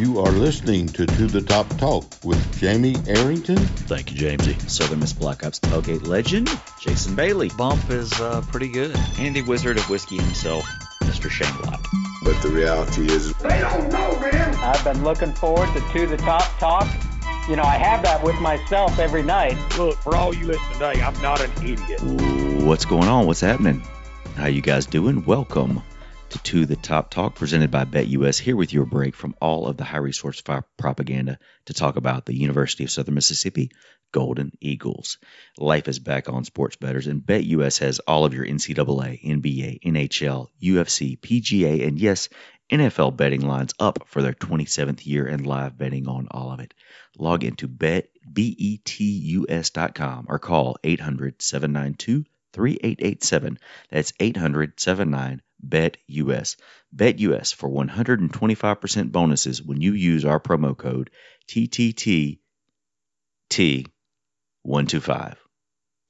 [0.00, 3.58] You are listening to To the Top Talk with Jamie Arrington.
[3.58, 4.58] Thank you, Jamesy.
[4.66, 6.48] Southern Miss Black Ops tailgate legend,
[6.80, 7.50] Jason Bailey.
[7.50, 8.96] Bump is uh, pretty good.
[9.18, 10.64] Andy Wizard of Whiskey himself,
[11.02, 11.28] Mr.
[11.28, 11.86] Shane Lott.
[12.24, 14.54] But the reality is, They don't know, man.
[14.54, 16.88] I've been looking forward to To the Top Talk.
[17.46, 19.58] You know, I have that with myself every night.
[19.76, 22.00] Look, for all you listening today, I'm not an idiot.
[22.64, 23.26] What's going on?
[23.26, 23.82] What's happening?
[24.34, 25.26] How you guys doing?
[25.26, 25.82] Welcome
[26.30, 28.38] to the Top Talk, presented by BetUS.
[28.38, 32.26] Here with your break from all of the high resource fire propaganda to talk about
[32.26, 33.70] the University of Southern Mississippi
[34.12, 35.18] Golden Eagles.
[35.58, 40.48] Life is back on sports betters, and BetUS has all of your NCAA, NBA, NHL,
[40.62, 42.28] UFC, PGA, and yes,
[42.70, 46.74] NFL betting lines up for their 27th year and live betting on all of it.
[47.18, 53.58] Log into bet, betus.com or call 800 792 3887.
[53.90, 56.56] That's 800 79 Bet US.
[56.92, 61.10] Bet US for 125% bonuses when you use our promo code
[61.48, 62.38] TTTT125.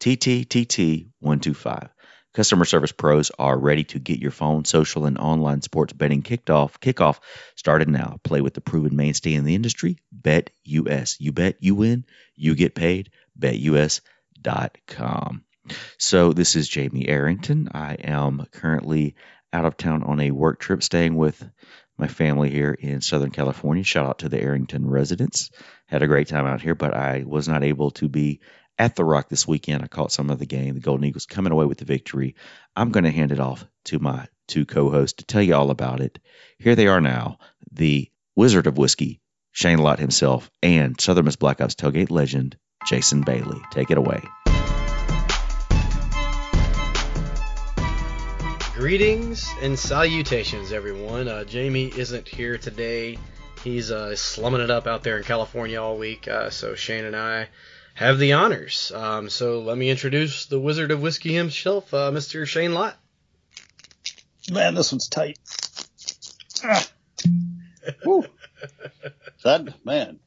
[0.01, 1.91] TTTT125.
[2.33, 6.49] Customer service pros are ready to get your phone, social, and online sports betting kicked
[6.49, 6.79] off.
[6.79, 7.19] Kickoff
[7.57, 8.21] started now.
[8.23, 9.99] Play with the proven mainstay in the industry.
[10.13, 11.21] Bet US.
[11.21, 12.05] You bet, you win,
[12.37, 13.11] you get paid.
[13.39, 14.05] BetUS.com.
[15.99, 17.71] So this is Jamie Arrington.
[17.75, 19.17] I am currently
[19.53, 21.43] out of town on a work trip, staying with
[21.99, 23.85] my family here in Southern California.
[23.85, 25.51] Shout out to the Arrington residents.
[25.87, 28.41] Had a great time out here, but I was not able to be
[28.79, 29.83] at the Rock this weekend.
[29.83, 30.75] I caught some of the game.
[30.75, 32.35] The Golden Eagles coming away with the victory.
[32.75, 36.01] I'm going to hand it off to my two co-hosts to tell you all about
[36.01, 36.19] it.
[36.59, 37.39] Here they are now,
[37.73, 39.21] the Wizard of Whiskey,
[39.53, 42.57] Shane Lott himself, and Southern Miss Black Ops tailgate legend,
[42.87, 43.61] Jason Bailey.
[43.71, 44.23] Take it away.
[48.81, 51.29] Greetings and salutations, everyone.
[51.29, 53.19] Uh, Jamie isn't here today.
[53.63, 56.27] He's uh, slumming it up out there in California all week.
[56.27, 57.49] Uh, so Shane and I
[57.93, 58.91] have the honors.
[58.91, 62.47] Um, so let me introduce the Wizard of Whiskey himself, uh, Mr.
[62.47, 62.97] Shane Lott.
[64.51, 65.39] Man, this one's tight.
[66.65, 66.89] Ah.
[68.07, 68.25] Woo.
[69.45, 70.21] That man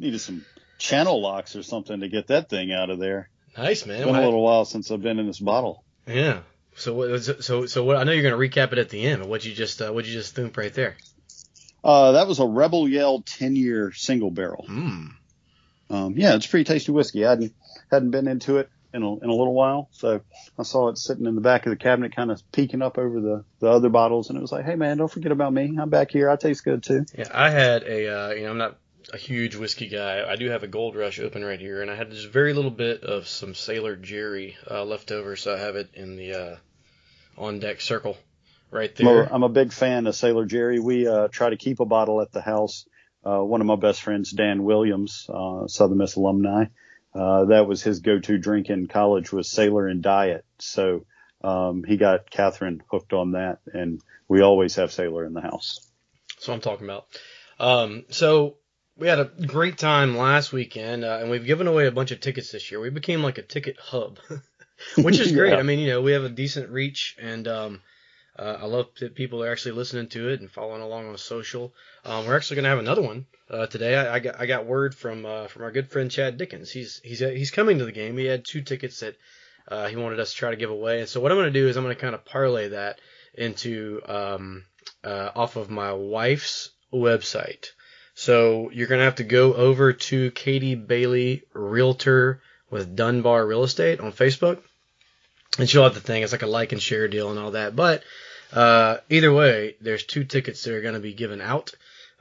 [0.00, 0.44] needed some
[0.78, 3.30] channel locks or something to get that thing out of there.
[3.56, 3.98] Nice man.
[3.98, 5.84] It's been a little while since I've been in this bottle.
[6.08, 6.40] Yeah.
[6.80, 7.22] So what?
[7.44, 7.96] So so what?
[7.96, 9.20] I know you're going to recap it at the end.
[9.20, 10.96] But what you just uh, what you just thump right there?
[11.82, 14.64] Uh, that was a Rebel Yell 10 year single barrel.
[14.66, 15.06] Hmm.
[15.88, 17.26] Um, yeah, it's pretty tasty whiskey.
[17.26, 17.52] I hadn't
[17.90, 20.20] hadn't been into it in a, in a little while, so
[20.58, 23.20] I saw it sitting in the back of the cabinet, kind of peeking up over
[23.20, 25.76] the the other bottles, and it was like, hey man, don't forget about me.
[25.80, 26.30] I'm back here.
[26.30, 27.06] I taste good too.
[27.16, 28.78] Yeah, I had a uh, you know I'm not
[29.12, 30.22] a huge whiskey guy.
[30.26, 32.70] I do have a Gold Rush open right here, and I had just very little
[32.70, 36.56] bit of some Sailor Jerry uh, left over, so I have it in the uh,
[37.40, 38.16] on deck circle
[38.70, 39.34] right I'm a, there.
[39.34, 40.78] I'm a big fan of Sailor Jerry.
[40.78, 42.86] We uh, try to keep a bottle at the house.
[43.24, 46.66] Uh, one of my best friends, Dan Williams, uh, Southern Miss alumni,
[47.14, 50.44] uh, that was his go-to drink in college was Sailor and Diet.
[50.58, 51.04] So
[51.42, 55.90] um, he got Catherine hooked on that, and we always have Sailor in the house.
[56.36, 57.06] That's what I'm talking about.
[57.58, 58.56] Um, so
[58.96, 62.20] we had a great time last weekend, uh, and we've given away a bunch of
[62.20, 62.80] tickets this year.
[62.80, 64.18] We became like a ticket hub,
[64.96, 65.52] which is great.
[65.52, 65.58] Yeah.
[65.58, 67.82] I mean, you know, we have a decent reach, and um,
[68.38, 71.74] uh, I love that people are actually listening to it and following along on social.
[72.04, 73.96] Um, we're actually going to have another one uh, today.
[73.96, 76.70] I, I got I got word from uh, from our good friend Chad Dickens.
[76.70, 78.16] He's he's he's coming to the game.
[78.16, 79.16] He had two tickets that
[79.68, 81.00] uh, he wanted us to try to give away.
[81.00, 83.00] And so what I'm going to do is I'm going to kind of parlay that
[83.34, 84.64] into um,
[85.04, 87.70] uh, off of my wife's website.
[88.14, 93.64] So you're going to have to go over to Katie Bailey Realtor with Dunbar Real
[93.64, 94.60] Estate on Facebook.
[95.58, 96.22] And she'll have the thing.
[96.22, 97.74] It's like a like and share deal and all that.
[97.74, 98.02] But
[98.52, 101.72] uh, either way, there's two tickets that are going to be given out.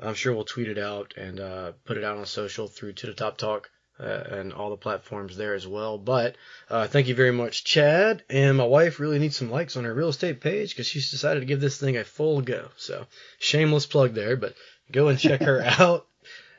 [0.01, 3.07] I'm sure we'll tweet it out and uh, put it out on social through To
[3.07, 3.69] the Top Talk
[3.99, 5.97] uh, and all the platforms there as well.
[5.97, 6.35] But
[6.69, 8.23] uh, thank you very much, Chad.
[8.29, 11.41] And my wife really needs some likes on her real estate page because she's decided
[11.41, 12.69] to give this thing a full go.
[12.77, 13.05] So
[13.39, 14.55] shameless plug there, but
[14.91, 16.07] go and check her out.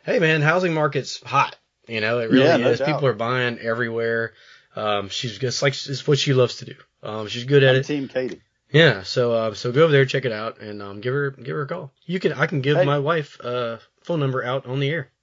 [0.04, 1.56] Hey man, housing market's hot.
[1.88, 2.78] You know, it really Yeah, no is.
[2.78, 2.86] doubt.
[2.94, 4.34] People are buying everywhere.
[4.76, 6.74] Um, she's just like it's what she loves to do.
[7.02, 7.84] Um, she's good at I'm it.
[7.86, 8.40] Team Katie.
[8.72, 11.56] Yeah, so uh, so go over there, check it out, and um, give her give
[11.56, 11.92] her a call.
[12.06, 12.84] You can I can give Hey.
[12.84, 15.10] my wife uh phone number out on the air.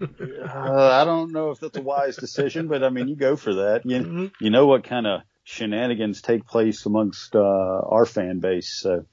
[0.00, 3.54] Uh, I don't know if that's a wise decision, but I mean, you go for
[3.54, 3.82] that.
[3.86, 4.32] You, Mhm.
[4.40, 9.06] you know what kind of shenanigans take place amongst uh, our fan base, so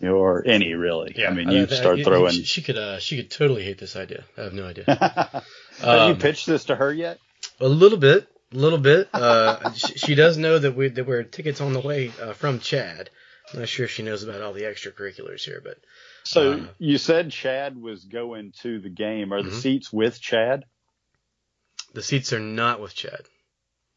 [0.00, 1.14] you know, or any really.
[1.16, 2.32] Yeah, I mean, you Uh, start uh, throwing.
[2.32, 4.24] She, she could uh she could totally hate this idea.
[4.38, 4.84] I have no idea.
[5.80, 7.18] Have you Um, pitched this to her yet?
[7.60, 9.08] A little bit, a little bit.
[9.14, 12.58] Uh, she, she does know that we that we're tickets on the way uh, from
[12.58, 13.10] Chad.
[13.52, 15.78] I'm not sure if she knows about all the extracurriculars here, but
[16.24, 19.32] So Uh, you said Chad was going to the game.
[19.32, 19.62] Are the Mhm.
[19.62, 20.64] seats with Chad?
[21.94, 23.22] the seats are not with Chad,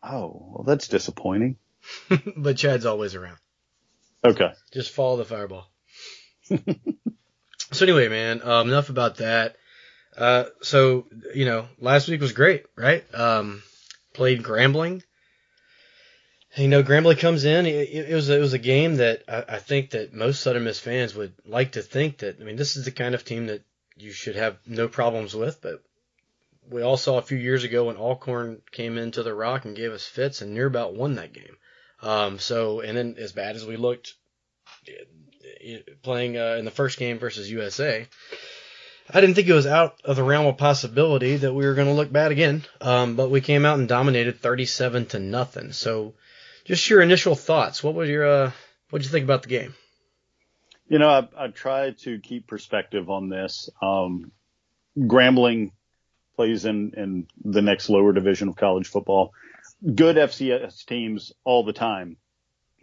[0.02, 1.58] Oh, well, that's disappointing.
[2.38, 3.38] but Chad's always around.
[4.24, 4.52] Okay.
[4.72, 5.70] Just follow the fireball.
[7.72, 9.56] so anyway, man, um, enough about that.
[10.18, 13.04] Uh, so you know, last week was great, right?
[13.14, 13.62] Um,
[14.20, 15.02] played Grambling.
[16.58, 17.66] You know, Grambling comes in.
[17.66, 20.78] It, it was it was a game that I, I think that most Southern Miss
[20.78, 22.36] fans would like to think that.
[22.42, 23.64] I mean, this is the kind of team that
[23.96, 25.82] you should have no problems with, but
[26.70, 29.94] we all saw a few years ago when Alcorn came into the Rock and gave
[29.94, 31.56] us fits, and near about won that game.
[32.02, 34.16] Um, so, and then as bad as we looked
[36.04, 38.06] playing uh, in the first game versus USA,
[39.12, 41.88] I didn't think it was out of the realm of possibility that we were going
[41.88, 42.64] to look bad again.
[42.80, 45.72] Um, but we came out and dominated 37 to nothing.
[45.72, 46.14] So,
[46.66, 47.84] just your initial thoughts.
[47.84, 48.52] What was your uh,
[48.90, 49.74] what did you think about the game?
[50.88, 53.70] You know, I, I try to keep perspective on this.
[53.82, 54.32] Um,
[54.98, 55.72] Grambling
[56.36, 59.34] plays in, in the next lower division of college football.
[59.84, 62.18] Good FCS teams all the time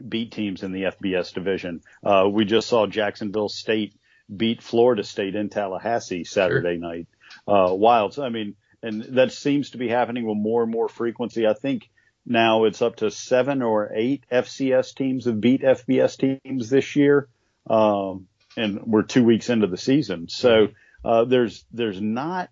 [0.08, 1.80] beat teams in the FBS division.
[2.04, 3.94] Uh, we just saw Jacksonville State
[4.34, 7.06] beat Florida State in Tallahassee Saturday night.
[7.46, 8.18] Uh, Wilds.
[8.18, 11.46] I mean, and that seems to be happening with more and more frequency.
[11.46, 11.90] I think
[12.24, 17.28] now it's up to seven or eight FCS teams have beat FBS teams this year.
[17.68, 18.26] Um,
[18.56, 20.28] and we're two weeks into the season.
[20.28, 20.68] So,
[21.04, 22.50] uh, there's, there's not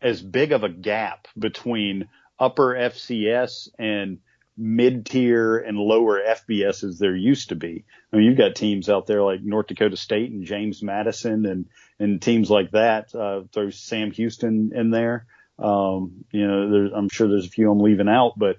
[0.00, 2.08] as big of a gap between
[2.38, 4.18] upper FCS and
[4.56, 7.84] mid tier and lower FBS as there used to be.
[8.12, 11.66] I mean, you've got teams out there like North Dakota State and James Madison and,
[11.98, 13.14] and teams like that.
[13.14, 15.26] Uh, throw Sam Houston in there.
[15.58, 18.56] Um, you know, I'm sure there's a few I'm leaving out, but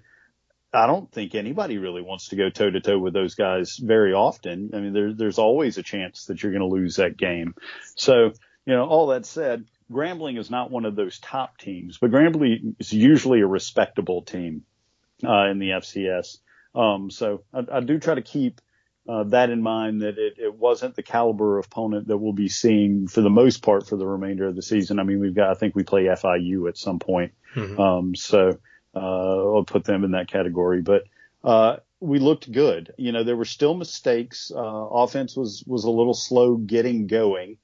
[0.73, 4.13] I don't think anybody really wants to go toe to toe with those guys very
[4.13, 4.71] often.
[4.73, 7.53] I mean, there, there's always a chance that you're going to lose that game.
[7.95, 8.31] So,
[8.65, 12.75] you know, all that said, Grambling is not one of those top teams, but Grambling
[12.79, 14.63] is usually a respectable team
[15.25, 16.37] uh, in the FCS.
[16.75, 18.59] Um, so I, I, do try to keep
[19.07, 22.49] uh, that in mind that it, it, wasn't the caliber of opponent that we'll be
[22.49, 24.99] seeing for the most part for the remainder of the season.
[24.99, 27.33] I mean, we've got, I think we play FIU at some point.
[27.55, 27.79] Mm-hmm.
[27.79, 28.57] Um, so
[28.95, 31.03] uh, I'll put them in that category, but
[31.43, 32.93] uh, we looked good.
[32.97, 34.51] You know, there were still mistakes.
[34.55, 37.57] Uh, offense was, was a little slow getting going.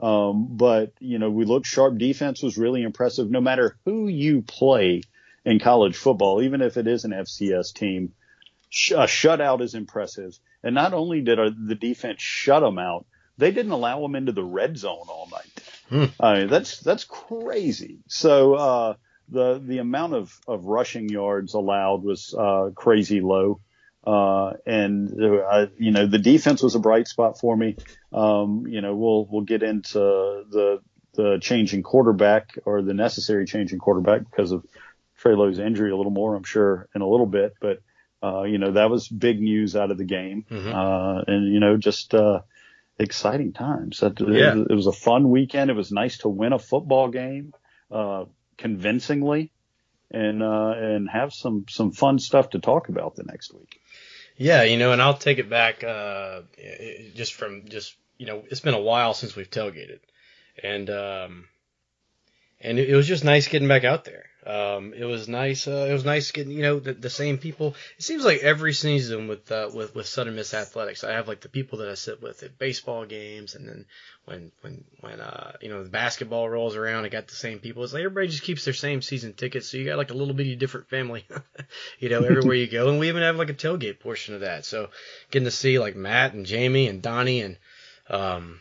[0.00, 1.98] Um, but you know, we looked sharp.
[1.98, 3.30] Defense was really impressive.
[3.30, 5.02] No matter who you play
[5.44, 8.12] in college football, even if it is an FCS team,
[8.92, 10.38] a shutout is impressive.
[10.62, 13.06] And not only did our, the defense shut them out,
[13.36, 15.62] they didn't allow them into the red zone all night.
[15.88, 16.22] Hmm.
[16.24, 17.98] I mean, that's that's crazy.
[18.08, 18.94] So uh,
[19.28, 23.60] the the amount of, of rushing yards allowed was uh, crazy low.
[24.06, 27.76] Uh, and uh, you know the defense was a bright spot for me.
[28.12, 30.80] Um, you know we'll we'll get into the
[31.14, 34.64] the changing quarterback or the necessary changing quarterback because of
[35.24, 37.54] Trey Lowe's injury a little more, I'm sure, in a little bit.
[37.60, 37.78] But
[38.22, 40.72] uh, you know that was big news out of the game, Mhm.
[40.74, 42.40] uh, and you know just uh,
[42.98, 44.00] exciting times.
[44.00, 44.52] That, Yeah.
[44.60, 45.70] it, it was a fun weekend.
[45.70, 47.54] It was nice to win a football game
[47.90, 48.26] uh,
[48.58, 49.50] convincingly,
[50.10, 53.80] and uh, and have some some fun stuff to talk about the next week.
[54.36, 56.42] Yeah, you know, and I'll take it back uh,
[57.14, 60.00] just from just you know, it's been a while since we've tailgated,
[60.62, 61.44] and um,
[62.60, 64.24] and it, it was just nice getting back out there.
[64.46, 65.66] Um, it was nice.
[65.66, 67.74] Uh, it was nice getting you know the, the same people.
[67.96, 71.40] It seems like every season with uh, with with Southern Miss athletics, I have like
[71.40, 73.86] the people that I sit with at baseball games, and then
[74.26, 77.84] when when when uh you know the basketball rolls around, I got the same people.
[77.84, 80.34] It's like everybody just keeps their same season tickets, so you got like a little
[80.34, 81.26] bitty different family,
[81.98, 82.90] you know, everywhere you go.
[82.90, 84.66] And we even have like a tailgate portion of that.
[84.66, 84.90] So
[85.30, 87.56] getting to see like Matt and Jamie and Donnie and
[88.10, 88.60] um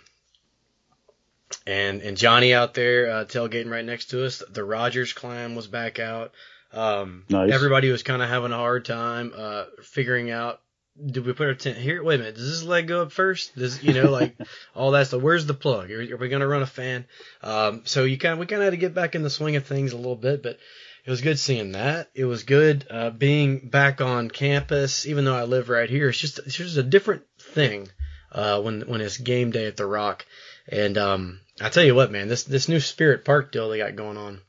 [1.65, 4.43] and and Johnny out there uh, tailgating right next to us.
[4.49, 6.31] The Rogers clan was back out.
[6.71, 7.51] Um, Nice.
[7.51, 10.59] Everybody was kind of having a hard time uh, figuring out.
[11.03, 12.03] Did we put our tent here?
[12.03, 12.35] Wait a minute.
[12.35, 13.55] Does this leg go up first?
[13.55, 14.35] Does you know like
[14.75, 15.21] all that stuff?
[15.21, 15.91] Where's the plug?
[15.91, 17.05] Are, are we gonna run a fan?
[17.41, 19.65] Um, so you kind we kind of had to get back in the swing of
[19.65, 20.59] things a little bit, but
[21.05, 22.09] it was good seeing that.
[22.13, 26.09] It was good uh, being back on campus, even though I live right here.
[26.09, 27.89] It's just it's just a different thing
[28.31, 30.25] uh, when when it's game day at the Rock.
[30.69, 33.95] And um, I tell you what, man, this this new Spirit Park deal they got
[33.95, 34.41] going on,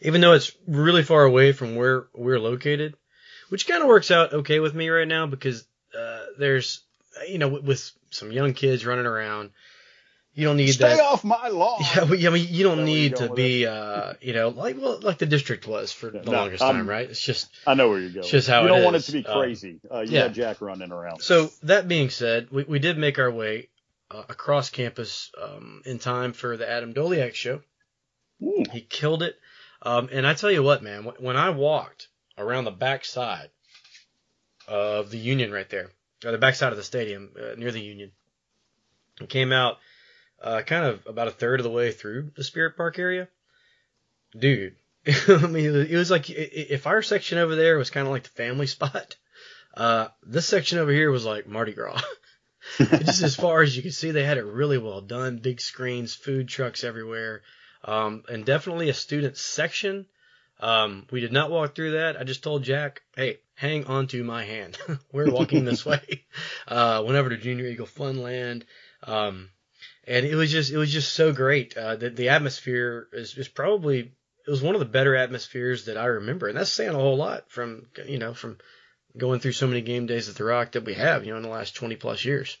[0.00, 2.94] even though it's really far away from where we're located,
[3.48, 5.64] which kind of works out okay with me right now because
[5.98, 6.82] uh, there's
[7.28, 9.50] you know with, with some young kids running around,
[10.34, 11.00] you don't need to Stay that.
[11.00, 11.80] off my lawn.
[11.96, 14.32] Yeah, but, yeah, I mean, you don't that where you're need to be, uh, you
[14.32, 17.10] know, like well, like the district was for the No, longest I'm- time, right?
[17.10, 18.20] It's just I know where you're going.
[18.20, 19.80] It's just how you don't want it to be Um, crazy.
[19.92, 20.26] Uh, you yeah.
[20.28, 21.20] got Jack running around.
[21.20, 21.50] so.
[21.64, 23.68] That being said, we we did make our way
[24.14, 27.60] uh, across campus um, in time for the Adam Doleac show.
[28.42, 28.64] Ooh.
[28.72, 29.36] He killed it.
[29.82, 33.50] Um, and I tell you what, man, when I walked around the back side
[34.66, 35.90] of the Union right there,
[36.24, 38.12] or the back side of the stadium uh, near the Union,
[39.20, 39.76] and came out
[40.42, 43.28] uh, kind of about a third of the way through the Spirit Park area,
[44.36, 44.76] dude.
[45.28, 48.12] I mean, it was, like i- i- if our section over there was kind of
[48.12, 49.16] like the family spot,
[49.76, 52.00] uh, this section over here was like Mardi Gras.
[52.78, 55.38] Just as far as you can see, they had it really well done.
[55.38, 57.42] Big screens, food trucks everywhere,
[57.84, 60.06] um, and definitely a student section.
[60.60, 62.18] Um, we did not walk through that.
[62.18, 64.78] I just told Jack, hey, hang on to my hand.
[65.12, 66.24] We're walking this way.
[66.66, 68.62] Uh, went over to Junior Eagle Funland.
[69.02, 69.50] Um,
[70.06, 71.76] and it was just, it was just so great.
[71.76, 74.12] Uh, the, the atmosphere is, is probably,
[74.46, 76.48] it was one of the better atmospheres that I remember.
[76.48, 78.58] And that's saying a whole lot from, you know, from
[79.16, 81.42] going through so many game days at the Rock that we have, you know, in
[81.42, 82.58] the last 20 plus years.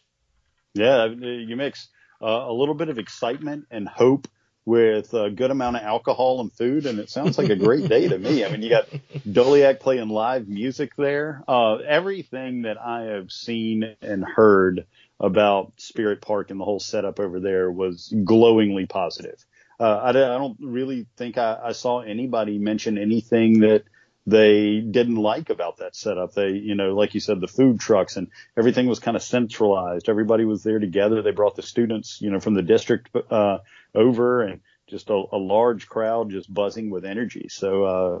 [0.74, 1.88] Yeah, you mix
[2.22, 4.28] uh, a little bit of excitement and hope
[4.66, 8.08] with a good amount of alcohol and food, and it sounds like a great day
[8.08, 8.44] to me.
[8.44, 8.88] I mean, you got
[9.28, 11.44] Doleac playing live music there.
[11.46, 14.86] Uh, everything that I have seen and heard
[15.20, 19.44] about Spirit Park and the whole setup over there was glowingly positive.
[19.78, 23.84] Uh, I, don't- I don't really think I, I saw anybody mention anything that
[24.26, 26.32] they didn't like about that setup.
[26.32, 30.08] They, you know, like you said, the food trucks and everything was kind of centralized.
[30.08, 31.20] Everybody was there together.
[31.20, 33.58] They brought the students, you know, from the district, uh,
[33.94, 37.48] over and just a, a large crowd just buzzing with energy.
[37.50, 38.18] So, uh,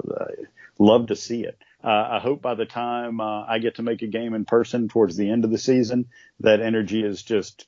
[0.78, 1.58] love to see it.
[1.82, 4.88] Uh, I hope by the time, uh, I get to make a game in person
[4.88, 6.06] towards the end of the season,
[6.40, 7.66] that energy is just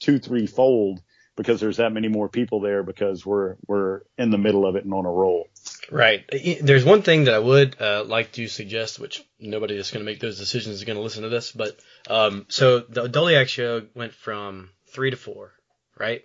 [0.00, 1.02] two, three fold
[1.36, 4.84] because there's that many more people there because we're, we're in the middle of it
[4.84, 5.48] and on a roll.
[5.90, 6.24] Right.
[6.62, 10.10] There's one thing that I would uh, like to suggest, which nobody that's going to
[10.10, 13.82] make those decisions is going to listen to this, but um, so the Doleac show
[13.94, 15.52] went from three to four,
[15.98, 16.24] right?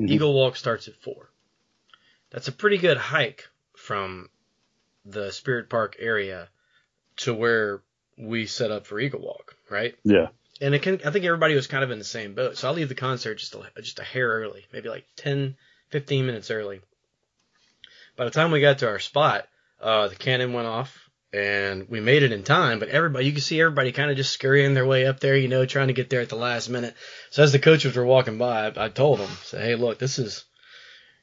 [0.00, 0.10] Mhm.
[0.10, 1.30] Eagle Walk starts at four.
[2.30, 4.28] That's a pretty good hike from
[5.04, 6.48] the Spirit Park area
[7.18, 7.82] to where
[8.18, 9.94] we set up for Eagle Walk, right?
[10.04, 10.28] Yeah.
[10.60, 12.56] and it can, I think everybody was kind of in the same boat.
[12.58, 15.56] So I'll leave the concert just a, just a hair early, maybe like 10,
[15.88, 16.80] 15 minutes early.
[18.20, 19.48] By the time we got to our spot,
[19.80, 23.40] uh, the cannon went off and we made it in time, but everybody, you can
[23.40, 26.10] see everybody kind of just scurrying their way up there, you know, trying to get
[26.10, 26.94] there at the last minute.
[27.30, 30.18] So as the coaches were walking by, I, I told them, say, Hey, look, this
[30.18, 30.44] is,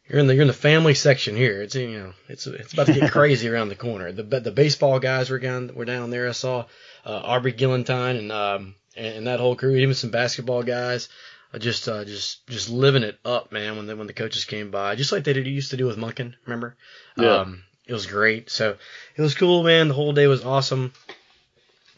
[0.10, 1.62] you're in the, you're in the family section here.
[1.62, 4.12] It's, you know, it's, it's about to get crazy around the corner.
[4.12, 6.28] The, the baseball guys were down, were down there.
[6.28, 6.66] I saw,
[7.06, 11.10] uh, Aubrey Gillentine and, um, and, and that whole crew, even some basketball guys,
[11.58, 13.78] just uh, just just living it up, man.
[13.78, 15.98] When the when the coaches came by, just like they did, used to do with
[15.98, 16.76] Monken, remember?
[17.18, 17.38] Yeah.
[17.38, 18.50] Um, it was great.
[18.50, 18.76] So
[19.16, 19.88] it was cool, man.
[19.88, 20.94] The whole day was awesome.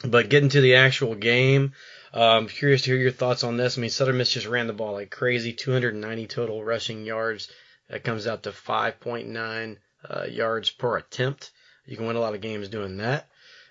[0.04, 1.74] But getting to the actual game,
[2.14, 3.78] um, curious to hear your thoughts on this.
[3.78, 7.52] I mean, Southern Miss just ran the ball like crazy, 290 total rushing yards.
[7.90, 9.78] That comes out to 5.9
[10.10, 11.52] uh, yards per attempt.
[11.86, 13.28] You can win a lot of games doing that.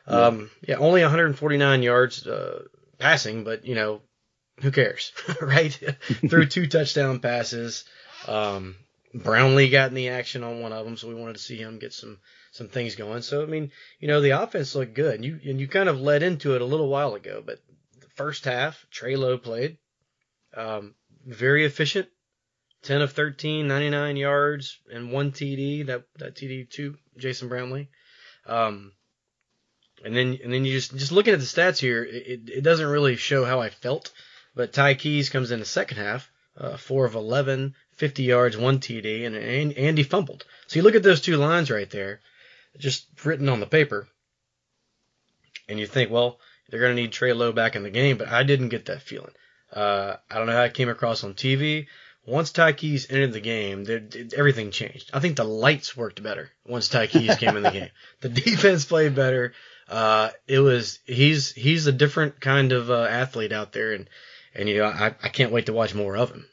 [0.09, 2.65] Um, yeah, only 149 yards uh,
[2.99, 4.01] passing, but you know,
[4.61, 5.73] who cares, right?
[6.29, 7.85] Threw two touchdown passes.
[8.27, 8.77] Um,
[9.15, 11.79] Brownlee got in the action on one of them, so we wanted to see him
[11.79, 12.19] get some
[12.53, 13.23] some things going.
[13.23, 16.01] So I mean, you know, the offense looked good, and you and you kind of
[16.01, 17.43] led into it a little while ago.
[17.45, 17.61] But
[18.01, 19.79] the first half, Trey Lowe played,
[20.55, 20.95] um,
[21.27, 22.09] very efficient,
[22.83, 25.87] 10 of 13, 99 yards and one TD.
[25.87, 27.89] That that TD to Jason Brownlee.
[28.47, 28.93] Um,
[30.05, 32.87] and then and then you just just looking at the stats here, it, it doesn't
[32.87, 34.13] really show how I felt.
[34.59, 38.81] But Ty Keyes comes in the second half, uh, four of 11, 50 yards, one
[38.81, 40.45] TD, and, and Andy fumbled.
[40.67, 42.19] So you look at those two lines right there,
[42.77, 44.09] just written on the paper,
[45.69, 48.27] and you think, well, they're going to need Trey Lowe back in the game, but
[48.27, 49.31] I didn't get that feeling.
[49.73, 51.87] Uh, I don't know how it came across on TV.
[52.27, 54.03] Once Ty Keyes entered the game, there,
[54.37, 55.13] everything changed.
[55.15, 57.91] I think the lights worked better once Ty Keyes came in the game.
[58.23, 59.53] The defense played better.
[59.89, 64.11] Uh, it was he's he's a different kind of uh, athlete out there, and
[64.55, 66.47] and you know I, I can't wait to watch more of him.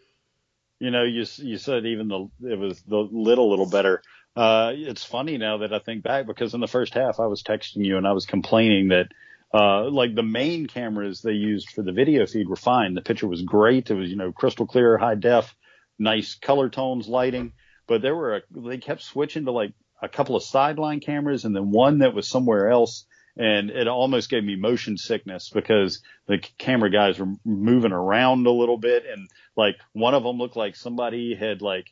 [0.80, 4.02] You know, you you said even the it was the little little better.
[4.36, 7.44] Uh, it's funny now that I think back because in the first half I was
[7.44, 9.08] texting you and I was complaining that
[9.54, 12.94] uh, like the main cameras they used for the video feed were fine.
[12.94, 13.90] The picture was great.
[13.90, 15.56] It was you know crystal clear, high def,
[15.98, 17.54] nice color tones, lighting.
[17.88, 21.56] But there were a, they kept switching to like a couple of sideline cameras and
[21.56, 23.06] then one that was somewhere else
[23.38, 28.52] and it almost gave me motion sickness because the camera guys were moving around a
[28.52, 31.88] little bit and like one of them looked like somebody had like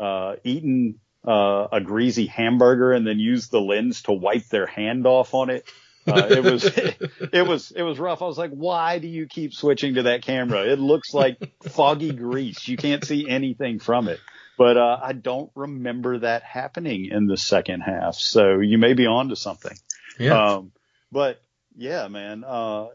[0.00, 5.06] uh eaten uh, a greasy hamburger and then used the lens to wipe their hand
[5.06, 5.66] off on it
[6.06, 6.64] Uh, it was
[7.32, 8.22] it was it was rough.
[8.22, 10.64] I was like, why do you keep switching to that camera?
[10.64, 12.68] It looks like foggy grease.
[12.68, 14.20] You can't see anything from it.
[14.56, 18.14] But uh, I don't remember that happening in the second half.
[18.14, 19.76] So you may be on to something.
[20.18, 20.40] Yeah.
[20.40, 20.72] Um,
[21.12, 21.40] but
[21.76, 22.44] yeah, man.
[22.44, 22.86] Uh,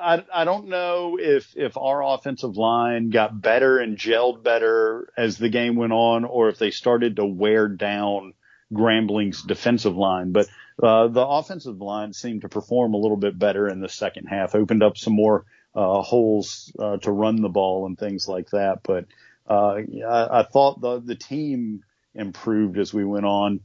[0.00, 5.38] I I don't know if if our offensive line got better and gelled better as
[5.38, 8.34] the game went on, or if they started to wear down
[8.72, 10.32] Grambling's defensive line.
[10.32, 10.48] But
[10.82, 14.54] uh, the offensive line seemed to perform a little bit better in the second half,
[14.54, 18.80] opened up some more uh, holes uh, to run the ball and things like that.
[18.82, 19.06] But
[19.48, 19.76] uh,
[20.08, 21.82] I, I thought the the team
[22.14, 23.60] improved as we went on.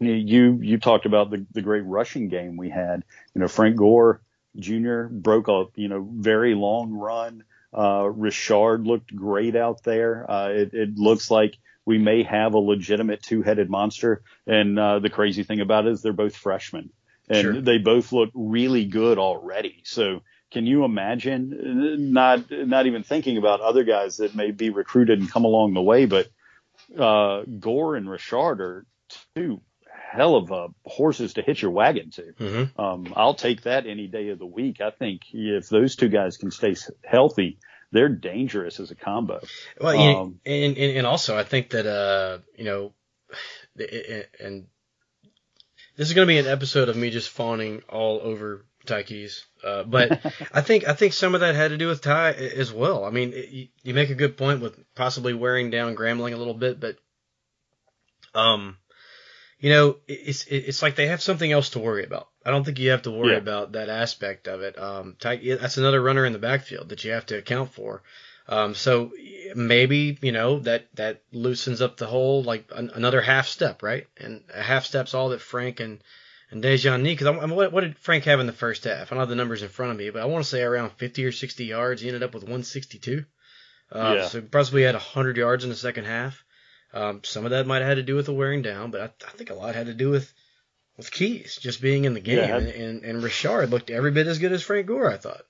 [0.00, 3.04] You you talked about the the great rushing game we had.
[3.34, 4.20] You know, Frank Gore
[4.56, 5.04] Jr.
[5.04, 7.44] broke a you know very long run.
[7.76, 10.30] Uh, Richard looked great out there.
[10.30, 14.22] Uh, it, it looks like we may have a legitimate two-headed monster.
[14.46, 16.90] And uh, the crazy thing about it is they're both freshmen,
[17.28, 17.60] and Sure.
[17.60, 19.82] they both look really good already.
[19.84, 22.12] So can you imagine?
[22.12, 25.82] Not not even thinking about other guys that may be recruited and come along the
[25.82, 26.28] way, but
[26.96, 28.86] uh, Gore and Richard are
[29.34, 29.60] two
[30.10, 32.22] hell of a horses to hitch your wagon to.
[32.38, 34.80] hmm Um, I'll take that any day of the week.
[34.80, 36.74] I think if those two guys can stay
[37.04, 37.58] healthy,
[37.92, 39.40] they're dangerous as a combo.
[39.80, 42.92] Well, Um, and, and and also I think that uh you know,
[44.40, 44.66] and
[45.96, 49.44] this is going to be an episode of me just fawning all over Ty Keyes.
[49.64, 50.20] Uh, but
[50.52, 53.04] I think I think some of that had to do with Ty as well.
[53.04, 56.36] I mean, it, you, you make a good point with possibly wearing down Grambling a
[56.36, 56.96] little bit, but
[58.34, 58.76] um,
[59.60, 62.28] you know, it's it's like they have something else to worry about.
[62.44, 63.38] I don't think you have to worry Yeah.
[63.38, 64.78] about that aspect of it.
[64.78, 68.02] Um, that's another runner in the backfield that you have to account for.
[68.50, 69.12] Um, so
[69.54, 74.06] maybe you know that that loosens up the whole like an, another half step, right?
[74.16, 76.00] And a half step's all that Frank and
[76.50, 77.18] and Dejan need.
[77.18, 79.08] Because what, what did Frank have in the first half?
[79.12, 80.92] I don't have the numbers in front of me, but I want to say around
[80.92, 82.00] 50 or 60 yards.
[82.00, 83.24] He ended up with 162.
[83.92, 84.28] Uh, Yeah.
[84.28, 86.42] So possibly had 100 yards in the second half.
[86.92, 89.04] Um, some of that might have had to do with the wearing down, but I,
[89.26, 90.32] I think a lot had to do with
[90.96, 92.38] with Keyes just being in the game.
[92.38, 92.56] Yeah.
[92.56, 95.42] and, and and Richard looked every bit as good as Frank Gore, I thought.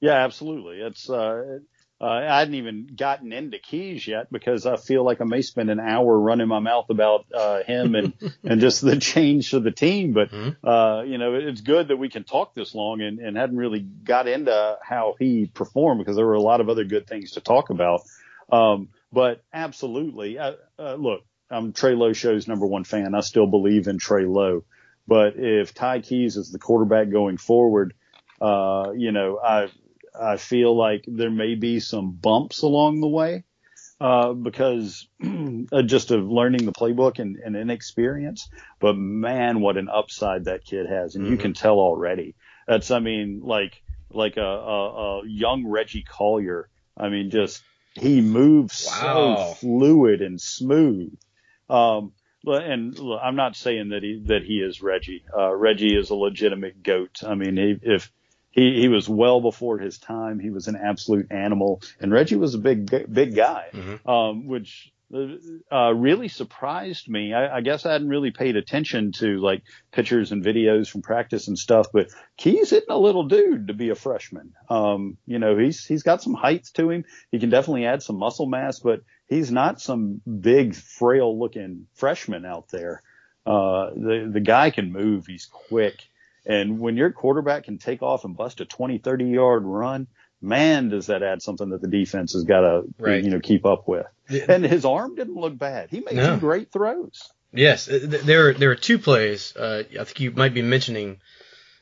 [0.00, 0.80] Yeah, absolutely.
[0.80, 1.58] It's uh,
[2.00, 5.68] uh, I hadn't even gotten into Keyes yet because I feel like I may spend
[5.70, 9.70] an hour running my mouth about uh, him and and just the change to the
[9.70, 10.12] team.
[10.14, 10.56] But Mhm.
[10.64, 13.80] uh, you know, it's good that we can talk this long and, and hadn't really
[13.80, 17.40] got into how he performed because there were a lot of other good things to
[17.40, 18.00] talk about.
[18.50, 23.14] Um, but absolutely, uh, uh, look, I'm Trey Lowe show's number one fan.
[23.14, 24.64] I still believe in Trey Lowe.
[25.06, 27.94] But if Ty Keyes is the quarterback going forward,
[28.40, 29.68] uh, you know, I
[30.18, 33.44] I feel like there may be some bumps along the way
[34.00, 35.08] uh, because
[35.72, 38.48] uh, just of learning the playbook and, and inexperience.
[38.80, 41.40] But man, what an upside that kid has, and you Mhm.
[41.40, 42.34] can tell already.
[42.68, 46.68] That's, I mean, like like a, a, a young Reggie Collier.
[46.96, 47.62] I mean, just
[47.94, 49.36] he moves Wow.
[49.36, 51.12] so fluid and smooth.
[51.68, 52.12] Um,
[52.44, 55.24] and look, I'm not saying that he that he is Reggie.
[55.36, 57.22] Uh, Reggie is a legitimate goat.
[57.26, 58.10] I mean, he, if
[58.50, 62.54] he he was well before his time, he was an absolute animal, and Reggie was
[62.54, 64.08] a big big guy, Mhm.
[64.08, 67.32] um, which uh, really surprised me.
[67.34, 71.48] I, I guess I hadn't really paid attention to like pictures and videos from practice
[71.48, 74.54] and stuff, but Key's hitting a little dude to be a freshman.
[74.68, 77.04] Um, you know, he's he's got some height to him.
[77.30, 82.44] He can definitely add some muscle mass, but he's not some big, frail looking freshman
[82.44, 83.02] out there.
[83.44, 85.26] Uh, the, the guy can move.
[85.26, 86.06] He's quick.
[86.46, 90.06] And when your quarterback can take off and bust a 20, 30 yard run,
[90.40, 93.22] man, does that add something that the defense has got to, Right.
[93.22, 94.06] you know, keep up with.
[94.28, 94.46] Yeah.
[94.48, 95.90] And his arm didn't look bad.
[95.90, 96.24] He made No.
[96.24, 97.22] some great throws.
[97.52, 99.54] Yes, uh, there are, there are two plays.
[99.56, 101.20] Uh, I think you might be mentioning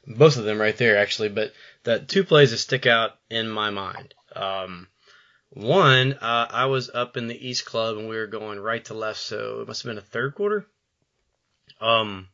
[0.07, 1.53] both of them right there, actually, but
[1.85, 4.15] the two plays that stick out in my mind.
[4.35, 4.89] Um,
[5.51, 8.95] one, uh, I was up in the East Club and we were going right to
[8.95, 10.67] left, so it must have been a third quarter.
[11.81, 12.29] Um,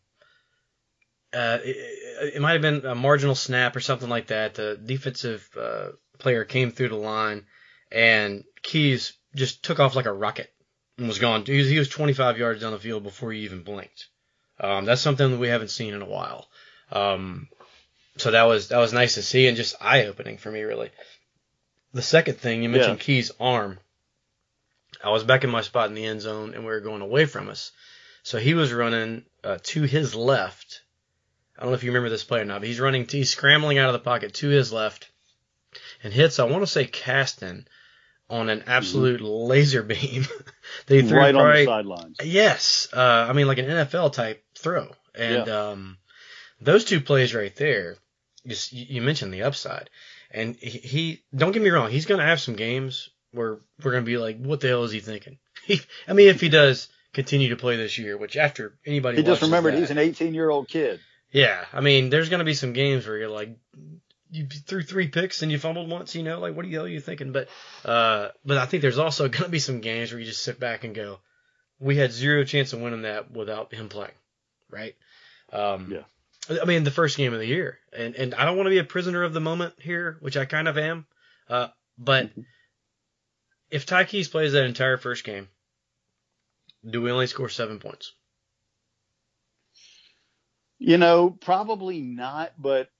[1.33, 4.55] uh, it, it might have been a marginal snap or something like that.
[4.55, 7.47] The defensive uh, player came through the line,
[7.91, 10.53] and Keyes just took off like a rocket
[10.99, 11.45] and was gone.
[11.45, 14.09] He was, he was 25 yards down the field before he even blinked.
[14.61, 16.49] Um, that's something that we haven't seen in a while.
[16.93, 17.49] Um,
[18.17, 20.91] so that was that was nice to see and just eye opening for me really.
[21.93, 23.05] The second thing you mentioned Yeah.
[23.05, 23.79] Key's arm.
[25.03, 27.27] I was back in my spot in the end zone and we were going away
[27.27, 27.73] from us.
[28.23, 30.83] So he was running uh, to his left.
[31.59, 33.79] I don't know if you remember this play or not, but he's running, he's scrambling
[33.79, 35.11] out of the pocket to his left
[36.05, 37.67] and hits, I want to say Caston
[38.31, 40.25] on an absolute laser beam.
[40.87, 42.17] they threw right on the sidelines.
[42.23, 45.99] Yes, uh, I mean like an NFL type throw, and um,
[46.61, 47.97] those two plays right there,
[48.45, 49.91] you, you mentioned the upside,
[50.31, 53.91] and he, he don't get me wrong, he's going to have some games where we're
[53.91, 55.39] going to be like, what the hell is he thinking?
[56.09, 59.43] I mean, if he does continue to play this year, which after anybody He just
[59.43, 61.01] remembered that- he's an 18 year old kid.
[61.33, 63.57] yeah, I mean, there's going to be some games where you're like,
[64.35, 66.89] you threw three picks and you fumbled once, you know, like what the hell are
[66.89, 67.33] you thinking?
[67.33, 67.49] But,
[67.85, 70.59] uh, but I think there's also going to be some games where you just sit
[70.59, 71.21] back and go,
[71.79, 74.15] we had zero chance of winning that without him playing,
[74.71, 74.97] right?
[75.53, 76.61] Um, Yeah.
[76.61, 78.79] I mean, the first game of the year, and and I don't want to be
[78.79, 81.07] a prisoner of the moment here, which I kind of am,
[81.49, 82.31] uh, but
[83.71, 85.49] if Ty Keyes plays that entire first game,
[86.89, 88.13] do we only score seven points?
[90.79, 92.91] You know, probably not, but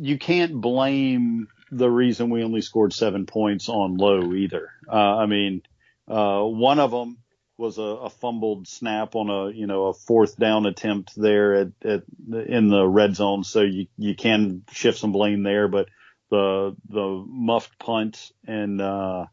[0.00, 4.70] you can't blame the reason we only scored seven points on Lowe either.
[4.88, 5.62] Uh, I mean,
[6.08, 7.18] uh, one of them
[7.56, 11.68] was a, a fumbled snap on a, you know, a fourth down attempt there at,
[11.84, 12.02] at
[12.48, 13.44] in the red zone.
[13.44, 15.88] So you, you can shift some blame there, but
[16.30, 19.26] the, the muffed punt and, uh,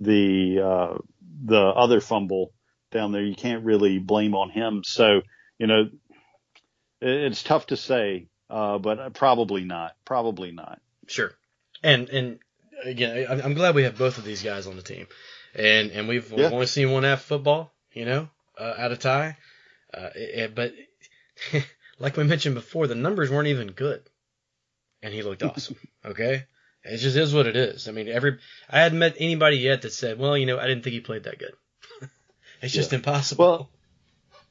[0.00, 0.98] the, uh,
[1.44, 2.52] the other fumble
[2.90, 4.82] down there, you can't really blame on him.
[4.84, 5.22] So,
[5.58, 5.88] you know,
[7.00, 9.96] it- it's tough to say, uh, but probably not.
[10.04, 10.80] Probably not.
[11.08, 11.32] Sure.
[11.82, 12.38] And and
[12.84, 15.06] again, I'm glad we have both of these guys on the team,
[15.54, 19.36] and and we've, we've only seen one half football, you know, uh, out of Ty,
[19.92, 20.72] uh, it, but
[21.98, 24.02] like we mentioned before, the numbers weren't even good,
[25.02, 25.76] and he looked awesome.
[26.06, 26.44] okay,
[26.84, 27.88] it just is what it is.
[27.88, 28.38] I mean, every
[28.70, 31.24] I hadn't met anybody yet that said, well, you know, I didn't think he played
[31.24, 31.54] that good.
[32.62, 32.98] it's just Yeah.
[32.98, 33.44] impossible.
[33.44, 33.70] Well,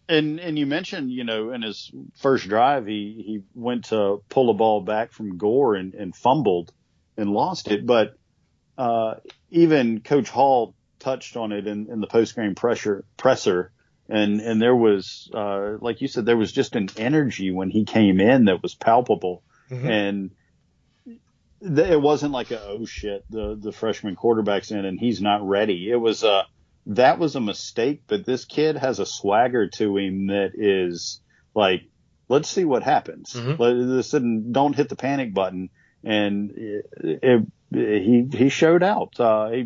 [0.10, 4.50] And and you mentioned, you know, in his first drive, he he went to pull
[4.50, 6.74] a ball back from Gore and, and fumbled
[7.16, 7.86] and lost it.
[7.86, 8.16] But
[8.78, 9.16] uh,
[9.50, 13.72] even Coach Hall touched on it in, in the post game pressure presser,
[14.10, 17.86] and and there was, uh, like you said, there was just an energy when he
[17.86, 19.86] came in that was palpable, Mhm.
[19.90, 20.32] and
[21.62, 25.48] th- it wasn't like a oh shit the the freshman quarterback's in and he's not
[25.48, 25.90] ready.
[25.90, 26.44] It was a
[26.88, 31.22] that was a mistake, but this kid has a swagger to him that is
[31.56, 31.84] like,
[32.30, 33.34] let's see what happens.
[33.34, 33.58] Mhm.
[33.60, 35.70] Let, listen, don't hit the panic button.
[36.04, 39.18] And it, it, he he showed out.
[39.20, 39.58] Uh, he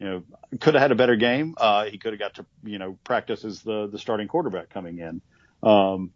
[0.00, 0.22] you know
[0.58, 1.54] could have had a better game.
[1.56, 4.98] Uh, he could have got to you know practice as the the starting quarterback coming
[4.98, 5.20] in.
[5.62, 6.10] Um,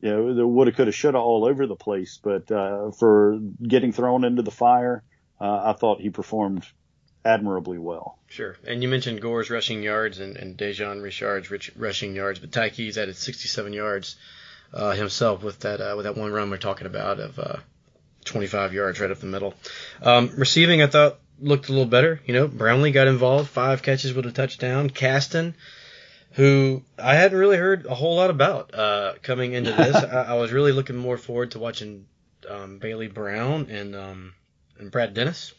[0.00, 2.18] you know, the woulda, coulda, shoulda all over the place.
[2.20, 5.04] But uh, for getting thrown into the fire,
[5.40, 6.66] uh, I thought he performed
[7.24, 8.18] admirably well.
[8.28, 8.56] Sure.
[8.66, 12.70] And you mentioned Gore's rushing yards and, and Dejon Richard's rich rushing yards, but Ty
[12.70, 14.16] Keyes added 67 yards
[14.72, 17.56] uh, himself with that uh, with that one run we're talking about of uh,
[18.24, 19.54] 25 yards right up the middle.
[20.02, 22.20] Um, receiving, I thought looked a little better.
[22.26, 24.90] You know, Brownlee got involved, five catches with a touchdown.
[24.90, 25.54] Caston,
[26.32, 30.34] who I hadn't really heard a whole lot about uh, coming into this, I, I
[30.34, 32.06] was really looking more forward to watching
[32.48, 34.34] um, Bailey Brown and um,
[34.78, 35.52] and Brad Dennis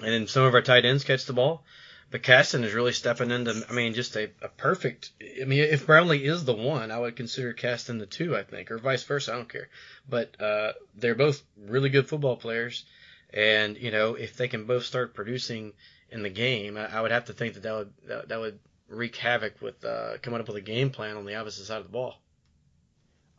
[0.00, 1.64] and then some of our tight ends catch the ball.
[2.10, 5.10] But Caston is really stepping into, I mean, just a, a perfect.
[5.40, 8.70] I mean, if Brownlee is the one, I would consider Caston the two, I think,
[8.70, 9.32] or vice versa.
[9.32, 9.68] I don't care.
[10.08, 12.84] But uh, they're both really good football players,
[13.32, 15.72] and you know, if they can both start producing
[16.10, 18.60] in the game, I, I would have to think that that would that, that would
[18.88, 21.84] wreak havoc with uh, coming up with a game plan on the opposite side of
[21.84, 22.14] the ball.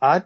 [0.02, 0.22] I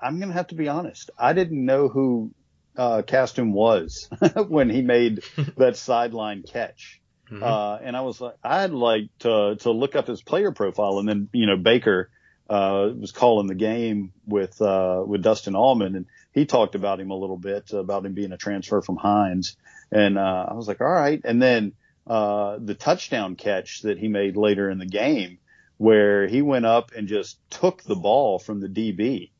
[0.00, 1.10] I'm gonna have to be honest.
[1.18, 2.32] I didn't know who
[2.80, 4.08] uh, Caston was
[4.48, 5.22] when he made
[5.56, 7.42] that sideline catch, Mhm.
[7.42, 11.08] uh, and I was like, I'd like to to look up his player profile, and
[11.08, 12.10] then you know Baker
[12.48, 17.10] uh, was calling the game with uh, with Dustin Allman, and he talked about him
[17.10, 19.56] a little bit about him being a transfer from Hinds,
[19.92, 21.72] and uh, I was like, all right, and then
[22.06, 25.38] uh, the touchdown catch that he made later in the game,
[25.76, 29.30] where he went up and just took the ball from the DB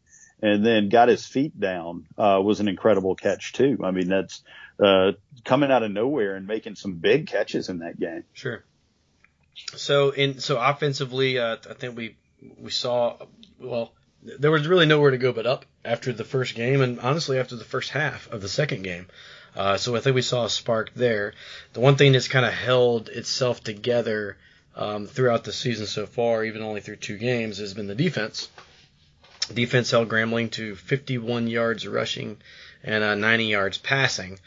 [0.42, 3.78] and then got his feet down uh, was an incredible catch too.
[3.84, 4.42] I mean, that's
[4.82, 5.12] uh,
[5.44, 8.24] coming out of nowhere and making some big catches in that game.
[8.32, 8.64] Sure.
[9.76, 12.16] So in so offensively, uh, I think we
[12.58, 13.16] we saw
[13.58, 17.38] well there was really nowhere to go but up after the first game, and honestly
[17.38, 19.06] after the first half of the second game.
[19.56, 21.34] Uh, so I think we saw a spark there.
[21.72, 24.36] The one thing that's kind of held itself together
[24.76, 28.48] um, throughout the season so far, even only through two games, has been the defense.
[29.54, 32.38] Defense held Grambling to 51 yards rushing
[32.82, 34.38] and uh, 90 yards passing.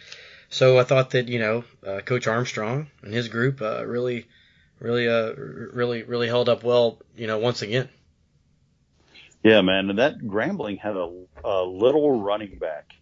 [0.50, 4.28] So I thought that you know uh, Coach Armstrong and his group uh, really,
[4.80, 7.00] really, uh, really, really held up well.
[7.18, 7.89] You know, once again.
[9.44, 11.12] Yeah, man, and that Grambling had a,
[11.44, 12.94] a little running back.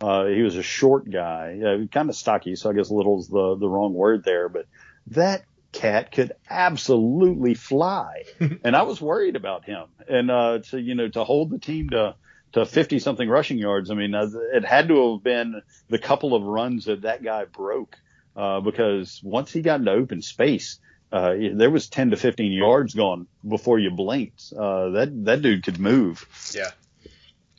[0.00, 3.56] Uh, he was a short guy, kind of stocky, so I guess little is the
[3.56, 4.66] the wrong word there, but
[5.08, 8.24] that cat could absolutely fly,
[8.64, 9.86] and I was worried about him.
[10.08, 12.14] And uh, to you know to hold the team to
[12.52, 13.90] to 50 something rushing yards.
[13.90, 17.44] I mean, uh, it had to have been the couple of runs that that guy
[17.44, 17.96] broke,
[18.36, 20.78] uh, because once he got into open space,
[21.10, 24.52] uh, there was 10 to 15 yards gone before you blinked.
[24.52, 26.26] Uh, that, that dude could move.
[26.54, 26.70] Yeah.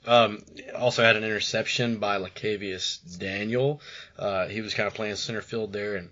[0.06, 0.44] Um,
[0.76, 3.80] also had an interception by Lacavius Daniel.
[4.18, 6.10] Uh, he was kind of playing center field there and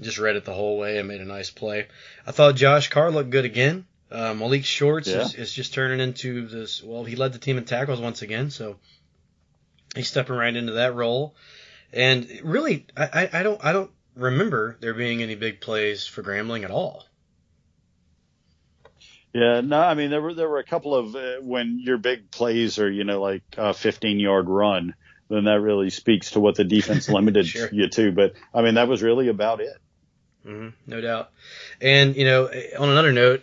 [0.00, 1.86] just read it the whole way and made a nice play.
[2.26, 3.86] I thought Josh Carr looked good again.
[4.10, 5.22] Uh, Malik Shorts Yeah.
[5.22, 6.82] is, is just turning into this.
[6.82, 8.76] Well, he led the team in tackles once again, so
[9.96, 11.34] he's stepping right into that role.
[11.92, 16.22] And really, I, I, I don't I don't remember there being any big plays for
[16.22, 17.04] Grambling at all.
[19.32, 22.30] Yeah, no, I mean there were there were a couple of uh, when your big
[22.30, 24.94] plays are you know like a 15 yard run,
[25.28, 27.68] then that really speaks to what the defense limited Sure.
[27.72, 28.12] you to.
[28.12, 29.76] But I mean that was really about it.
[30.44, 31.30] Hmm no doubt.
[31.80, 32.46] And you know,
[32.78, 33.42] on another note,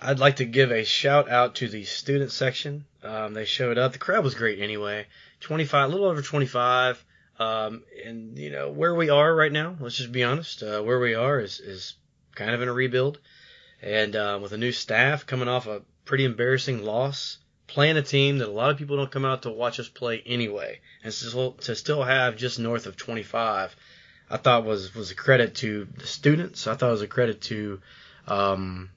[0.00, 2.84] I'd like to give a shout out to the student section.
[3.02, 3.92] Um, they showed up.
[3.92, 5.06] The crowd was great anyway.
[5.40, 7.04] 25, a little over 25.
[7.38, 9.76] Um, and you know where we are right now.
[9.80, 10.62] Let's just be honest.
[10.62, 11.94] Uh, where we are is is
[12.34, 13.18] kind of in a rebuild,
[13.80, 18.38] and uh, with a new staff coming off a pretty embarrassing loss, playing a team
[18.38, 21.74] that a lot of people don't come out to watch us play anyway, and to
[21.74, 23.74] still have just north of 25.
[24.32, 26.66] I thought was was a credit to the students.
[26.66, 27.80] I thought it was a credit to
[28.26, 28.88] um,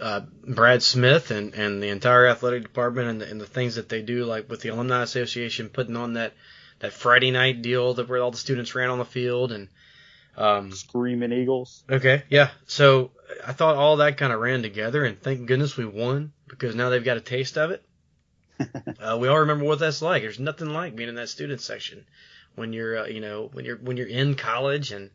[0.00, 3.88] uh, Brad Smith and, and the entire athletic department and the, and the things that
[3.88, 6.34] they do, like with the alumni association putting on that
[6.80, 9.68] that Friday night deal that where all the students ran on the field and
[10.36, 11.82] um, Screaming Eagles.
[11.90, 12.50] Okay, yeah.
[12.66, 13.12] So
[13.46, 16.90] I thought all that kind of ran together, and thank goodness we won because now
[16.90, 17.82] they've got a taste of it.
[19.00, 20.22] uh, we all remember what that's like.
[20.22, 22.04] There's nothing like being in that student section
[22.54, 25.10] when you're, uh, you know, when you're when you're in college and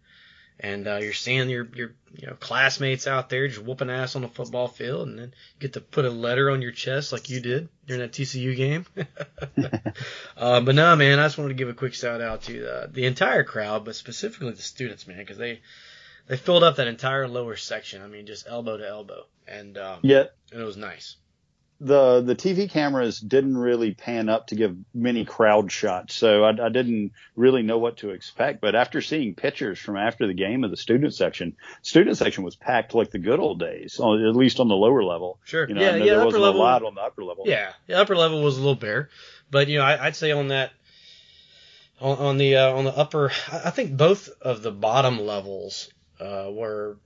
[0.59, 4.21] and uh, you're seeing your your you know classmates out there just whooping ass on
[4.21, 7.29] the football field, and then you get to put a letter on your chest like
[7.29, 8.85] you did during that TCU game.
[10.37, 12.87] uh, but no, man, I just wanted to give a quick shout out to uh,
[12.89, 15.59] the entire crowd, but specifically the students, man, because they
[16.27, 18.01] they filled up that entire lower section.
[18.01, 21.17] I mean, just elbow to elbow, and um, Yet and it was nice.
[21.79, 26.49] The the TV cameras didn't really pan up to give many crowd shots, so I,
[26.49, 28.61] I didn't really know what to expect.
[28.61, 32.55] But after seeing pictures from after the game of the student section, student section was
[32.55, 35.39] packed like the good old days, at least on the lower level.
[35.43, 35.67] Sure.
[35.67, 36.05] You know, yeah, yeah.
[36.05, 36.61] there wasn't level.
[36.61, 37.43] a lot on the upper level.
[37.45, 39.09] Yeah, the upper level was a little bare,
[39.51, 40.71] but you know, I, I'd say on that,
[41.99, 45.89] on, on the uh, on the upper, I I think both of the bottom levels
[46.21, 46.97] uh, were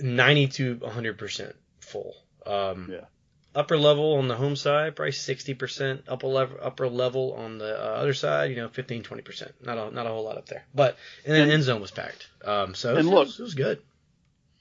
[0.00, 2.16] ninety to one hundred percent full.
[2.44, 3.04] Um, Yeah.
[3.52, 6.04] Upper level on the home side, probably sixty percent.
[6.06, 9.52] Upper level, upper level on the uh, other side, you know, 15 20 percent.
[9.64, 11.90] Not a not a whole lot up there, but and then And- end zone was
[11.90, 12.28] packed.
[12.44, 13.80] Um, so and it, look- was, it was good.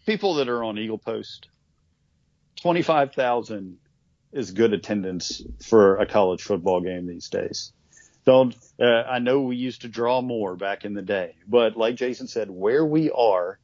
[0.08, 1.50] People that are on Eagle Post,
[2.60, 3.78] twenty five thousand
[4.32, 7.72] is good attendance for a college football game these days.
[8.26, 11.96] Don't uh, I know we used to draw more back in the day, but like
[11.96, 13.60] Jason said, where we are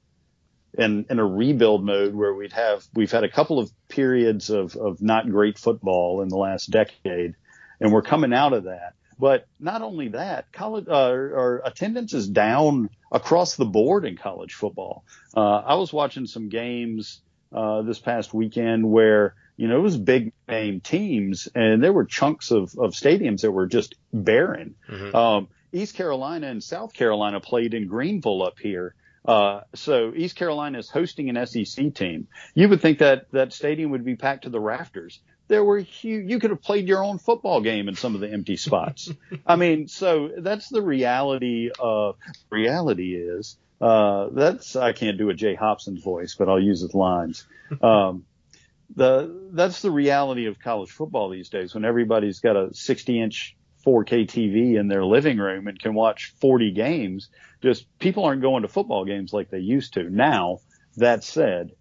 [0.77, 4.75] in in a rebuild mode where we'd have we've had a couple of periods of
[4.75, 7.35] of not great football in the last decade,
[7.79, 8.93] and we're coming out of that.
[9.17, 14.53] But not only that, college uh, our attendance is down across the board in college
[14.53, 15.05] football.
[15.35, 17.21] Uh, I was watching some games
[17.53, 22.05] uh, this past weekend where you know it was big name teams, and there were
[22.05, 24.75] chunks of of stadiums that were just barren.
[24.89, 25.15] Mhm.
[25.15, 28.95] Um, East Carolina and South Carolina played in Greenville up here.
[29.27, 32.27] Uh, so East Carolina is hosting an SEC team.
[32.53, 35.19] You would think that that stadium would be packed to the rafters.
[35.47, 38.31] There were huge, you could have played your own football game in some of the
[38.31, 39.11] empty spots.
[39.45, 42.17] I mean, so that's the reality of
[42.49, 46.93] reality is, uh, that's, I can't do a Jay Hobson's voice, but I'll use his
[46.93, 47.45] lines.
[47.81, 48.25] Um,
[48.95, 53.57] the, that's the reality of college football these days when everybody's got a 60 inch
[53.85, 57.29] 4K TV in their living room and can watch 40 games.
[57.61, 60.09] Just people aren't going to football games like they used to.
[60.09, 60.59] Now,
[60.97, 61.71] that said,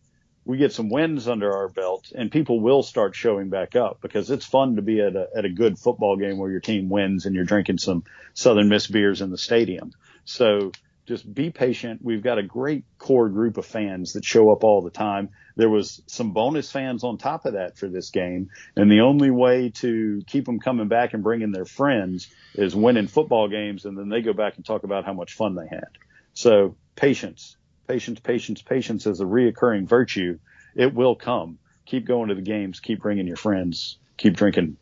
[0.44, 4.30] we get some wins under our belt and people will start showing back up because
[4.30, 7.24] it's fun to be at a, at a good football game where your team wins
[7.24, 9.92] and you're drinking some Southern Miss beers in the stadium.
[10.24, 10.72] So
[11.06, 12.00] just be patient.
[12.02, 15.30] We've got a great core group of fans that show up all the time.
[15.56, 18.50] There was some bonus fans on top of that for this game.
[18.76, 23.06] And the only way to keep them coming back and bringing their friends is winning
[23.06, 23.84] football games.
[23.84, 25.88] And then they go back and talk about how much fun they had.
[26.32, 30.38] So patience, patience, patience, patience is a reoccurring virtue.
[30.74, 31.58] It will come.
[31.86, 32.80] Keep going to the games.
[32.80, 33.98] Keep bringing your friends.
[34.16, 34.78] Keep drinking.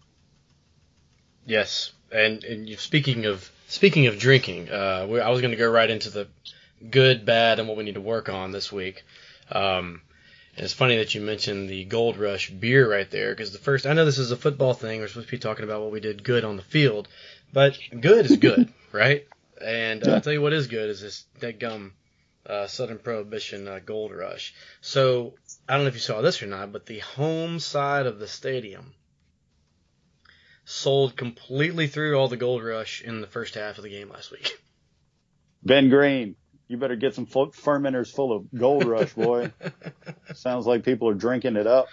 [1.45, 5.71] Yes, and and speaking of speaking of drinking, uh, we, I was going to go
[5.71, 6.29] right into the
[6.91, 9.03] good, bad, and what we need to work on this week.
[9.51, 10.03] Um,
[10.57, 13.87] And it's funny that you mentioned the Gold Rush beer right there, because the first,
[13.87, 15.01] I know this is a football thing.
[15.01, 17.09] We're supposed to be talking about what we did good on the field,
[17.53, 19.27] but good is good, right?
[19.65, 21.95] And uh, I'll tell you what is good is this dead gum
[22.45, 24.53] uh, Southern Prohibition uh, Gold Rush.
[24.83, 25.33] So
[25.67, 28.29] I don't know if you saw this or not, but the home side of the
[28.29, 28.93] stadium
[30.65, 34.31] sold completely through all the Gold Rush in the first half of the game last
[34.31, 34.59] week.
[35.65, 36.37] Ben Green,
[36.69, 39.53] you better get some fermenters full of Gold Rush, boy.
[40.35, 41.89] Sounds like people are drinking it up.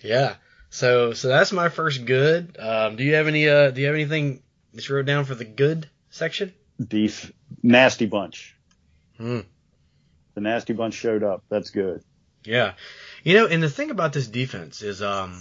[0.00, 0.34] Yeah.
[0.68, 2.56] So so that's my first good.
[2.58, 4.42] Um, do you have any uh, do you have anything
[4.74, 6.52] that you wrote down for the good section?
[6.84, 8.56] Beef nasty bunch.
[9.16, 9.40] Hmm.
[10.34, 11.44] The nasty bunch showed up.
[11.48, 12.02] That's good.
[12.44, 12.74] Yeah.
[13.22, 15.40] You know, and the thing about this defense is um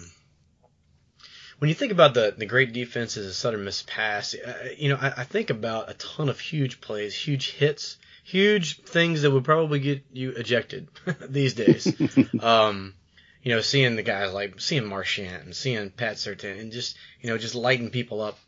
[1.60, 4.98] when you think about the, the great defenses of Southern Miss Pass, uh, you know,
[5.00, 9.46] I, I, think about a ton of huge plays, huge hits, huge things that would
[9.46, 10.88] probably get you ejected
[11.30, 11.94] these days.
[12.42, 12.94] um,
[13.42, 17.30] you know, seeing the guys like seeing Marchant and seeing Pat Surtain and just you
[17.30, 18.40] know just lighting people up.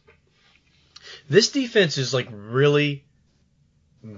[1.30, 3.06] This defense is like really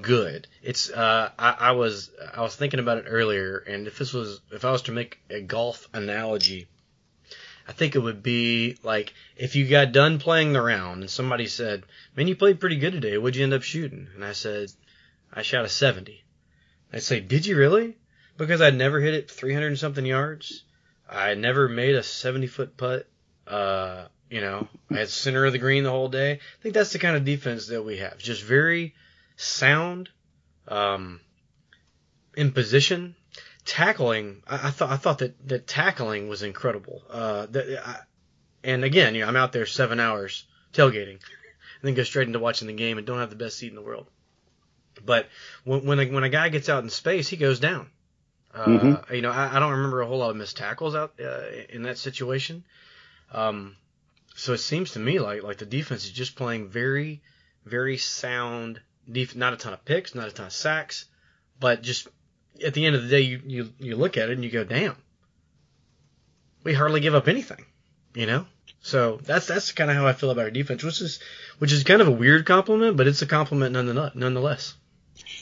[0.01, 0.47] good.
[0.63, 4.39] It's uh, I, I was I was thinking about it earlier, and if this was
[4.51, 6.69] if I was to make a golf analogy,
[7.69, 11.47] I think it would be like if you got done playing the round and somebody
[11.47, 11.83] said,
[12.15, 13.17] "Man, you played pretty good today.
[13.17, 14.71] What'd you end up shooting?" And I said,
[15.31, 16.23] I shot a 70.
[16.91, 17.97] I'd say, did you really?
[18.37, 20.63] Because I'd never hit it 300 and something yards.
[21.09, 23.07] I never made a 70 foot putt.
[23.47, 26.33] Uh, you know, I had center of the green the whole day.
[26.33, 28.17] I think that's the kind of defense that we have.
[28.17, 28.95] Just very
[29.35, 30.09] sound,
[30.67, 31.19] um,
[32.35, 33.15] in position.
[33.69, 37.03] Tackling, I, I thought I thought that, that tackling was incredible.
[37.07, 37.99] Uh, that, I,
[38.63, 42.39] and again, you know, I'm out there seven hours tailgating, and then go straight into
[42.39, 44.07] watching the game and don't have the best seat in the world.
[45.05, 45.27] But
[45.65, 47.91] when when a, when a guy gets out in space, he goes down.
[48.53, 49.13] Uh, mm-hmm.
[49.13, 51.83] You know, I, I, don't remember a whole lot of missed tackles out uh, in
[51.83, 52.63] that situation.
[53.31, 53.75] Um,
[54.35, 57.21] so it seems to me like like the defense is just playing very,
[57.65, 58.81] very sound.
[59.09, 61.05] Def- not a ton of picks, not a ton of sacks,
[61.59, 62.07] but just
[62.63, 64.63] at the end of the day, you you you look at it and you go,
[64.63, 64.95] damn,
[66.63, 67.65] we hardly give up anything.
[68.13, 68.45] You know.
[68.81, 71.19] So that's that's kind of how I feel about our defense, which is
[71.57, 73.73] which is kind of a weird compliment, but it's a compliment
[74.15, 74.75] nonetheless.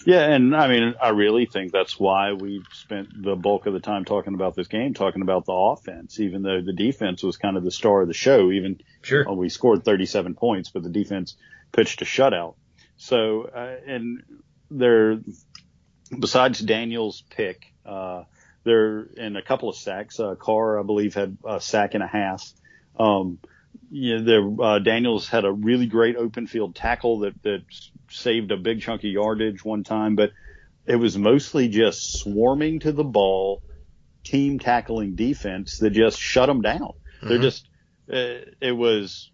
[0.06, 3.80] Yeah, and I mean, I really think that's why we spent the bulk of the
[3.80, 7.58] time talking about this game, talking about the offense, even though the defense was kind
[7.58, 8.52] of the star of the show.
[8.52, 11.36] Even sure, well, we scored 37 points, but the defense
[11.72, 12.56] pitched a shutout.
[12.98, 14.24] So, uh, and
[14.72, 15.20] there,
[16.08, 18.24] besides Daniel's pick, uh,
[18.64, 20.20] there in a couple of sacks.
[20.20, 22.52] Uh, Carr, I believe, had a sack and a half.
[23.00, 23.40] Um,
[23.90, 27.64] you know, there, uh, Daniels had a really great open field tackle that, that
[28.10, 30.32] saved a big chunk of yardage one time, but
[30.86, 33.62] it was mostly just swarming to the ball,
[34.24, 36.80] team tackling defense that just shut them down.
[36.82, 37.30] Mm-hmm.
[37.30, 37.68] They're just,
[38.12, 39.32] uh, it was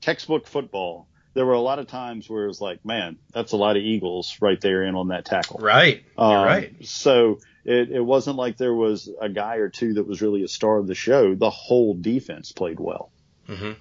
[0.00, 1.08] textbook football.
[1.34, 3.82] There were a lot of times where it was like, man, that's a lot of
[3.82, 5.58] Eagles right there in on that tackle.
[5.60, 6.04] Right.
[6.16, 6.86] Um, right.
[6.86, 10.48] So it, it wasn't like there was a guy or two that was really a
[10.48, 11.34] star of the show.
[11.34, 13.10] The whole defense played well.
[13.48, 13.72] Mm-hmm.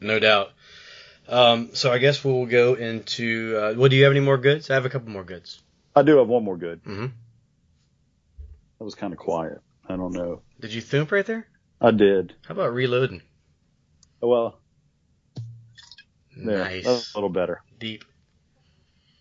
[0.00, 0.52] No doubt.
[1.28, 3.56] Um, so I guess we'll go into.
[3.56, 4.70] Uh, well, do you have any more goods?
[4.70, 5.60] I have a couple more goods.
[5.94, 6.82] I do have one more good.
[6.84, 7.06] Mm-hmm.
[8.78, 9.60] That was kind of quiet.
[9.88, 10.42] I don't know.
[10.60, 11.46] Did you thump right there?
[11.80, 12.34] I did.
[12.46, 13.22] How about reloading?
[14.20, 14.58] Well,
[16.38, 16.86] nice.
[16.86, 17.62] a little better.
[17.78, 18.04] Deep.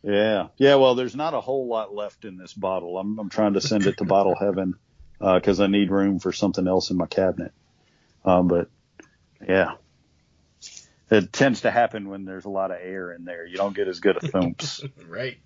[0.03, 0.75] Yeah, yeah.
[0.75, 2.97] Well, there's not a whole lot left in this bottle.
[2.97, 4.75] I'm I'm trying to send it to bottle heaven
[5.19, 7.51] because uh, I need room for something else in my cabinet.
[8.23, 8.69] Um, but
[9.45, 9.73] yeah,
[11.10, 13.45] it tends to happen when there's a lot of air in there.
[13.45, 14.84] You don't get as good a thumps.
[15.08, 15.38] right.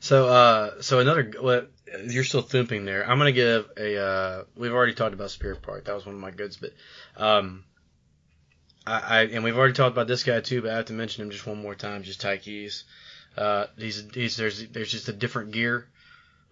[0.00, 1.66] So, uh, so another, well,
[2.04, 3.08] you're still thumping there.
[3.08, 4.02] I'm gonna give a.
[4.02, 5.84] Uh, we've already talked about Superior Park.
[5.84, 6.72] That was one of my goods, but,
[7.16, 7.64] um,
[8.90, 11.24] I, I and we've already talked about this guy too, but I have to mention
[11.24, 12.02] him just one more time.
[12.02, 12.84] Just Ty Keyes.
[13.36, 15.86] Uh, there's there's just a different gear,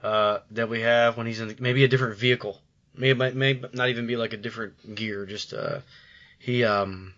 [0.03, 2.61] uh, that we have when he's in maybe a different vehicle.
[2.94, 5.27] Maybe may not even be like a different gear.
[5.27, 5.81] Just uh,
[6.38, 7.14] he um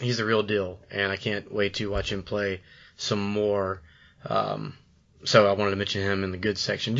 [0.00, 2.60] he's the real deal, and I can't wait to watch him play
[2.96, 3.82] some more.
[4.28, 4.74] Um,
[5.24, 6.96] so I wanted to mention him in the good section,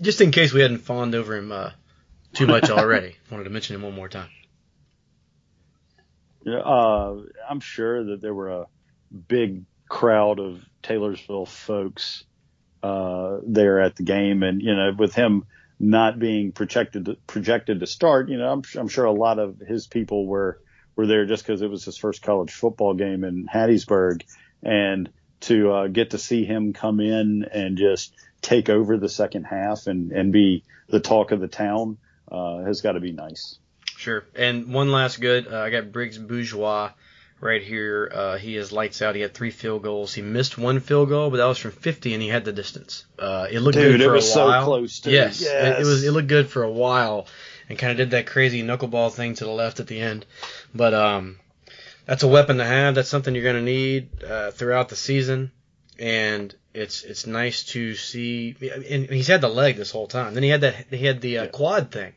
[0.00, 1.70] just in case we hadn't fawned over him uh,
[2.32, 3.16] too much already.
[3.30, 4.30] wanted to mention him one more time.
[6.46, 7.16] Uh,
[7.48, 8.66] I'm sure that there were a
[9.28, 12.24] big crowd of Taylorsville folks
[12.82, 15.44] uh, there at the game, and you know, with him
[15.80, 19.58] not being projected to, projected to start, you know, I'm, I'm sure a lot of
[19.58, 20.60] his people were
[20.96, 24.22] were there just because it was his first college football game in Hattiesburg,
[24.62, 25.08] and
[25.40, 28.12] to uh, get to see him come in and just
[28.42, 31.98] take over the second half and, and be the talk of the town,
[32.30, 33.58] uh, has got to be nice.
[33.98, 34.24] Sure.
[34.36, 36.92] And one last good, uh, I got Briggs Bourgeois
[37.40, 38.08] right here.
[38.14, 39.16] Uh, he is lights out.
[39.16, 40.14] He had three field goals.
[40.14, 43.06] He missed one field goal, but that was from 50, and he had the distance.
[43.18, 44.12] Uh, it looked Dude, good for a while.
[44.12, 45.06] Dude, it was so close.
[45.06, 45.78] Yes, Yes.
[45.78, 46.04] It, it was.
[46.04, 47.26] It looked good for a while,
[47.68, 50.24] and kind of did that crazy knuckleball thing to the left at the end.
[50.72, 51.40] But um,
[52.06, 52.94] that's a weapon to have.
[52.94, 55.50] That's something you're going to need uh, throughout the season,
[55.98, 58.54] and it's it's nice to see.
[58.88, 60.34] And he's had the leg this whole time.
[60.34, 60.86] Then he had that.
[60.88, 62.12] He had the uh, quad thing.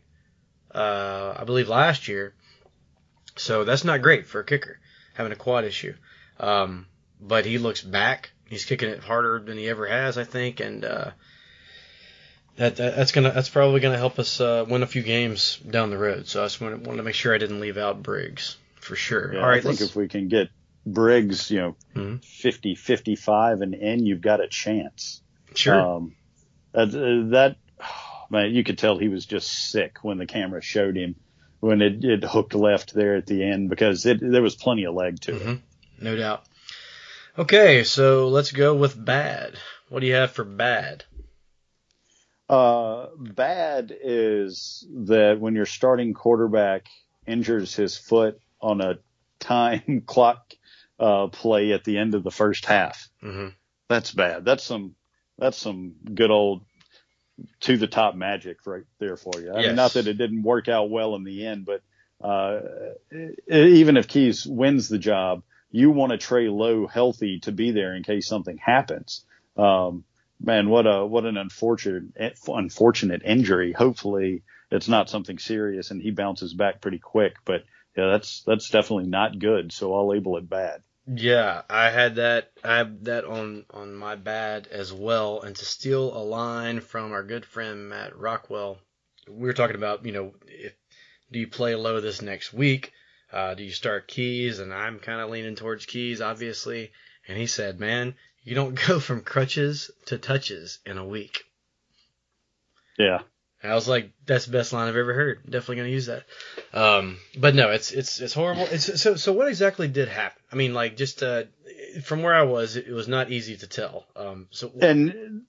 [0.74, 2.34] Uh, I believe last year.
[3.38, 4.80] So that's not great for a kicker
[5.14, 5.94] having a quad issue.
[6.40, 6.86] Um,
[7.20, 8.32] but he looks back.
[8.46, 11.12] He's kicking it harder than he ever has, I think, and uh,
[12.58, 15.90] that, that that's gonna that's probably gonna help us uh, win a few games down
[15.90, 16.28] the road.
[16.28, 19.34] So I just wanted, wanted to make sure I didn't leave out Briggs for sure.
[19.34, 20.50] Yeah, All right, I think let's- if we can get
[20.86, 22.26] Briggs, you know, Mhm.
[22.26, 25.22] 50, 55 and in, you've got a chance.
[25.56, 25.80] sure.
[25.80, 26.16] Um,
[26.74, 26.92] that,
[27.32, 27.56] that
[28.32, 31.16] man, you could tell he was just sick when the camera showed him
[31.60, 34.96] when it, it hooked left there at the end because it, there was plenty of
[34.96, 35.42] leg to it.
[35.44, 35.62] Mhm.
[36.00, 36.44] no doubt.
[37.38, 39.56] Okay, so let's go with bad.
[39.90, 41.04] What do you have for bad?
[42.50, 46.88] Uh, bad is that when your starting quarterback
[47.26, 48.96] injures his foot on a
[49.40, 50.54] time clock
[51.00, 53.08] uh, play at the end of the first half.
[53.22, 53.50] hmm
[53.88, 54.44] That's bad.
[54.46, 54.96] That's some
[55.38, 56.66] that's some good old
[57.62, 59.52] to the top magic right there for you.
[59.54, 59.66] I Yes.
[59.68, 61.82] mean, not that it didn't work out well in the end, but
[62.26, 62.62] uh,
[63.50, 67.96] even if Keyes wins the job, you want a Trey Lowe healthy to be there
[67.96, 69.26] in case something happens.
[69.58, 70.04] Um,
[70.40, 72.04] man, what a what an unfortunate
[72.48, 73.72] unfortunate injury.
[73.72, 77.36] Hopefully, it's not something serious and he bounces back pretty quick.
[77.46, 77.64] But
[77.96, 79.72] yeah, that's that's definitely not good.
[79.72, 80.82] So I'll label it bad.
[81.08, 82.52] Yeah, I had that.
[82.64, 85.42] I have that on on my bad as well.
[85.42, 88.78] And to steal a line from our good friend Matt Rockwell,
[89.28, 90.74] we were talking about, you know, if
[91.32, 92.92] do you play Lowe this next week?
[93.32, 94.60] Uh, do you start Keyes?
[94.60, 96.92] And I'm kind of leaning towards Keyes, obviously.
[97.28, 101.44] And he said, man, you don't go from crutches to touches in a week.
[102.98, 103.22] Yeah.
[103.64, 105.44] I was like, that's the best line I've ever heard.
[105.46, 106.24] Definitely gonna use that.
[106.74, 108.68] Um, but no, it's it's it's horrible.
[108.72, 109.34] It's so so.
[109.34, 110.42] What exactly did happen?
[110.52, 111.44] I mean, like just uh,
[112.04, 114.06] from where I was, it was not easy to tell.
[114.16, 115.44] Um, so and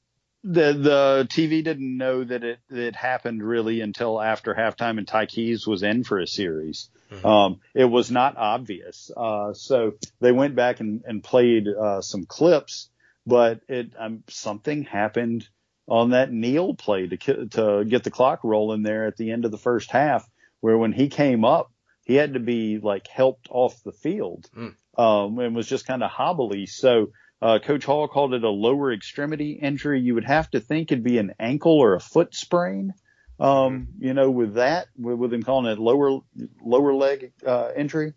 [0.45, 5.27] the the TV didn't know that it it happened really until after halftime and Ty
[5.27, 6.91] Keyes was in for a series.
[7.11, 7.25] Mhm.
[7.25, 9.11] Um, it was not obvious.
[9.17, 12.91] Uh, so they went back and, and played uh, some clips,
[13.27, 15.47] but it um, something happened
[15.89, 19.51] on that kneel play to to get the clock rolling there at the end of
[19.51, 20.28] the first half,
[20.61, 21.70] where when he came up,
[22.05, 24.74] he had to be like helped off the field, Mm.
[24.99, 26.66] um, and was just kind of hobbly.
[26.66, 27.09] So
[27.41, 30.01] uh, Coach Hall called it a lower extremity injury.
[30.01, 32.95] You would have to think it'd be an ankle or a foot sprain.
[33.41, 36.20] Um, you know, with that, with, with him calling it lower
[36.64, 38.12] lower leg uh, injury.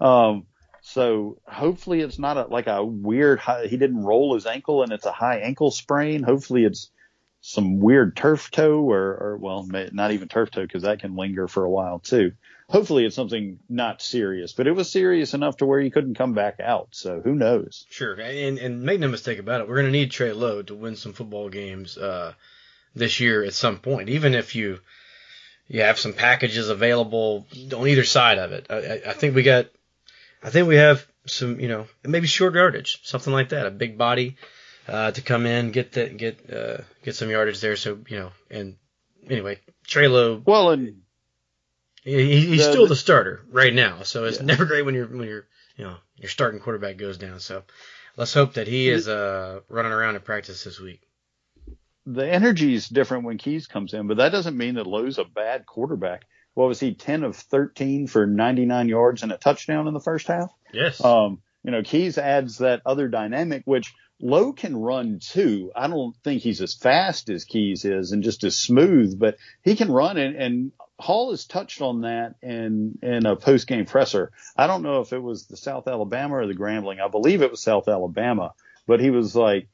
[0.00, 0.46] Um,
[0.82, 3.38] so hopefully it's not a, like a weird.
[3.38, 6.22] High, he didn't roll his ankle and it's a high ankle sprain.
[6.24, 6.90] Hopefully it's
[7.46, 11.46] some weird turf toe or, or well, not even turf toe because that can linger
[11.46, 12.32] for a while too.
[12.70, 16.32] Hopefully it's something not serious, but it was serious enough to where he couldn't come
[16.32, 16.88] back out.
[16.92, 17.84] So who knows?
[17.90, 20.96] sure, and and make no mistake about it, we're gonna need Trey Lowe to win
[20.96, 22.32] some football games uh,
[22.94, 24.08] this year at some point.
[24.08, 24.80] Even if you
[25.68, 29.66] you have some packages available on either side of it, I- I think we got.
[30.42, 33.98] I think we have some, you know, maybe short yardage, something like that, a big
[33.98, 34.36] body
[34.88, 37.76] uh, to come in, get the, get uh, get some yardage there.
[37.76, 38.76] So you know, and
[39.28, 41.00] anyway, Trey Well, and
[42.02, 44.02] he, he's The- still the- the starter right now.
[44.02, 44.44] So it's Yeah.
[44.46, 47.40] never great when you're when you're you know your starting quarterback goes down.
[47.40, 47.64] So
[48.16, 51.00] let's hope that he is uh, running around in practice this week.
[52.06, 55.24] the energy is different when Keyes comes in, but that doesn't mean that Lowe's a
[55.24, 56.24] bad quarterback.
[56.52, 60.26] What was he, 10 of 13 for 99 yards and a touchdown in the first
[60.28, 60.52] half?
[60.72, 61.02] Yes.
[61.02, 65.72] Um, you know, Keyes adds that other dynamic, which Lowe can run too.
[65.74, 69.76] I don't think he's as fast as Keyes is and just as smooth, but he
[69.76, 74.30] can run and, and Hall has touched on that in, in a post game presser.
[74.56, 77.00] I don't know if it was the South Alabama or the Grambling.
[77.00, 78.54] I believe it was South Alabama,
[78.86, 79.68] but he was like,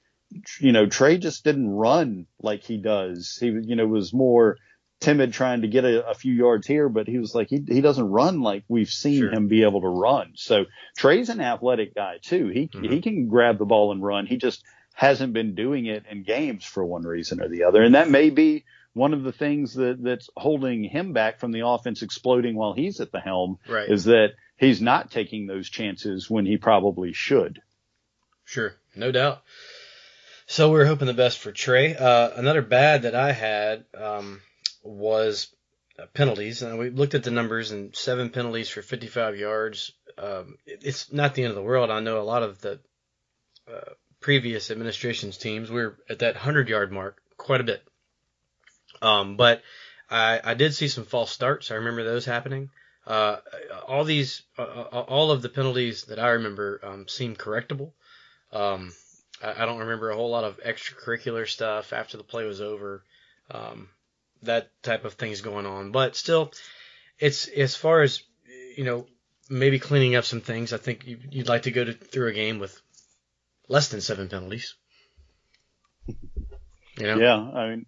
[0.61, 3.37] you know, Trey just didn't run like he does.
[3.39, 4.57] He, you know, was more
[5.01, 7.81] timid trying to get a, a few yards here, but he was like, he, he
[7.81, 9.33] doesn't run like we've seen Sure.
[9.33, 10.33] him be able to run.
[10.37, 12.49] So Trey's an athletic guy too.
[12.49, 12.91] He, Mhm.
[12.93, 14.27] he can grab the ball and run.
[14.27, 14.63] He just
[14.95, 17.83] hasn't been doing it in games for one reason or the other.
[17.83, 21.67] And that may be one of the things that, that's holding him back from the
[21.67, 23.89] offense exploding while he's at the helm right.
[23.89, 27.61] is that he's not taking those chances when he probably should.
[28.45, 29.43] Sure, no doubt.
[30.47, 31.95] So we are hoping the best for Trey.
[31.97, 34.41] Uh, another bad that I had um,
[34.83, 35.55] was
[35.99, 36.63] uh, penalties.
[36.63, 39.93] And we looked at the numbers and seven penalties for 55 yards.
[40.19, 41.91] Um, it's not the end of the world.
[41.91, 42.81] I know a lot of the
[43.69, 47.83] uh, previous administration's teams we were at that 100 yard mark quite a bit.
[49.03, 49.63] Um, but
[50.11, 51.71] I, I did see some false starts.
[51.71, 52.71] I remember those happening.
[53.07, 53.37] Uh,
[53.89, 57.93] all these, uh, all of the penalties that I remember um, seem correctable.
[58.53, 58.93] Um,
[59.43, 63.03] I, I, don't remember a whole lot of extracurricular stuff after the play was over.
[63.51, 63.89] Um,
[64.43, 66.53] that type of things going on, but still,
[67.19, 68.23] it's as far as
[68.77, 69.07] you know,
[69.49, 70.73] maybe cleaning up some things.
[70.73, 72.81] I think you, would like to go to, through a game with
[73.69, 74.75] less than seven penalties.
[76.07, 77.19] You know?
[77.19, 77.87] Yeah, I mean,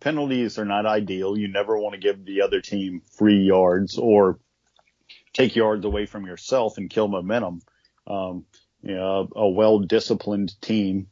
[0.00, 1.38] penalties are not ideal.
[1.38, 4.38] You never want to give the other team free yards or
[5.32, 7.62] take yards away from yourself and kill momentum.
[8.06, 8.44] Um,
[8.82, 11.08] you know, a, a well-disciplined team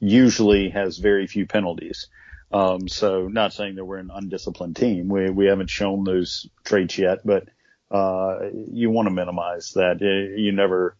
[0.00, 2.08] usually has very few penalties.
[2.50, 5.08] Um, so not saying that we're an undisciplined team.
[5.08, 7.48] We, we haven't shown those traits yet, but,
[7.90, 10.00] uh, you want to minimize that.
[10.00, 10.96] You never,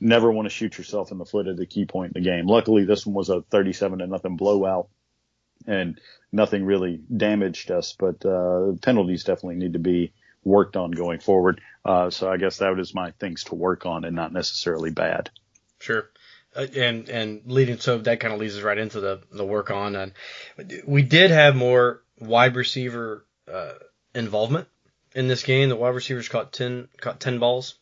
[0.00, 2.46] never want to shoot yourself in the foot at the key point in the game.
[2.46, 4.88] Luckily, this one was a 37 to nothing blowout
[5.66, 6.00] and
[6.32, 10.12] nothing really damaged us, but, uh, penalties definitely need to be
[10.44, 11.60] worked on going forward.
[11.84, 15.30] Uh, so I guess that is my things to work on and not necessarily bad.
[15.78, 16.08] Sure.
[16.56, 19.70] Uh, and and leading so that kind of leads us right into the the work
[19.70, 20.12] on and
[20.86, 23.72] we did have more wide receiver uh,
[24.14, 24.68] involvement
[25.14, 25.68] in this game.
[25.68, 27.74] The wide receivers caught ten caught ten balls,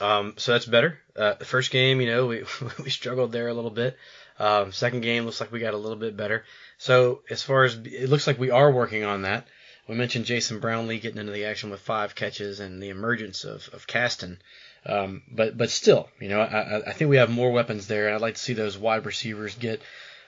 [0.00, 0.98] um, so that's better.
[1.16, 2.44] Uh, the first game, you know, we
[2.82, 3.96] we struggled there a little bit.
[4.38, 6.44] Um, second game looks like we got a little bit better.
[6.76, 9.46] So as far as it looks like we are working on that.
[9.88, 13.68] We mentioned Jason Brownlee getting into the action with five catches and the emergence of
[13.72, 14.40] of Caston.
[14.86, 18.14] Um, but but still, you know, I, I think we have more weapons there, and
[18.14, 19.82] I'd like to see those wide receivers get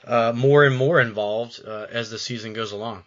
[0.05, 3.05] uh, more and more involved uh, as the season goes along.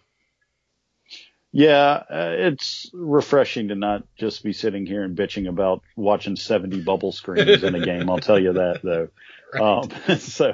[1.56, 6.82] Yeah, uh, it's refreshing to not just be sitting here and bitching about watching 70
[6.82, 8.10] bubble screens in a game.
[8.10, 9.02] I'll tell you that though.
[9.02, 9.10] Right.
[9.54, 9.88] Um,
[10.18, 10.52] so,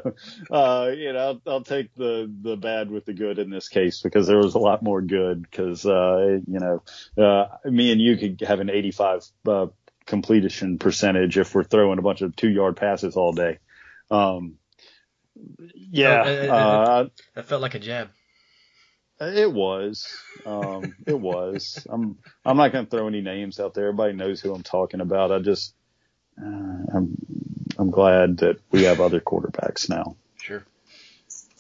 [0.51, 4.03] uh, you know, I'll, I'll, take the, the bad with the good in this case
[4.03, 6.83] because there was a lot more good because, uh, you know,
[7.17, 9.67] uh, me and you could have an 85, uh,
[10.11, 13.59] completion percentage if we're throwing a bunch of two yard passes all day.
[14.11, 14.57] Um,
[15.75, 18.11] yeah, oh, it, it, uh, that felt like a jab.
[19.21, 20.09] It was.
[20.45, 21.87] Um, it was.
[21.91, 22.19] I'm.
[22.45, 23.87] I'm not going to throw any names out there.
[23.87, 25.33] Everybody knows who I'm talking about.
[25.33, 25.75] I just.
[26.39, 26.47] Uh,
[26.95, 27.17] I'm.
[27.79, 30.17] I'm glad that we have other quarterbacks now.
[30.37, 30.65] Sure.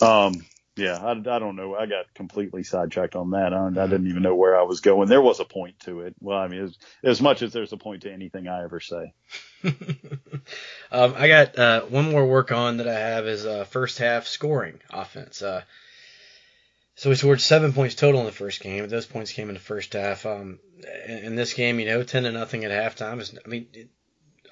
[0.03, 0.45] Um
[0.77, 1.75] yeah, I, I don't know.
[1.75, 3.53] I got completely sidetracked on that.
[3.53, 5.09] I, I didn't even know where I was going.
[5.09, 6.14] There was a point to it.
[6.21, 9.12] Well, I mean, as, as much as there's a point to anything I ever say.
[9.64, 14.27] um, I got uh, one more work on that I have is uh, first half
[14.27, 15.43] scoring offense.
[15.43, 15.62] Uh,
[16.95, 18.89] so we scored seven points total in the first game.
[18.89, 20.25] Those points came in the first half.
[20.25, 20.61] Um,
[21.07, 23.35] in, in this game, you know, ten to nothing at halftime is.
[23.45, 23.91] I mean, it,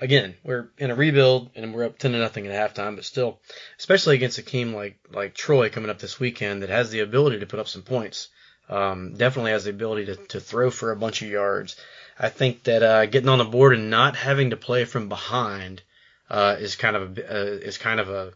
[0.01, 3.41] again, we're in a rebuild and we're up ten to nothing at halftime, but still,
[3.79, 7.41] especially against a team like like Troy coming up this weekend that has the ability
[7.41, 8.29] to put up some points,
[8.69, 11.77] um, definitely has the ability to, to throw for a bunch of yards.
[12.19, 15.83] I think that uh, getting on the board and not having to play from behind
[16.29, 18.33] uh, is kind of a, uh, is kind of a,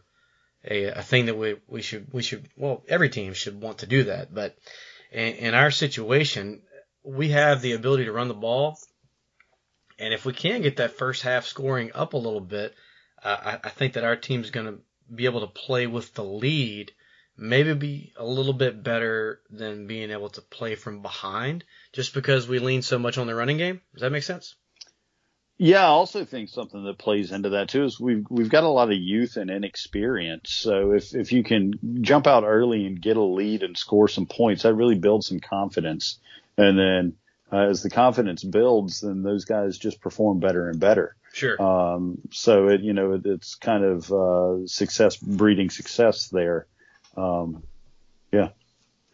[0.69, 3.87] a a thing that we we should we should well every team should want to
[3.87, 4.55] do that, but
[5.11, 6.61] in, in our situation
[7.05, 8.77] we have the ability to run the ball
[9.99, 12.75] and if we can get that first half scoring up a little bit,
[13.23, 14.79] uh, I, I think that our team's going to
[15.13, 16.91] be able to play with the lead,
[17.37, 22.47] maybe be a little bit better than being able to play from behind, just because
[22.47, 23.81] we lean so much on the running game.
[23.93, 24.55] Does that make sense?
[25.57, 28.69] Yeah, I also think something that plays into that too is we've we've got a
[28.69, 30.51] lot of youth and inexperience.
[30.51, 34.25] So if if you can jump out early and get a lead and score some
[34.25, 36.19] points, that really builds some confidence.
[36.57, 37.13] And then
[37.53, 41.15] uh, as the confidence builds, then those guys just perform better and better.
[41.33, 41.61] Sure.
[41.61, 46.65] Um, so it, you know, it, it's kind of, uh, success breeding success there.
[47.15, 47.63] Um,
[48.31, 48.49] yeah.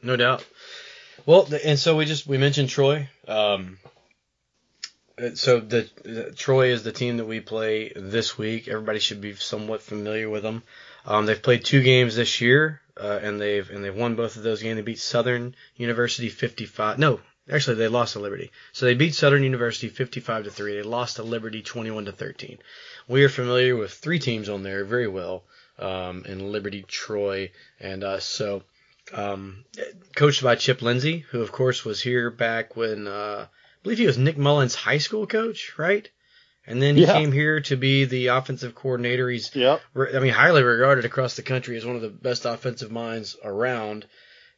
[0.01, 0.45] No doubt.
[1.25, 3.09] Well, and so we just, we mentioned Troy.
[3.27, 3.77] Um,
[5.35, 8.69] so the, the, Troy is the team that we play this week.
[8.69, 10.63] Everybody should be somewhat familiar with them.
[11.05, 14.43] Um, they've played two games this year, uh, and they've and they've won both of
[14.43, 14.77] those games.
[14.77, 16.99] They beat Southern University 55.
[16.99, 17.19] No,
[17.51, 18.51] Actually, they lost to Liberty.
[18.73, 20.75] So they beat Southern University 55 to 3.
[20.75, 22.59] They lost to Liberty 21 to 13.
[23.07, 25.43] We are familiar with three teams on there very well,
[25.79, 28.25] um, in Liberty, Troy, and us.
[28.25, 28.63] So,
[29.13, 29.65] um,
[30.15, 34.05] coached by Chip Lindsey, who of course was here back when, uh, I believe he
[34.05, 36.07] was Nick Mullins' high school coach, right?
[36.67, 37.13] And then he Yeah.
[37.13, 39.27] came here to be the offensive coordinator.
[39.27, 39.81] He's Yep.
[40.13, 44.05] I mean, highly regarded across the country as one of the best offensive minds around.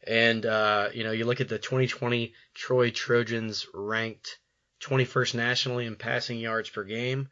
[0.06, 4.39] And uh, you know, you look at the 2020 Troy Trojans ranked
[4.82, 7.30] 21st nationally in passing yards per game.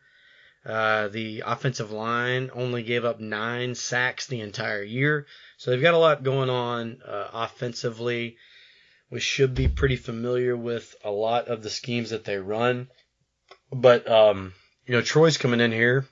[0.65, 5.25] Uh, the offensive line only gave up nine sacks the entire year,
[5.57, 8.37] so they've got a lot going on uh, offensively.
[9.09, 12.89] We should be pretty familiar with a lot of the schemes that they run,
[13.71, 14.53] but um,
[14.85, 16.05] you know, Troy's coming in here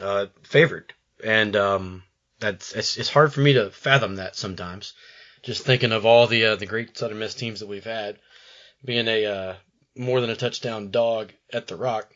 [0.00, 0.92] uh, favored,
[1.24, 2.02] and um,
[2.38, 4.92] that's it's, it's hard for me to fathom that sometimes.
[5.42, 8.18] Just thinking of all the uh, the great Southern Miss teams that we've had,
[8.84, 9.54] being a uh,
[9.96, 12.12] more than a touchdown dog at the Rock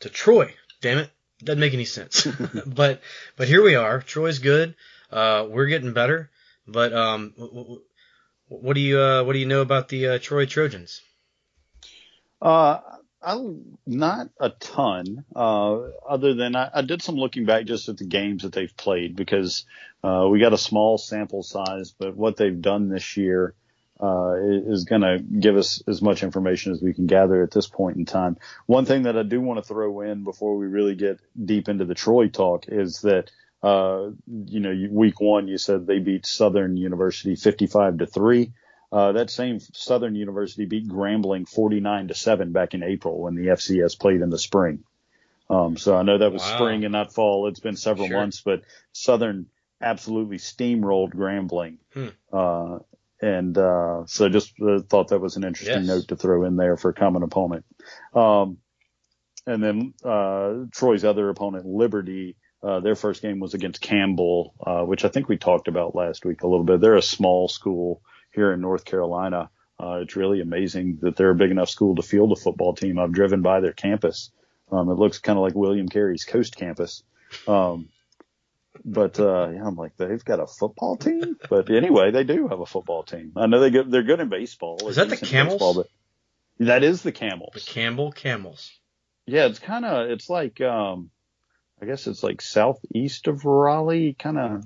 [0.00, 0.54] to Troy.
[0.80, 1.10] Damn it,
[1.42, 2.26] doesn't make any sense.
[2.66, 3.00] but
[3.36, 4.00] but here we are.
[4.00, 4.74] Troy's good.
[5.10, 6.30] Uh, we're getting better.
[6.66, 7.82] But um, w- w-
[8.48, 11.00] what do you uh, what do you know about the uh, Troy Trojans?
[12.40, 12.80] Uh,
[13.24, 13.40] I
[13.86, 15.24] not a ton.
[15.34, 18.76] Uh, other than I, I did some looking back just at the games that they've
[18.76, 19.64] played because
[20.02, 23.54] uh, we got a small sample size, but what they've done this year
[24.02, 27.68] uh, is going to give us as much information as we can gather at this
[27.68, 28.36] point in time.
[28.66, 31.84] One thing that I do want to throw in before we really get deep into
[31.84, 33.30] the Troy talk is that.
[33.64, 38.50] Uh, you know, week one, you said they beat Southern University 55 to three.
[38.92, 43.46] Uh, that same Southern University beat Grambling 49 to 7 back in April when the
[43.48, 44.84] FCS played in the spring.
[45.48, 46.56] Um, so I know that was Wow.
[46.56, 47.46] spring and not fall.
[47.48, 48.18] It's been several Sure.
[48.18, 48.62] months, but
[48.92, 49.46] Southern
[49.80, 51.78] absolutely steamrolled Grambling.
[51.94, 52.08] Hmm.
[52.32, 52.78] Uh,
[53.20, 55.86] and, uh, so just uh, thought that was an interesting Yes.
[55.88, 57.64] note to throw in there for a common opponent.
[58.14, 58.58] Um,
[59.46, 64.82] and then, uh, Troy's other opponent, Liberty, uh, their first game was against Campbell, uh,
[64.84, 66.80] which I think we talked about last week a little bit.
[66.80, 68.02] They're a small school
[68.32, 69.50] here in North Carolina.
[69.78, 72.98] Uh, it's really amazing that they're a big enough school to field a football team.
[72.98, 74.30] I've driven by their campus.
[74.70, 77.02] Um, it looks kind of like William Carey's Coast Campus.
[77.46, 77.88] Um,
[78.84, 81.36] but uh, yeah, I'm like, they've got a football team.
[81.48, 83.32] But anyway, they do have a football team.
[83.36, 84.88] I know they get, they're good in baseball.
[84.88, 85.54] Is that the Camels?
[85.54, 85.84] baseball,
[86.60, 87.54] that is the Camels.
[87.54, 88.70] The Campbell Camels.
[89.26, 91.10] Yeah, it's kind of it's like um
[91.80, 94.64] I guess it's like southeast of Raleigh, kind of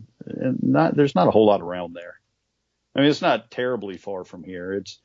[0.62, 2.15] not there's not a whole lot around there.
[2.96, 4.72] I mean, it's not terribly far from here.
[4.72, 4.98] It's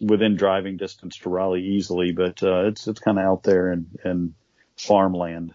[0.00, 3.86] within driving distance to Raleigh easily, but uh it's it's kind of out there in
[4.04, 4.34] in
[4.76, 5.54] farmland.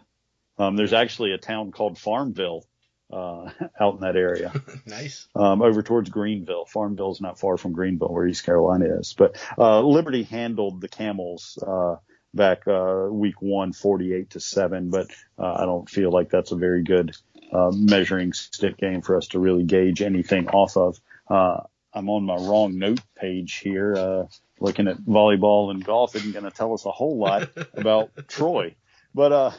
[0.57, 2.65] Um there's actually a town called Farmville
[3.11, 4.51] uh out in that area
[4.87, 5.27] nice.
[5.35, 6.65] um, over towards Greenville.
[6.65, 9.13] Farmville's not far from Greenville, where East Carolina is.
[9.13, 11.97] But uh, Liberty handled the Camels uh,
[12.33, 14.89] back uh, week one, 48 to seven.
[14.89, 17.15] But uh, I don't feel like that's a very good
[17.53, 20.99] uh, measuring stick game for us to really gauge anything off of.
[21.29, 21.61] Uh,
[21.95, 24.25] I'm on my wrong note page here, uh,
[24.59, 26.15] looking at volleyball and golf.
[26.15, 28.75] Isn't going to tell us a whole lot about Troy,
[29.13, 29.51] but uh,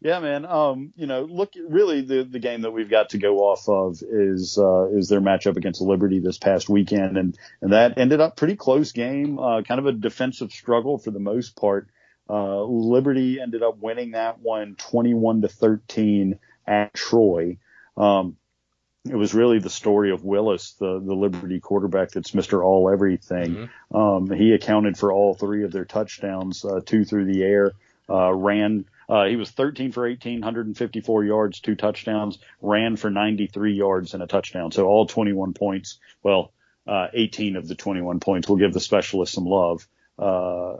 [0.00, 0.44] yeah, man.
[0.44, 4.02] Um, you know, look, really, the the game that we've got to go off of
[4.02, 8.36] is uh, is their matchup against Liberty this past weekend, and and that ended up
[8.36, 9.38] pretty close game.
[9.38, 11.88] Uh, kind of a defensive struggle for the most part.
[12.28, 17.58] Uh, Liberty ended up winning that one, 21 to 13 at Troy.
[17.96, 18.36] Um,
[19.08, 22.64] it was really the story of Willis, the the Liberty quarterback that's Mr.
[22.64, 23.68] All Everything.
[23.92, 23.96] Mhm.
[23.96, 27.72] Um, he accounted for all three of their touchdowns, uh, two through the air,
[28.08, 28.86] uh, ran.
[29.06, 34.22] Uh, he was 13 for 18, 154 yards, two touchdowns, ran for 93 yards and
[34.22, 34.72] a touchdown.
[34.72, 35.98] So all 21 points.
[36.22, 36.52] Well,
[36.86, 38.48] uh, 18 of the 21 points.
[38.48, 39.86] We'll give the specialist some love.
[40.18, 40.76] Uh,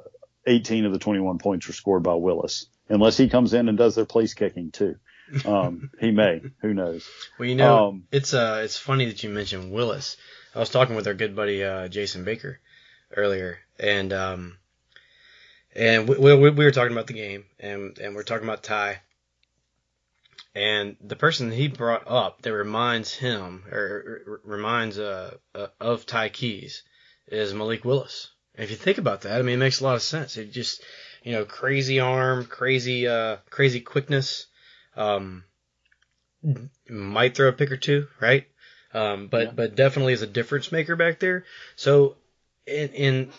[0.46, 3.94] 18 of the 21 points were scored by Willis, unless he comes in and does
[3.94, 4.96] their place kicking too.
[5.44, 6.42] Um, he may.
[6.60, 7.08] Who knows?
[7.38, 10.16] Well, you know, Um, it's uh, it's funny that you mentioned Willis.
[10.54, 12.60] I was talking with our good buddy uh, Jason Baker
[13.16, 14.58] earlier, and um,
[15.74, 19.00] and we, we, we were talking about the game, and and we're talking about Ty.
[20.54, 26.28] And the person he brought up that reminds him or, reminds uh, uh of Ty
[26.28, 26.84] Keyes
[27.26, 28.30] is Malik Willis.
[28.54, 30.36] And if you think about that, I mean, it makes a lot of sense.
[30.36, 30.82] It just,
[31.24, 34.46] you know, crazy arm, crazy, uh, crazy quickness.
[34.96, 35.44] Um,
[36.88, 38.46] might throw a pick or two, right?
[38.92, 39.52] Um, but Yeah.
[39.54, 41.44] but definitely is a difference maker back there.
[41.76, 42.16] So
[42.66, 43.32] in, in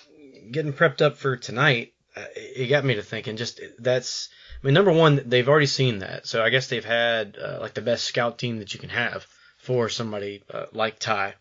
[0.51, 3.37] getting prepped up for tonight, uh, it got me to thinking.
[3.37, 4.29] Just that's,
[4.61, 7.73] I mean, number one, they've already seen that, so I guess they've had uh, like
[7.73, 9.25] the best scout team that you can have
[9.57, 11.35] for somebody uh, like Ty.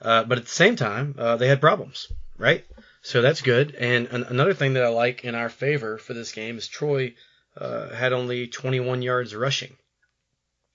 [0.00, 2.64] Uh, but at the same time, uh, they had problems, right?
[3.02, 3.74] So that's good.
[3.74, 7.14] And an- another thing that I like in our favor for this game is Troy
[7.56, 9.76] uh, had only 21 yards rushing.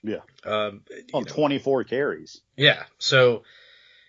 [0.04, 0.22] Yeah.
[0.46, 0.82] Um,
[1.14, 2.42] On know, 24 carries.
[2.56, 2.84] yeah.
[3.00, 3.44] So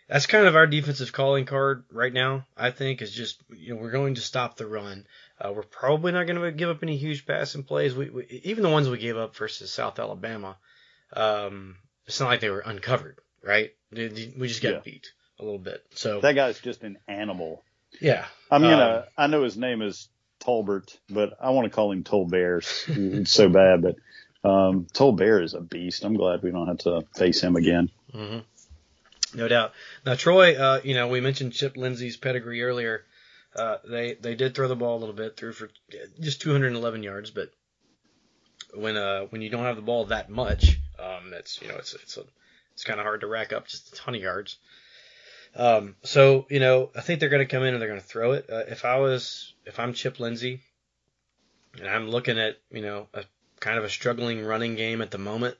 [0.08, 2.46] that's kind of our defensive calling card right now.
[2.56, 5.06] I think is just you know we're going to stop the run.
[5.40, 7.94] Uh, we're probably not going to give up any huge passing plays.
[7.94, 10.56] We, we, even the ones we gave up versus South Alabama,
[11.12, 13.72] um, it's not like they were uncovered, right?
[13.90, 14.08] We
[14.48, 14.80] just got Yeah.
[14.84, 15.84] beat a little bit.
[15.94, 17.62] So That guy's just an animal.
[18.00, 19.06] yeah, I'm Um, gonna.
[19.16, 20.08] I know his name is
[20.46, 22.84] Tolbert, but I want to call him Tolbears.
[23.20, 23.96] it's so bad, but
[24.48, 26.04] um, Tolbear is a beast.
[26.04, 27.90] I'm glad we don't have to face him again.
[28.12, 28.38] hmm
[29.34, 29.72] No doubt.
[30.04, 33.04] Now, Troy, uh, you know, we mentioned Chip Lindsey's pedigree earlier.
[33.54, 35.70] Uh, they they did throw the ball a little bit, threw for
[36.20, 37.50] just 211 yards, but
[38.74, 41.94] when uh when you don't have the ball that much, um, that's you know it's
[41.94, 42.24] it's a,
[42.74, 44.58] it's kind of hard to rack up just a ton of yards.
[45.56, 48.06] Um, so you know, I think they're going to come in and they're going to
[48.06, 48.48] throw it.
[48.50, 50.60] Uh, if I was if I'm Chip Lindsey,
[51.78, 53.24] and I'm looking at you know a
[53.60, 55.56] kind of a struggling running game at the moment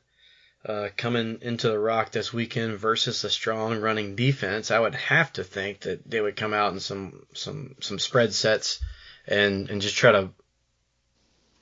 [0.66, 5.32] uh, coming into the Rock this weekend versus a strong running defense, I would have
[5.34, 8.80] to think that they would come out in some some some spread sets
[9.26, 10.30] and and just try to,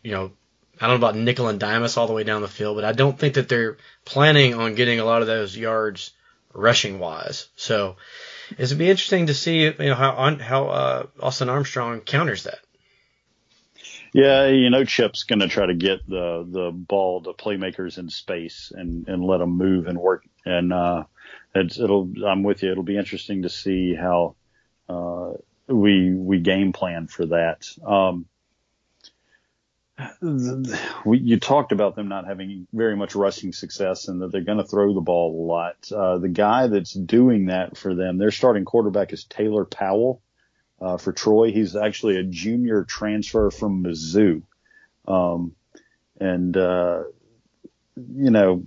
[0.03, 0.33] you know,
[0.81, 2.85] I don't know about nickel and dime us all the way down the field, but
[2.85, 6.13] I don't think that they're planning on getting a lot of those yards
[6.55, 7.49] rushing wise.
[7.57, 7.97] So
[8.57, 12.59] it'd be interesting to see you know how how uh, Austin Armstrong counters that.
[14.13, 18.09] Yeah, you know, Chip's going to try to get the the ball to playmakers in
[18.09, 20.25] space and and let them move and work.
[20.47, 21.05] And uh,
[21.55, 22.11] it's it'll.
[22.25, 22.71] I'm with you.
[22.71, 24.37] It'll be interesting to see how
[24.89, 25.33] uh,
[25.67, 27.67] we we game plan for that.
[27.85, 28.27] Um,
[31.05, 34.59] we, you talked about them not having very much rushing success and that they're going
[34.59, 35.77] to throw the ball a lot.
[35.93, 40.21] Uh, the guy that's doing that for them, their starting quarterback is Taylor Powell
[40.81, 41.53] uh, for Troy.
[41.53, 44.43] He's actually a junior transfer from Mizzou.
[45.07, 45.55] Um,
[46.21, 47.05] and, uh,
[47.97, 48.65] you know,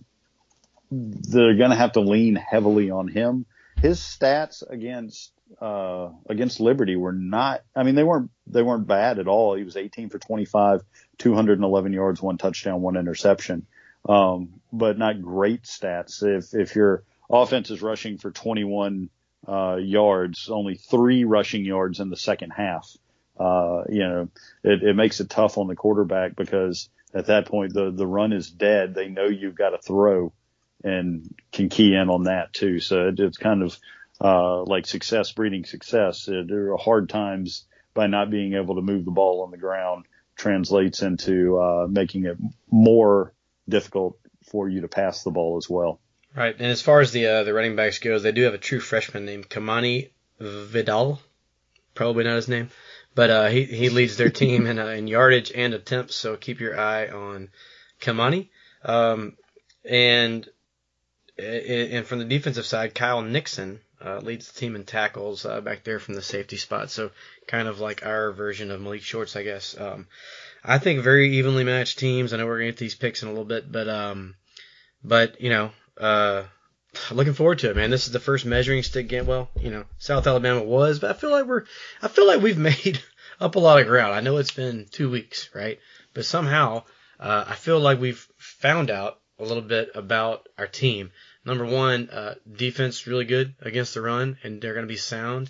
[0.90, 3.46] they're going to have to lean heavily on him.
[3.82, 5.32] His stats against,
[5.62, 9.56] uh, against Liberty were not, I mean, they weren't, they weren't bad at all.
[9.56, 10.84] He was 18 for 25,
[11.18, 13.66] 211 yards, one touchdown, one interception.
[14.08, 16.24] Um, but not great stats.
[16.24, 19.10] If, if your offense is rushing for 21,
[19.48, 22.90] uh, yards, only three rushing yards in the second half.
[23.40, 24.30] Uh, you know,
[24.64, 28.34] it, it makes it tough on the quarterback because at that point the, the run
[28.34, 28.94] is dead.
[28.94, 30.34] They know you've got to throw
[30.84, 32.80] and can key in on that too.
[32.80, 33.78] So it, it's kind of,
[34.22, 36.28] uh, like success breeding success.
[36.28, 39.58] Uh, there are hard times by not being able to move the ball on the
[39.58, 40.06] ground
[40.36, 42.38] translates into, uh, making it
[42.70, 43.34] more
[43.68, 46.00] difficult for you to pass the ball as well.
[46.36, 48.60] Right, and as far as the uh, the running backs goes, they do have a
[48.60, 51.20] true freshman named Kamani Vidal,
[51.96, 52.70] probably not his name,
[53.16, 56.16] but uh, he he leads their team in, uh, in yardage and attempts.
[56.16, 57.50] So keep your eye on
[58.00, 58.50] Kamani.
[58.84, 59.36] Um,
[59.84, 60.48] and
[61.40, 65.84] and from the defensive side, Kyle Nixon uh, leads the team in tackles uh, back
[65.84, 66.90] there from the safety spot.
[66.90, 67.12] So
[67.48, 69.76] kind of like our version of Malik Shorts, I guess.
[69.78, 70.08] Um,
[70.64, 72.34] I think very evenly matched teams.
[72.34, 74.36] I know we're gonna get these picks in a little bit, but um,
[75.04, 76.44] but you know uh,
[77.12, 77.90] looking forward to it, man.
[77.90, 79.26] This is the first measuring stick game.
[79.26, 81.66] Well, you know, South Alabama was, but I feel like we're,
[82.02, 83.02] I feel like we've made
[83.40, 84.14] up a lot of ground.
[84.14, 85.80] I know it's been two weeks, right?
[86.14, 86.84] But somehow,
[87.20, 91.12] uh, I feel like we've found out a little bit about our team.
[91.48, 95.50] Number one, uh, defense really good against the run, and they're going to be sound.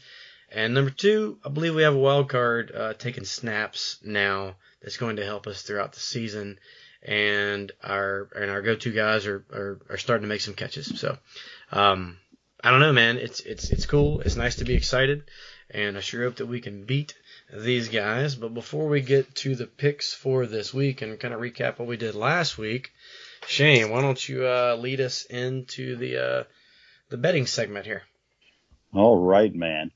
[0.52, 4.98] And number two, I believe we have a wild card uh, taking snaps now that's
[4.98, 6.60] going to help us throughout the season
[7.02, 11.00] and our and our go-to guys are, are, are starting to make some catches.
[11.00, 11.18] So,
[11.72, 12.20] um,
[12.64, 13.18] I don't know, man.
[13.18, 14.22] It's it's it's cool.
[14.22, 15.24] It's nice to be excited,
[15.72, 17.16] and I sure hope that we can beat
[17.52, 18.36] these guys.
[18.36, 21.88] But before we get to the picks for this week and kind of recap what
[21.88, 22.92] we did last week,
[23.48, 26.44] Shane, why don't you uh, lead us into the uh,
[27.10, 28.04] the betting segment here?
[28.94, 29.92] All right, man.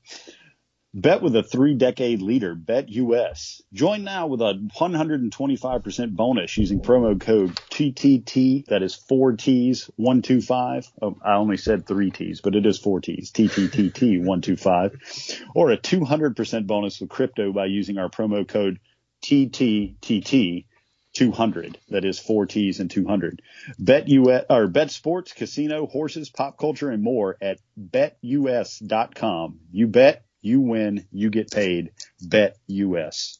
[0.94, 3.60] Bet with a three decade leader, BetUS.
[3.72, 8.66] Join now with a 125% bonus using promo code TTT.
[8.66, 10.90] That is four T's, 125.
[11.00, 15.46] Oh, I only said three T's, but it is four T's, TTTT 125.
[15.54, 18.78] Or a 200% bonus with crypto by using our promo code
[19.22, 20.66] TTTT
[21.14, 21.78] 200.
[21.90, 23.42] That is four T's and 200.
[23.80, 29.60] BetUS or bet sports, casino, horses, pop culture, and more at betus.com.
[29.70, 31.92] You bet, you win, you get paid.
[32.20, 33.38] Bet US.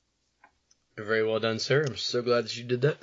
[0.97, 1.85] Very well done, sir.
[1.87, 2.99] I'm so glad that you did that.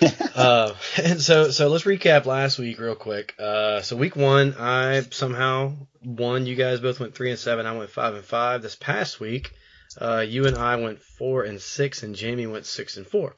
[0.34, 3.34] uh, and so, so let's recap last week real quick.
[3.38, 5.74] Uh, so week one, I somehow
[6.04, 6.46] won.
[6.46, 7.66] You guys both went three and seven.
[7.66, 8.62] I went five and five.
[8.62, 9.52] This past week,
[10.00, 13.36] uh, you and I went four and six, and Jamie went six and four.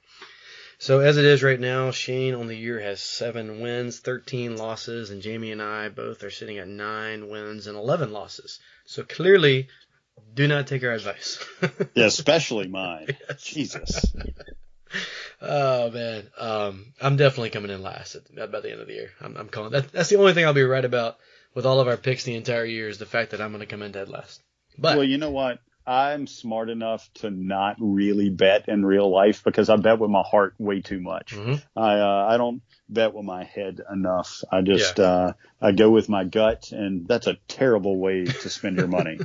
[0.79, 5.11] So as it is right now, Shane on the year has seven wins, 13 losses,
[5.11, 8.61] and Jamie and I both are sitting at nine wins and 11 losses.
[8.85, 9.69] So clearly,
[10.35, 11.45] do not take our advice.
[11.95, 13.17] Yeah, especially mine.
[13.29, 13.43] Yes.
[13.43, 14.15] Jesus.
[15.41, 19.11] oh man, um, I'm definitely coming in last at, by the end of the year.
[19.21, 19.93] I'm, I'm calling that.
[19.93, 21.19] That's the only thing I'll be right about
[21.55, 23.67] with all of our picks the entire year is the fact that I'm going to
[23.67, 24.43] come in dead last.
[24.77, 25.61] But well, you know what?
[25.87, 30.23] I'm smart enough to not really bet in real life because I bet with my
[30.23, 31.35] heart way too much.
[31.35, 31.63] Mhm.
[31.77, 34.43] I uh, I don't bet with my head enough.
[34.51, 38.79] I just uh, I go with my gut, and that's a terrible way to spend
[38.79, 39.19] your money.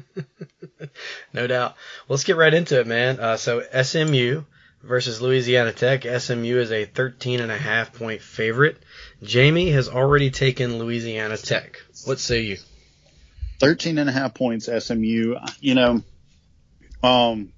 [1.33, 1.71] no doubt.
[2.07, 3.19] Well, let's get right into it, man.
[3.19, 4.43] Uh, so SMU
[4.83, 6.03] versus Louisiana Tech.
[6.03, 8.77] SMU is a 13 and a half point favorite.
[9.23, 11.81] Jamie has already taken Louisiana Tech.
[12.05, 12.57] What say you?
[13.59, 15.35] 13 and a half points SMU.
[15.59, 16.01] You know,
[17.03, 17.53] um,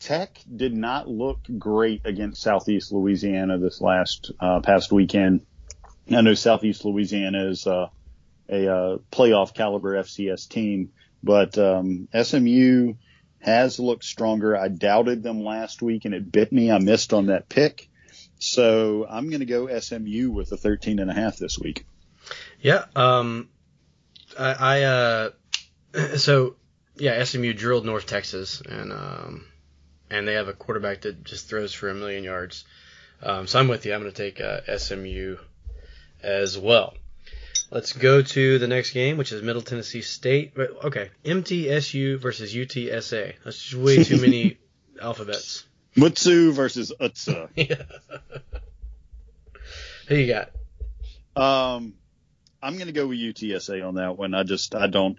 [0.00, 5.46] Tech did not look great against Southeast Louisiana this last uh, past weekend.
[6.10, 7.88] I know Southeast Louisiana is uh,
[8.48, 12.94] a uh, playoff caliber FCS team, but um, SMU
[13.40, 14.56] has looked stronger.
[14.56, 16.70] I doubted them last week and it bit me.
[16.70, 17.88] I missed on that pick.
[18.38, 21.86] So I'm going to go SMU with a 13 and a half this week.
[22.60, 22.84] Yeah.
[22.94, 23.48] Um,
[24.38, 25.30] I, I uh,
[26.16, 26.56] so
[26.96, 29.46] yeah, SMU drilled North Texas, and um,
[30.10, 32.64] and they have a quarterback that just throws for a million yards.
[33.22, 33.94] Um, so I'm with you.
[33.94, 35.36] I'm going to take uh, SMU
[36.22, 36.94] as well.
[37.70, 40.52] Let's go to the next game, which is Middle Tennessee State.
[40.56, 43.34] Okay, MTSU versus UTSA.
[43.44, 44.58] That's just way too many
[45.02, 45.64] alphabets.
[45.96, 47.48] Mutsu versus Utsa.
[50.08, 50.50] Who you got?
[51.34, 51.94] Um,
[52.62, 54.34] I'm going to go with UTSA on that one.
[54.34, 55.18] I just, I don't,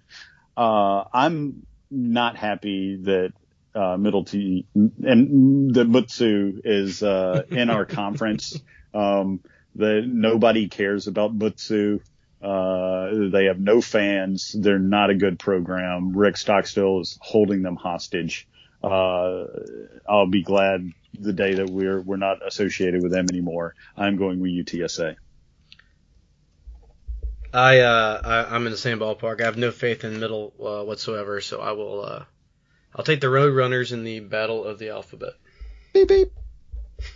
[0.58, 3.34] uh, I'm not happy that,
[3.74, 8.60] uh, Middle T and the Mutsu is, uh, in our conference.
[8.94, 9.42] Um,
[9.76, 12.00] that nobody cares about Mutsu.
[12.42, 14.56] Uh, they have no fans.
[14.58, 16.16] They're not a good program.
[16.16, 18.48] Rick Stockstill is holding them hostage.
[18.84, 19.46] Uh,
[20.08, 23.74] I'll be glad the day that we're, we're not associated with them anymore.
[23.98, 25.16] I'm going with UTSA.
[27.56, 29.40] I, uh, I I'm in the same ballpark.
[29.40, 32.04] I have no faith in middle uh, whatsoever, so I will.
[32.04, 32.26] Uh,
[32.94, 35.34] I'll take the Road Runners in the Battle of the Alphabet.
[35.94, 36.34] Beep beep.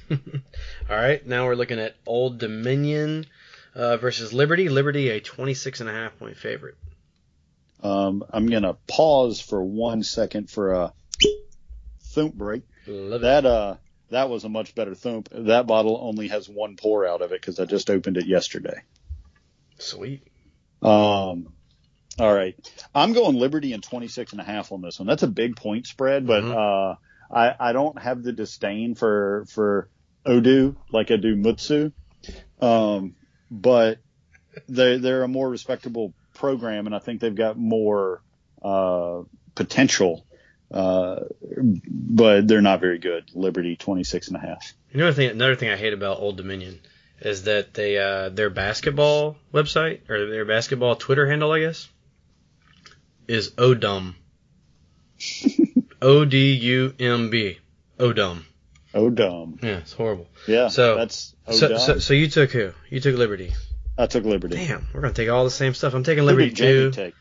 [0.89, 3.25] All right, now we're looking at Old Dominion
[3.75, 4.69] uh, versus Liberty.
[4.69, 6.75] Liberty, a 26 and a half point favorite.
[7.83, 10.93] Um, I'm gonna pause for one second for a
[12.13, 12.63] thump break.
[12.87, 13.23] Love it.
[13.23, 13.75] That uh,
[14.09, 15.27] that was a much better thump.
[15.33, 18.83] That bottle only has one pour out of it because I just opened it yesterday.
[19.79, 20.28] Sweet.
[20.81, 21.53] Um,
[22.17, 22.55] all right,
[22.93, 25.07] I'm going Liberty and 26 and a half on this one.
[25.07, 26.53] That's a big point spread, but Mhm.
[26.91, 26.95] uh,
[27.33, 29.89] I I don't have the disdain for for
[30.25, 31.91] Odu like I do Mutsu.
[32.61, 33.15] Um,
[33.49, 33.99] but
[34.67, 38.21] they they're a more respectable program, and I think they've got more
[38.61, 39.21] uh,
[39.55, 40.25] potential.
[40.71, 41.21] Uh,
[41.83, 43.31] but they're not very good.
[43.33, 44.73] Liberty 26 and a half.
[44.93, 46.79] Another thing, another thing I hate about Old Dominion
[47.21, 51.87] is that they uh, their basketball website or their basketball Twitter handle, I guess,
[53.27, 54.15] is Odum.
[56.01, 57.59] O D U M B.
[57.99, 58.43] Odum.
[58.93, 59.59] Dumb.
[59.61, 60.27] Yeah, it's horrible.
[60.47, 60.69] Yeah.
[60.69, 62.71] So- that's So, so, so you took who?
[62.89, 63.53] You took Liberty.
[63.97, 64.55] I took Liberty.
[64.55, 65.93] Damn, we're gonna take all the same stuff.
[65.93, 66.91] I'm taking Who Liberty did Jamie too.
[66.91, 67.13] take?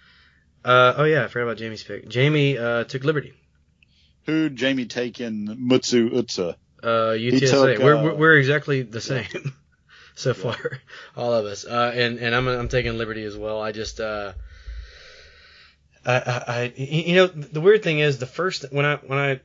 [0.64, 2.08] Uh, oh yeah, I forgot about Jamie's pick.
[2.08, 3.32] Jamie uh, took Liberty.
[4.26, 6.54] Who Jamie take in Mutsu Utsa?
[6.82, 6.86] Uh,
[7.16, 7.40] UTSA.
[7.76, 9.26] took, we're, uh, we're we're exactly the same
[10.18, 10.58] so far,
[11.16, 11.64] all of us.
[11.64, 13.62] Uh, and and I'm I'm taking Liberty as well.
[13.62, 14.32] I just uh,
[16.04, 19.40] I, I, I you know the weird thing is the first when I when I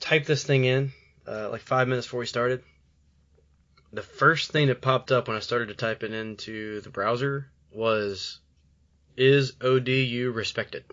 [0.00, 0.92] typed this thing in
[1.26, 2.62] uh, like five minutes before we started,
[3.92, 7.50] the first thing that popped up when I started to type it into the browser
[7.72, 8.40] was,
[9.16, 10.84] "Is ODU respected?"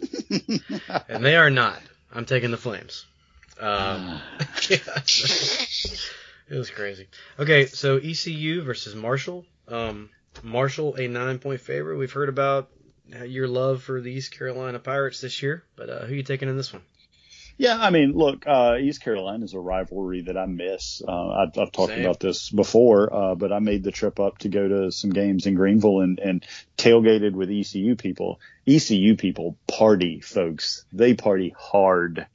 [1.08, 1.80] and they are not.
[2.12, 3.06] I'm taking the Flames.
[3.60, 4.20] Um,
[4.68, 4.78] yeah,
[6.48, 7.08] it was crazy.
[7.38, 9.44] Okay, so ECU versus Marshall.
[9.68, 10.10] Um,
[10.42, 11.96] Marshall, a nine point favorite.
[11.96, 12.70] We've heard about
[13.26, 16.48] your love for the East Carolina Pirates this year, but uh, who are you taking
[16.48, 16.82] in this one?
[17.56, 21.00] Yeah, I mean, look, uh, East Carolina is a rivalry that I miss.
[21.06, 22.00] Uh, I've, I've talked Same.
[22.00, 25.46] about this before, uh, but I made the trip up to go to some games
[25.46, 26.44] in Greenville and, and
[26.76, 28.40] tailgated with ECU people.
[28.66, 30.84] ECU people party, folks.
[30.92, 32.26] They party hard.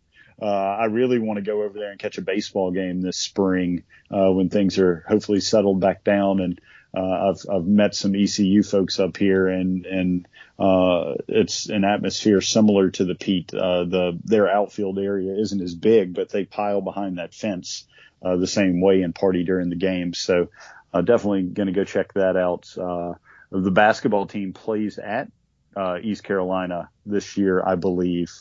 [0.41, 3.83] Uh, I really want to go over there and catch a baseball game this spring,
[4.09, 6.39] uh, when things are hopefully settled back down.
[6.39, 6.61] And,
[6.95, 10.27] uh, I've, I've met some ECU folks up here and, and,
[10.57, 13.53] uh, it's an atmosphere similar to the Pete.
[13.53, 17.85] Uh, the, their outfield area isn't as big, but they pile behind that fence.
[18.21, 20.19] uh, the same way and party during the games.
[20.19, 20.49] So
[20.93, 22.67] uh, definitely going to go check that out.
[22.77, 23.13] Uh,
[23.51, 25.31] the basketball team plays at
[25.75, 28.31] uh, East Carolina this year, I believe.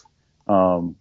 [0.46, 0.96] Um,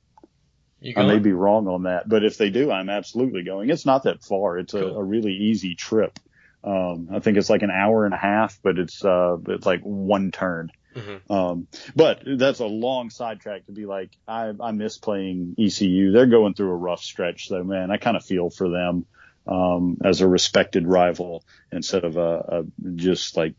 [0.96, 3.70] I may be wrong on that, but if they do, I'm absolutely going.
[3.70, 4.58] It's not that far.
[4.60, 4.98] It's a, Cool.
[4.98, 6.20] a really easy trip.
[6.64, 9.82] Um, I think it's like an hour and a half, but it's uh, it's like
[9.82, 10.72] one turn.
[10.96, 11.30] Mhm.
[11.30, 16.12] Um, but that's a long sidetrack to be like, I, I miss playing ECU.
[16.12, 17.92] They're going through a rough stretch though, man.
[17.92, 19.06] I kind of feel for them,
[19.48, 22.64] um, as a respected rival instead of a, a
[22.96, 23.54] just like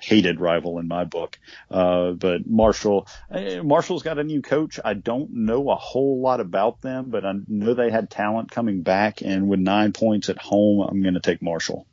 [0.00, 1.38] hated rival in my book.
[1.70, 4.78] Uh, but Marshall, eh, Marshall's got a new coach.
[4.84, 8.82] I don't know a whole lot about them, but I know they had talent coming
[8.82, 11.86] back and with nine points at home, I'm going to take Marshall.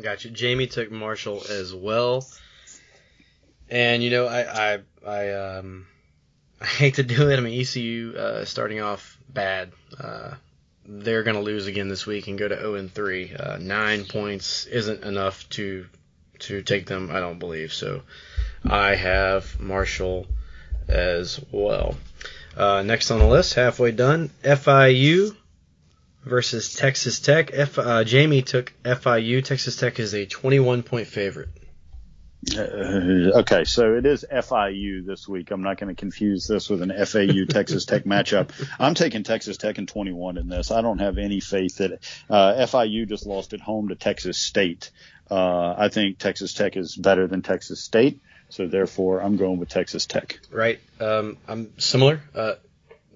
[0.00, 0.30] Got you.
[0.30, 2.26] Jamie took Marshall as well.
[3.70, 5.86] And you know, I I I um
[6.60, 7.36] I hate to do it.
[7.36, 9.72] I mean, ECU uh, starting off bad.
[9.98, 10.34] Uh,
[10.86, 13.34] they're gonna lose again this week and go to 0 and 3.
[13.34, 15.86] Uh, nine points isn't enough to
[16.46, 17.10] to take them.
[17.10, 18.02] I don't believe so.
[18.64, 20.26] I have Marshall
[20.88, 21.96] as well.
[22.56, 25.36] Uh, next on the list, halfway done, FIU
[26.24, 27.50] versus Texas Tech.
[27.52, 29.44] F, uh, Jamie took FIU.
[29.44, 31.48] Texas Tech is a 21 point favorite.
[32.52, 35.50] Uh, okay, so it is FIU this week.
[35.50, 38.50] I'm not going to confuse this with an FAU Texas Tech matchup.
[38.78, 40.70] I'm taking Texas Tech in 21 in this.
[40.70, 41.92] I don't have any faith that
[42.28, 44.90] uh, FIU just lost at home to Texas State.
[45.30, 48.20] Uh, I think Texas Tech is better than Texas State,
[48.50, 50.38] so therefore I'm going with Texas Tech.
[50.50, 50.80] Right.
[51.00, 52.20] Um, I'm similar.
[52.34, 52.54] Uh,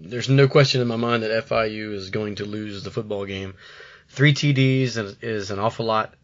[0.00, 3.54] there's no question in my mind that FIU is going to lose the football game.
[4.08, 6.14] Three TDs is- an awful lot,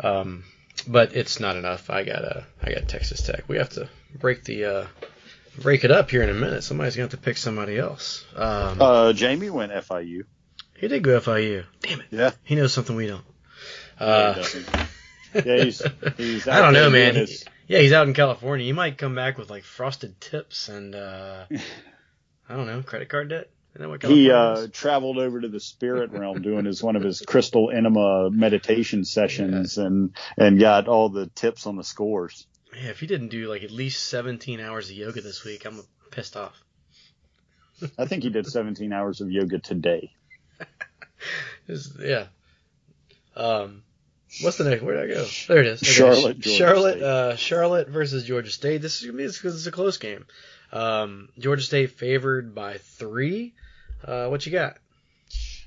[0.00, 0.44] um,
[0.88, 1.90] but it's not enough.
[1.90, 3.44] I got uh, I got Texas Tech.
[3.48, 3.88] We have to
[4.18, 4.86] break the uh,
[5.58, 6.62] break it up here in a minute.
[6.64, 8.24] Somebody's going to have to pick somebody else.
[8.34, 10.24] Um, Uh, Jamie went FIU.
[10.78, 11.64] he did go FIU.
[11.82, 12.06] Damn it.
[12.10, 12.30] Yeah.
[12.44, 13.24] He knows something we don't.
[14.00, 14.68] No, Uh, he doesn't.
[15.34, 15.82] Yeah, he's,
[16.16, 17.14] he's I don't know, man.
[17.14, 18.66] his- yeah, he's out in California.
[18.66, 21.44] He might come back with like frosted tips and uh,
[22.48, 23.50] I don't know, credit card debt.
[23.74, 27.70] What he uh, traveled over to the spirit realm doing his one of his crystal
[27.70, 32.46] enema meditation sessions and and got all the tips on the scores.
[32.74, 35.82] Yeah, if he didn't do like at least 17 hours of yoga this week, I'm
[36.10, 36.62] pissed off.
[37.98, 40.12] I think he did 17 hours of yoga today.
[41.98, 42.26] Yeah.
[43.34, 43.82] Um,
[44.40, 44.82] what's the next?
[44.82, 45.26] Where did I go?
[45.48, 45.82] There it is.
[45.82, 48.82] Okay, Charlotte, Georgia Charlotte, uh, Charlotte versus Georgia State.
[48.82, 50.26] This is gonna be this is a close game.
[50.72, 53.54] Um, Georgia State favored by three.
[54.04, 54.78] Uh, what you got?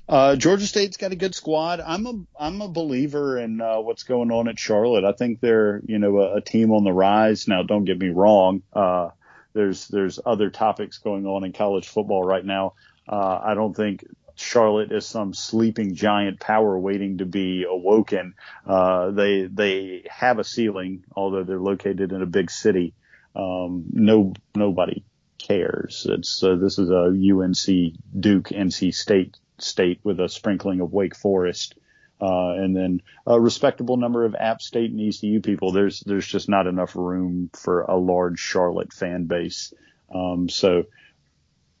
[0.08, 1.80] Uh, Georgia State's got a good squad.
[1.80, 5.04] I'm a I'm a believer in uh, what's going on at Charlotte.
[5.04, 7.48] I think they're you know a, a team on the rise.
[7.48, 8.62] Now, don't get me wrong.
[8.72, 9.10] Uh,
[9.52, 12.74] there's there's other topics going on in college football right now.
[13.08, 14.04] Uh, I don't think
[14.36, 18.34] Charlotte is some sleeping giant power waiting to be awoken.
[18.66, 22.94] Uh, they they have a ceiling, although they're located in a big city.
[23.34, 25.04] Um, no nobody
[25.38, 26.06] cares.
[26.08, 31.16] It's uh, this is a UNC Duke NC State state with a sprinkling of Wake
[31.16, 31.74] Forest.
[32.18, 35.72] Uh, and then a respectable number of App State and ECU people.
[35.72, 39.72] There's there's just not enough room for a large Charlotte fan base.
[40.14, 40.84] Um, so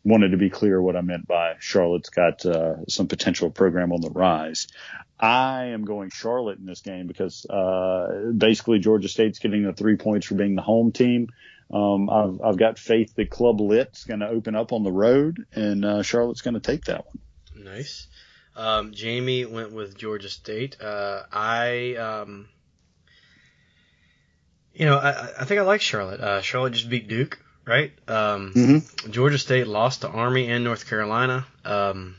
[0.06, 4.00] wanted to be clear what I meant by Charlotte's got uh, some potential program on
[4.00, 4.68] the rise.
[5.18, 9.96] I am going Charlotte in this game because uh, basically Georgia State's getting the three
[9.96, 11.30] points for being the home team.
[11.72, 15.44] Um, I've, I've got faith that Club Lit's going to open up on the road,
[15.52, 17.64] and uh, Charlotte's going to take that one.
[17.64, 18.06] Nice.
[18.54, 20.80] Um, Jamie went with Georgia State.
[20.80, 22.48] Uh, I, um,
[24.72, 26.20] you know, I, I think I like Charlotte.
[26.20, 27.92] Uh, Charlotte just beat Duke, right?
[28.08, 29.10] Um, Mm-hmm.
[29.10, 31.46] Georgia State lost to Army and North Carolina.
[31.64, 32.16] Um,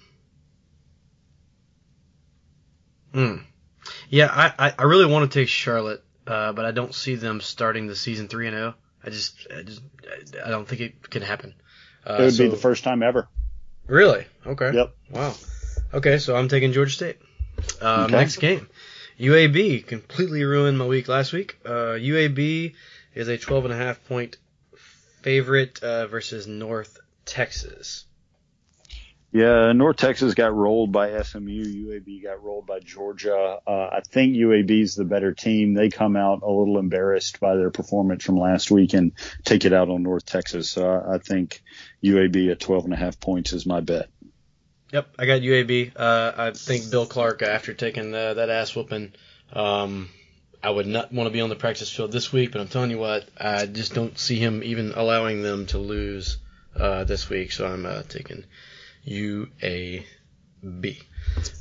[3.14, 3.36] hmm.
[4.10, 7.42] Yeah, I, I, I really want to take Charlotte, uh, but I don't see them
[7.42, 8.76] starting the season three and zero.
[9.04, 9.82] I just, I just,
[10.46, 11.54] I don't think it can happen.
[12.06, 13.28] Uh, It would so- be the first time ever.
[13.88, 14.26] Really?
[14.46, 14.72] Okay.
[14.74, 14.96] Yep.
[15.12, 15.34] Wow.
[15.94, 17.18] Okay, so I'm taking Georgia State.
[17.82, 18.16] Um, Okay.
[18.18, 18.68] Next game,
[19.18, 21.58] UAB completely ruined my week last week.
[21.66, 22.74] Uh, UAB
[23.16, 24.36] is a 12 and a half point
[25.28, 28.06] favorite uh, versus North Texas.
[29.34, 31.66] Yeah, North Texas got rolled by SMU.
[31.66, 33.58] UAB got rolled by Georgia.
[33.68, 35.74] Uh, I think UAB's the better team.
[35.74, 39.12] They come out a little embarrassed by their performance from last week and
[39.44, 40.70] take it out on North Texas.
[40.70, 41.62] So I, I think
[42.02, 44.08] UAB at 12 and a half points is my bet.
[44.94, 45.92] Yep, I got UAB.
[45.94, 49.12] Uh, I think Bill Clark, after taking uh, that ass whooping,
[49.52, 50.08] um,
[50.68, 52.52] I would not want to be on the practice field this week.
[52.52, 56.40] But I'm telling you what, I just don't see him even allowing them to lose
[56.76, 57.54] uh, this week.
[57.54, 58.44] So I'm uh, taking
[59.08, 60.04] UAB.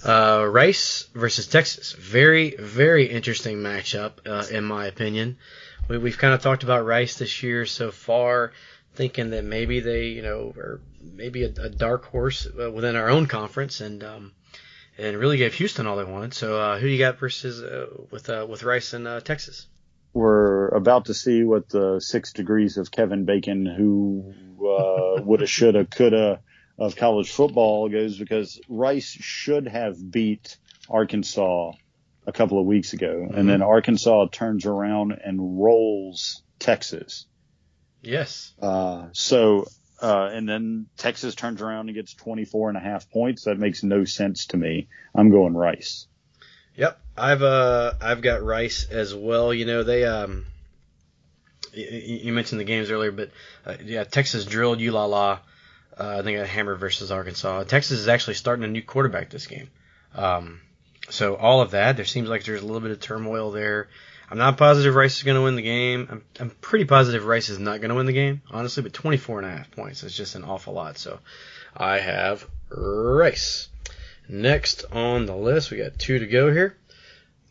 [0.04, 1.92] Uh, Rice versus Texas.
[1.92, 5.38] Very, very interesting matchup, uh, in my opinion.
[5.86, 8.54] We, we've kind of talked about Rice this year so far,
[8.96, 13.08] thinking that maybe they, you know, are maybe a, a dark horse uh, within our
[13.08, 14.32] own conference, and um,
[14.98, 16.34] and really gave Houston all they wanted.
[16.34, 19.66] So, uh, who you got versus uh, with uh, with Rice and uh, Texas?
[20.12, 25.84] We're about to see what the six degrees of Kevin Bacon, who uh, woulda, shoulda,
[25.84, 26.40] coulda
[26.78, 30.56] of college football goes because Rice should have beat
[30.88, 31.72] Arkansas
[32.26, 33.38] a couple of weeks ago, mm-hmm.
[33.38, 37.26] and then Arkansas turns around and rolls Texas.
[38.02, 38.52] Yes.
[38.60, 39.66] Uh, so,
[40.00, 43.44] uh, and then Texas turns around and gets 24 and a half points.
[43.44, 44.88] That makes no sense to me.
[45.14, 46.06] I'm going Rice.
[46.76, 47.00] Yep.
[47.16, 49.54] I've, uh, I've got Rice as well.
[49.54, 50.44] You know, they, um,
[51.72, 53.30] you mentioned the games earlier, but,
[53.64, 55.40] uh, yeah, Texas drilled ULala
[55.98, 57.64] uh, I think a Hammer versus Arkansas.
[57.64, 59.70] Texas is actually starting a new quarterback this game.
[60.14, 60.60] Um,
[61.08, 63.88] so all of that, there seems like there's a little bit of turmoil there.
[64.30, 66.08] I'm not positive Rice is going to win the game.
[66.10, 69.40] I'm, I'm pretty positive Rice is not going to win the game, honestly, but 24
[69.40, 70.98] and a half points is just an awful lot.
[70.98, 71.20] So
[71.76, 73.68] I have Rice.
[74.28, 76.76] Next on the list, we got two to go here.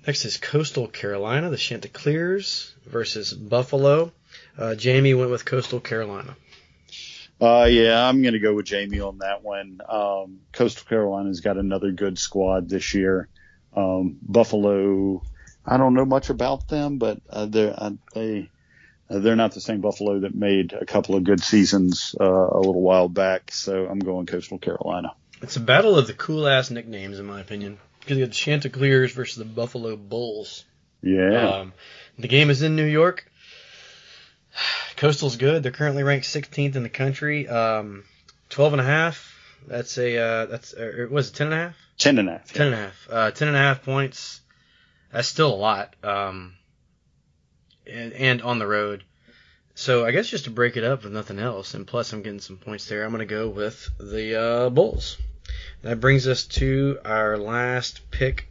[0.05, 4.11] Next is Coastal Carolina, the Chanticleers versus Buffalo.
[4.57, 6.35] Uh, Jamie went with Coastal Carolina.
[7.41, 9.81] Uh, yeah, I'm going to go with Jamie on that one.
[9.87, 13.27] Um, Coastal Carolina's got another good squad this year.
[13.75, 15.21] Um, Buffalo,
[15.65, 18.49] I don't know much about them, but uh, they're uh, they
[19.09, 22.57] uh, they're not the same Buffalo that made a couple of good seasons uh, a
[22.57, 23.51] little while back.
[23.51, 25.13] So I'm going Coastal Carolina.
[25.41, 27.77] It's a battle of the cool ass nicknames, in my opinion.
[27.99, 30.63] Because you got the Chanticleers versus the Buffalo Bulls.
[31.01, 31.49] Yeah.
[31.49, 31.73] Um,
[32.17, 33.29] the game is in New York.
[34.97, 35.63] Coastal's good.
[35.63, 37.47] They're currently ranked 16th in the country.
[37.47, 38.05] Um,
[38.49, 39.31] 12 and a half.
[39.67, 41.75] That's a uh, that's uh, was it 10 and a half?
[41.97, 42.53] 10 and a half.
[42.53, 43.07] 10 and a half.
[43.09, 44.41] Uh, 10 and a half points.
[45.15, 45.95] That's still a lot.
[46.03, 46.55] Um,
[47.87, 49.05] and, and on the road.
[49.73, 52.41] So I guess just to break it up with nothing else, and plus I'm getting
[52.41, 53.05] some points there.
[53.05, 55.17] I'm going to go with the uh, Bulls.
[55.83, 58.49] That brings us to our last pick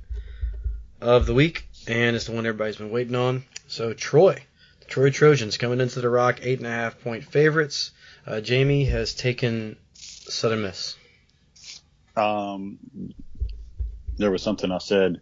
[1.02, 3.44] of the week, and it's the one everybody's been waiting on.
[3.66, 4.42] So Troy
[4.80, 7.90] the Troy Trojans coming into the Rock, eight and a half point favorites.
[8.26, 10.96] Uh, Jamie has taken Southern Miss.
[12.16, 12.78] Um,
[14.16, 15.20] there was something I said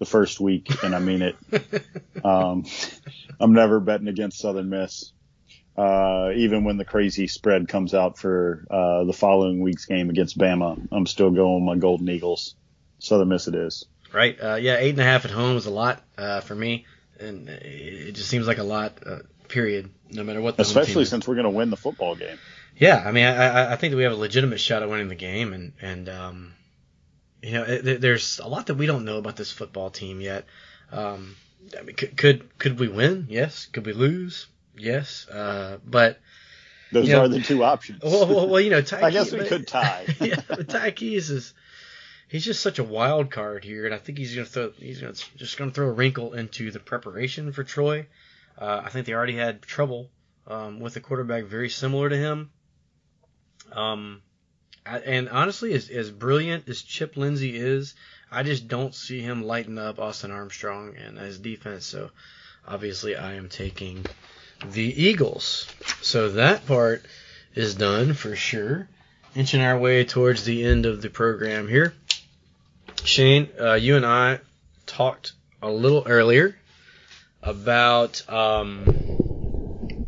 [0.00, 1.36] the first week, and I mean it.
[2.24, 2.64] um,
[3.38, 5.12] I'm never betting against Southern Miss.
[5.78, 10.36] Uh, even when the crazy spread comes out for uh, the following week's game against
[10.36, 12.56] Bama, I'm still going my Golden Eagles.
[12.98, 13.86] Southern Miss it is.
[14.12, 14.36] Right.
[14.42, 16.86] Uh, yeah, eight and a half at home is a lot uh, for me
[17.20, 18.94] and it just seems like a lot.
[19.06, 19.90] Uh, period.
[20.10, 20.58] No matter what.
[20.58, 22.38] Especially since we're going to win the football game.
[22.76, 25.14] Yeah, I mean, I, I think that we have a legitimate shot at winning the
[25.14, 26.54] game, and and um,
[27.42, 30.46] you know, it, there's a lot that we don't know about this football team yet.
[30.92, 31.36] Um,
[31.78, 33.26] I mean, could could, could we win?
[33.28, 33.66] Yes.
[33.66, 34.46] Could we lose?
[34.76, 35.28] Yes.
[35.28, 36.18] Uh, but
[36.92, 38.02] those you know, are the two options.
[38.02, 40.06] Well, well, well you know, Ty I guess we could tie.
[40.20, 41.54] yeah, but Ty Keyes is
[42.28, 45.14] he's just such a wild card here, and I think he's gonna throw he's gonna
[45.36, 48.06] just gonna throw a wrinkle into the preparation for Troy.
[48.58, 50.10] Uh, I think they already had trouble
[50.46, 52.50] um, with a quarterback very similar to him.
[53.72, 54.22] Um,
[54.98, 57.94] and honestly, as as brilliant as Chip Lindsey is,
[58.30, 61.86] I just don't see him lighting up Austin Armstrong and his defense.
[61.86, 62.10] So
[62.66, 64.04] obviously, I am taking
[64.64, 65.66] the Eagles.
[66.02, 67.04] So that part
[67.54, 68.88] is done for sure.
[69.34, 71.94] Inching our way towards the end of the program here.
[73.04, 74.40] Shane, uh, you and I
[74.86, 75.32] talked
[75.62, 76.56] a little earlier
[77.42, 80.06] about um,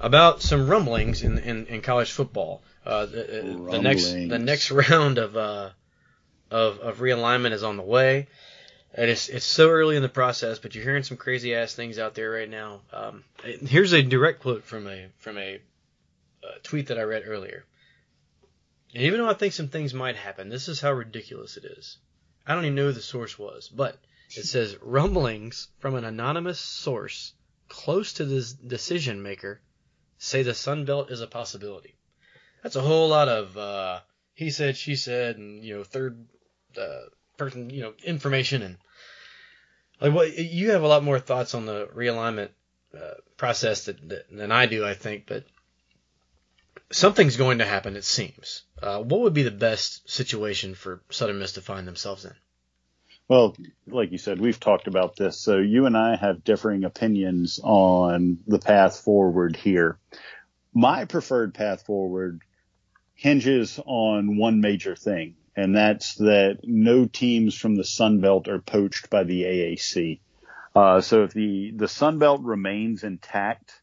[0.00, 2.62] about some rumblings in, in, in college football.
[2.84, 5.70] Uh, the, the, next the next round of uh,
[6.50, 8.26] of of realignment is on the way,
[8.94, 10.58] and it's it's so early in the process.
[10.58, 12.80] But you're hearing some crazy ass things out there right now.
[12.92, 15.60] Um, here's a direct quote from a from a,
[16.42, 17.64] a tweet that I read earlier.
[18.94, 21.96] And even though I think some things might happen, this is how ridiculous it is.
[22.46, 23.96] I don't even know who the source was, but
[24.36, 27.32] it says rumblings from an anonymous source
[27.68, 29.60] close to the decision maker
[30.18, 31.94] say the Sun Belt is a possibility.
[32.62, 34.00] That's a whole lot of uh,
[34.34, 36.24] he said, she said, and you know, third
[36.78, 37.06] uh,
[37.36, 38.76] person, you know, information and
[40.00, 42.48] like what you have a lot more thoughts on the realignment
[42.96, 45.44] uh, process that, that, than I do, I think, but
[46.90, 48.62] something's going to happen, it seems.
[48.82, 52.34] Uh, what would be the best situation for Southern Miss to find themselves in?
[53.28, 53.56] Well,
[53.86, 55.38] like you said, we've talked about this.
[55.38, 59.98] So you and I have differing opinions on the path forward here.
[60.74, 62.40] My preferred path forward
[63.22, 68.58] hinges on one major thing, and that's that no teams from the Sun Belt are
[68.58, 70.18] poached by the AAC.
[70.74, 73.80] Uh, so if the the Sun Belt remains intact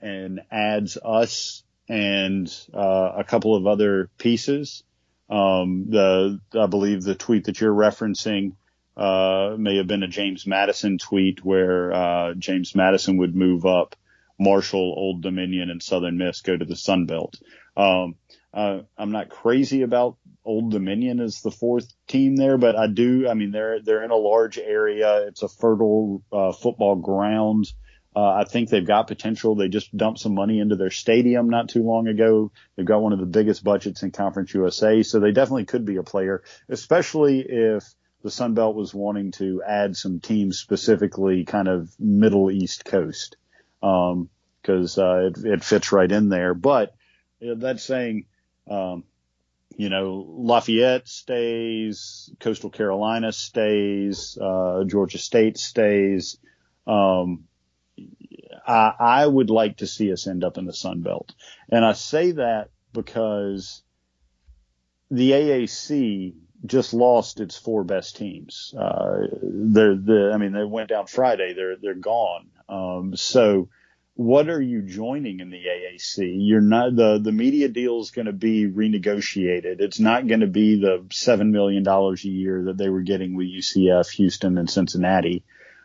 [0.00, 4.84] and adds us and uh, a couple of other pieces,
[5.28, 8.52] um, the I believe the tweet that you're referencing
[8.96, 13.96] uh, may have been a James Madison tweet where uh, James Madison would move up
[14.38, 17.36] Marshall, Old Dominion, and Southern Miss go to the Sun Belt.
[17.76, 18.14] Um,
[18.52, 23.28] uh, I'm not crazy about Old Dominion as the fourth team there, but I do.
[23.28, 25.26] I mean, they're they're in a large area.
[25.28, 27.70] It's a fertile uh, football ground.
[28.16, 29.54] Uh, I think they've got potential.
[29.54, 32.50] They just dumped some money into their stadium not too long ago.
[32.74, 35.96] They've got one of the biggest budgets in Conference USA, so they definitely could be
[35.96, 37.84] a player, especially if
[38.22, 43.36] the Sun Belt was wanting to add some teams specifically kind of Middle East Coast,
[43.80, 46.54] because um, uh, it, it fits right in there.
[46.54, 46.94] But
[47.40, 48.24] you know, that's saying,
[48.68, 49.04] um,
[49.76, 56.38] you know, Lafayette stays, Coastal Carolina stays, uh, Georgia State stays.
[56.86, 57.44] Um,
[58.66, 61.32] I, I would like to see us end up in the Sun Belt.
[61.70, 63.82] And I say that because
[65.10, 66.34] the AAC
[66.66, 68.74] just lost its four best teams.
[68.76, 71.54] Uh, they're the, I mean, they went down Friday.
[71.54, 72.48] They're, they're gone.
[72.68, 73.68] Um, so
[74.18, 76.34] what are you joining in the AAC?
[76.38, 79.80] You're not, the, the media deal is going to be renegotiated.
[79.80, 83.46] It's not going to be the $7 million a year that they were getting with
[83.46, 85.44] UCF, Houston, and Cincinnati.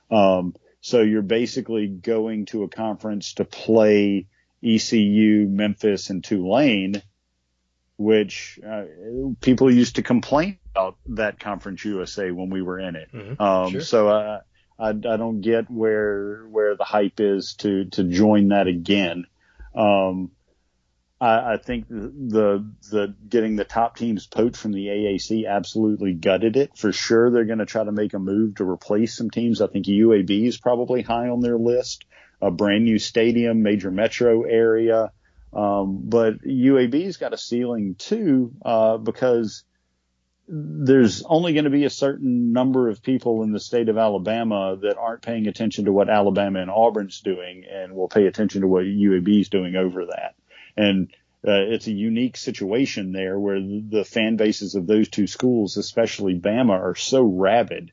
[0.10, 4.26] Um, so you're basically going to a conference to play
[4.64, 7.04] ECU, Memphis, and Tulane,
[7.98, 8.86] which uh,
[9.42, 13.12] people used to complain about that Conference USA when we were in it.
[13.14, 13.40] Mm-hmm.
[13.40, 13.82] Um, Sure.
[13.82, 14.40] So uh,
[14.84, 19.26] I, I don't get where where the hype is to to join that again.
[19.74, 20.32] Um,
[21.22, 26.58] I, I think the, the getting the top teams poached from the AAC absolutely gutted
[26.58, 26.78] it.
[26.78, 29.62] For sure, they're going to try to make a move to replace some teams.
[29.62, 32.04] I think UAB is probably high on their list.
[32.42, 35.14] A brand new stadium, major metro area.
[35.54, 39.64] Um, but UAB's got a ceiling too, uh, because
[40.56, 44.78] there's only going to be a certain number of people in the state of Alabama
[44.82, 48.68] that aren't paying attention to what Alabama and Auburn's doing and will pay attention to
[48.68, 50.36] what UAB's doing over that.
[50.78, 51.08] And
[51.46, 56.40] uh, it's a unique situation there where the fan bases of those two schools, especially
[56.40, 57.92] Bama, are so rabid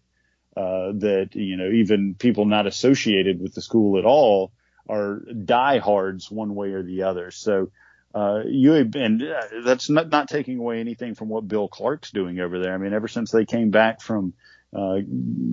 [0.54, 4.52] uh, that you know even people not associated with the school at all
[4.88, 7.30] are diehards one way or the other.
[7.30, 7.70] So
[8.14, 12.40] uh, UAB, and uh, that's not, not taking away anything from what Bill Clark's doing
[12.40, 12.74] over there.
[12.74, 14.34] I mean, ever since they came back from
[14.76, 14.98] uh,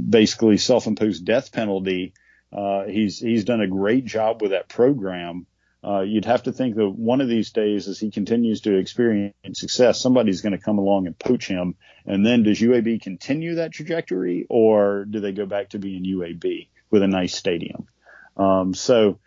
[0.10, 2.14] basically self-imposed death penalty,
[2.52, 5.46] uh, he's he's done a great job with that program.
[5.84, 9.36] Uh, you'd have to think that one of these days, as he continues to experience
[9.54, 11.76] success, somebody's going to come along and poach him.
[12.06, 16.68] And then does UAB continue that trajectory, or do they go back to being UAB
[16.90, 17.88] with a nice stadium?
[18.36, 19.20] Um, so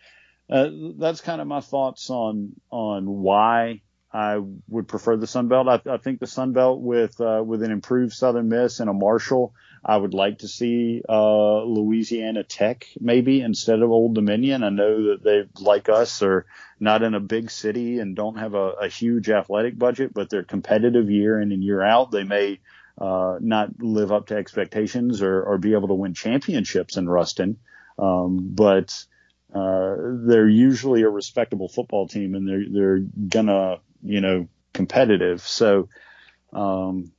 [0.51, 0.69] uh,
[0.99, 3.83] that's kind of my thoughts on on why
[4.13, 5.69] I would prefer the Sun Belt.
[5.69, 8.93] I, I think the Sun Belt with uh, with an improved Southern Miss and a
[8.93, 9.55] Marshall,
[9.85, 14.65] I would like to see uh, Louisiana Tech maybe instead of Old Dominion.
[14.65, 16.47] I know that they like us are
[16.81, 20.43] not in a big city and don't have a, a huge athletic budget, but they're
[20.43, 22.11] competitive year in and year out.
[22.11, 22.59] They may
[22.99, 27.59] uh, not live up to expectations or, or be able to win championships in Ruston,
[27.99, 29.07] um, but
[29.55, 29.97] uh,
[30.27, 32.99] they're usually a respectable football team and they're, they're
[33.29, 35.43] gonna, you know, competitive.
[35.43, 35.89] So,
[36.53, 37.13] um,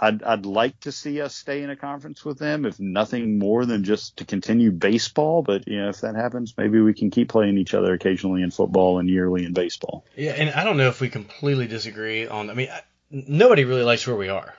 [0.00, 3.66] I'd, I'd like to see us stay in a conference with them, if nothing more
[3.66, 5.42] than just to continue baseball.
[5.42, 8.52] But, you know, if that happens, maybe we can keep playing each other occasionally in
[8.52, 10.04] football and yearly in baseball.
[10.16, 12.48] Yeah, and I don't know if we completely disagree on.
[12.48, 14.54] I mean, I, nobody really likes where we are,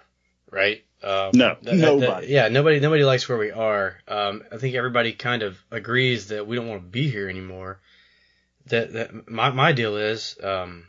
[0.52, 0.84] right?
[1.02, 2.28] Um, No, that- that- nobody.
[2.28, 3.98] yeah, nobody nobody likes where we are.
[4.08, 7.80] Um, I think everybody kind of agrees that we don't want to be here anymore.
[8.68, 10.88] That that my my deal is, um,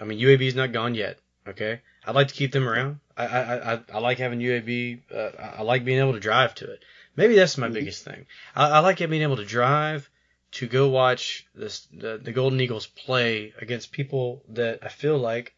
[0.00, 1.18] I mean, UAB's not gone yet.
[1.48, 3.00] Okay, I'd like to keep them around.
[3.16, 5.00] I I I, I like having UAB.
[5.12, 6.84] Uh, I I like being able to drive to it.
[7.16, 8.26] Maybe that's my biggest thing.
[8.54, 10.08] I, I like being able to drive
[10.52, 15.54] to go watch this the, the Golden Eagles play against people that I feel like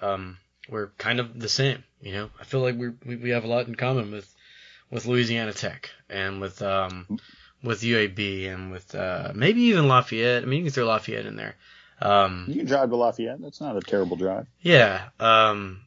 [0.00, 0.38] um,
[0.68, 1.84] we're kind of the same.
[2.00, 4.32] You know, I feel like we we have a lot in common with
[4.90, 7.18] with Louisiana Tech and with um,
[7.62, 10.42] with UAB and with uh, maybe even Lafayette.
[10.42, 11.54] I mean, you can throw Lafayette in there.
[12.00, 13.40] Um, You can drive to Lafayette.
[13.40, 14.46] That's not a terrible drive.
[14.60, 15.08] yeah.
[15.18, 15.80] Um,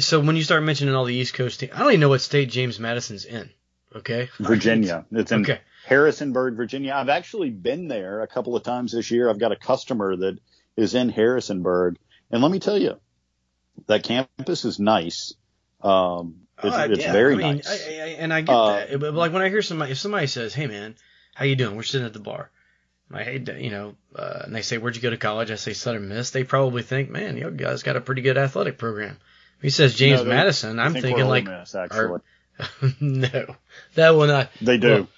[0.00, 2.20] so when you start mentioning all the East Coast teams, I don't even know what
[2.20, 3.48] state James Madison's in.
[3.94, 4.28] Okay.
[4.38, 5.06] Virginia.
[5.12, 5.60] It's in Okay.
[5.86, 6.92] Harrisonburg, Virginia.
[6.94, 9.30] I've actually been there a couple of times this year.
[9.30, 10.38] I've got a customer that
[10.76, 11.96] is in Harrisonburg.
[12.30, 12.98] And let me tell you,
[13.86, 15.34] that campus is nice.
[15.82, 17.68] Um, it's, Oh, it's yeah, very I mean, nice.
[17.68, 19.00] I, I, and I get Uh, that.
[19.00, 20.96] But like when I hear somebody, if somebody says, "Hey man,
[21.34, 22.50] how you doing?" We're sitting at the bar.
[23.12, 25.74] I hate you know, uh, and they say, "Where'd you go to college?" I say
[25.74, 26.30] Southern Miss.
[26.30, 29.18] They probably think, "Man, you guys got a pretty good athletic program."
[29.58, 32.20] If he says James No, they- Madison, I'm think thinking like, Miss, actually.
[33.00, 33.54] no,
[33.94, 34.50] that will not.
[34.60, 34.88] They do.
[34.88, 35.08] Well-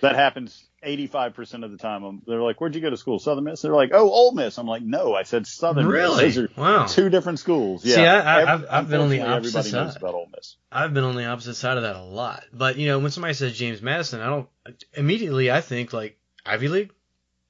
[0.00, 2.04] that happens 85% of the time.
[2.04, 3.18] Um, They're like, where'd you go to school?
[3.18, 3.62] Southern Miss?
[3.62, 4.58] They're like, oh, Ole Miss.
[4.58, 6.26] I'm like, no, I said Southern Really?
[6.26, 6.38] Miss.
[6.38, 6.86] Are Wow.
[6.86, 7.84] two different schools.
[7.84, 7.94] Yeah.
[7.96, 10.02] See, I, I, I've, been on the opposite Everybody knows side.
[10.02, 10.56] about Ole Miss.
[10.70, 12.44] I've been on the opposite side of that a lot.
[12.52, 14.48] But you know, when somebody says James Madison, I don't
[14.94, 16.92] immediately I think like Ivy League.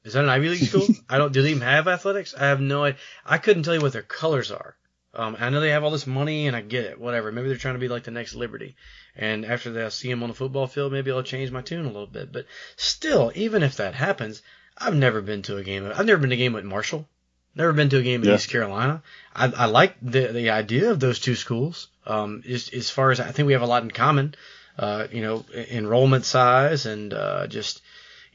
[0.05, 0.87] Is that an Ivy League school?
[1.09, 1.33] I don't.
[1.33, 2.35] Do they even have athletics?
[2.35, 2.99] I have no idea.
[3.27, 4.77] I couldn't tell you what their colors are.
[5.15, 7.01] Um, I know they have all this money, and I get it.
[7.01, 7.33] Whatever.
[7.33, 8.77] Maybe they're trying to be like the next Liberty.
[9.17, 11.89] And after they see him on the football field, maybe I'll change my tune a
[11.89, 12.31] little bit.
[12.33, 14.43] But still, even if that happens,
[14.77, 15.91] I've never been to a game.
[15.93, 17.09] I've never been to a game at Marshall.
[17.55, 18.35] Never been to a game in Yeah.
[18.37, 19.03] East Carolina.
[19.35, 21.89] I, I like the the idea of those two schools.
[22.07, 24.35] Um, as, as far as I think we have a lot in common.
[24.79, 27.83] Uh, you know, enrollment size and uh, just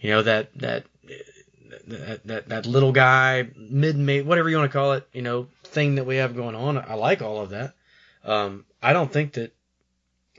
[0.01, 0.83] you know that that
[1.87, 5.07] that that, that little guy mid mid whatever you want to call it.
[5.13, 6.77] You know, thing that we have going on.
[6.77, 7.73] I like all of that.
[8.23, 9.55] Um, I don't think that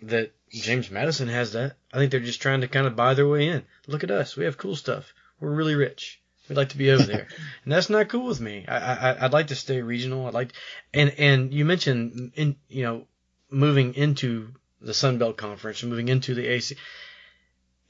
[0.02, 1.76] that James Madison has that.
[1.92, 3.64] I think they're just trying to kind of buy their way in.
[3.86, 4.36] Look at us.
[4.36, 5.12] We have cool stuff.
[5.40, 6.20] We're really rich.
[6.48, 7.26] We'd like to be over there,
[7.64, 8.64] and that's not cool with me.
[8.68, 10.26] I, I I'd like to stay regional.
[10.26, 10.52] I'd like,
[10.92, 13.06] and and you mentioned in you know
[13.50, 16.76] moving into the Sun Belt Conference and moving into the AC.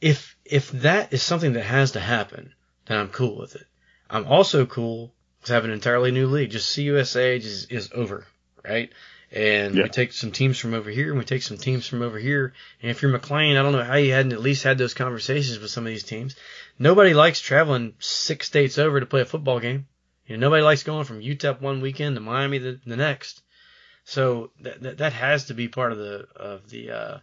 [0.01, 2.55] If if that is something that has to happen,
[2.87, 3.67] then I'm cool with it.
[4.09, 5.14] I'm also cool
[5.49, 6.51] having an entirely new league.
[6.51, 8.27] Just CUSA is is over,
[8.65, 8.91] right?
[9.33, 9.85] And Yeah.
[9.85, 12.55] we take some teams from over here and we take some teams from over here.
[12.81, 15.59] And if you're McLean, I don't know how you hadn't at least had those conversations
[15.59, 16.37] with some of these teams.
[16.79, 19.87] Nobody likes traveling six states over to play a football game.
[20.27, 23.43] You know, nobody likes going from UTEP one weekend to Miami the, the next.
[24.05, 27.19] So that, that that has to be part of the of the uh,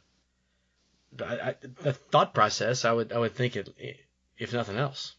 [1.24, 2.86] I, I, the thought process.
[2.86, 3.70] I would I would think it
[4.38, 5.16] if nothing else.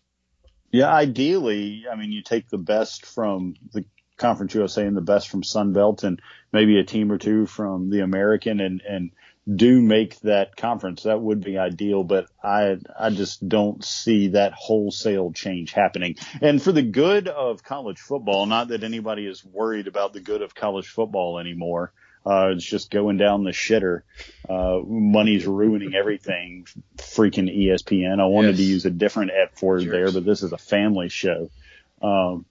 [0.72, 3.84] Yeah, ideally, I mean, you take the best from the
[4.16, 6.20] Conference USA and the best from Sun Belt and
[6.52, 9.10] maybe a team or two from the American and, and
[9.54, 11.02] do make that conference.
[11.02, 16.16] That would be ideal, but I, I just don't see that wholesale change happening.
[16.40, 20.42] And for the good of college football, not that anybody is worried about the good
[20.42, 21.92] of college football anymore.
[22.24, 24.02] Uh, it's just going down the shitter.
[24.48, 26.66] Uh, money's ruining everything.
[26.96, 28.20] Freaking ESPN.
[28.20, 31.50] I wanted to use a different F word there, but this is a family show.
[32.00, 32.46] Um,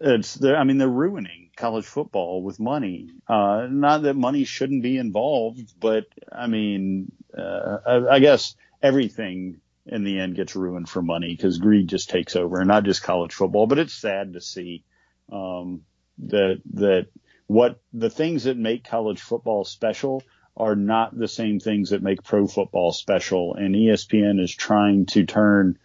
[0.00, 3.10] it's I mean, they're ruining college football with money.
[3.28, 9.60] Uh, not that money shouldn't be involved, but I mean, uh, I, I guess everything
[9.86, 13.02] in the end gets ruined for money because greed just takes over, and not just
[13.02, 13.66] college football.
[13.66, 14.84] But it's sad to see
[15.30, 15.82] um,
[16.18, 17.06] that that
[17.52, 20.22] what the things that make college football special
[20.56, 25.26] are not the same things that make pro football special, and ESPN is trying to
[25.26, 25.78] turn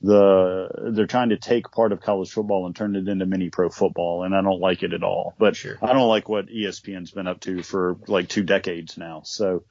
[0.00, 3.68] the they're trying to take part of college football and turn it into mini pro
[3.68, 5.34] football, and I don't like it at all.
[5.38, 5.78] But Sure.
[5.80, 9.22] I don't like what ESPN's been up to for like two decades now.
[9.24, 9.62] So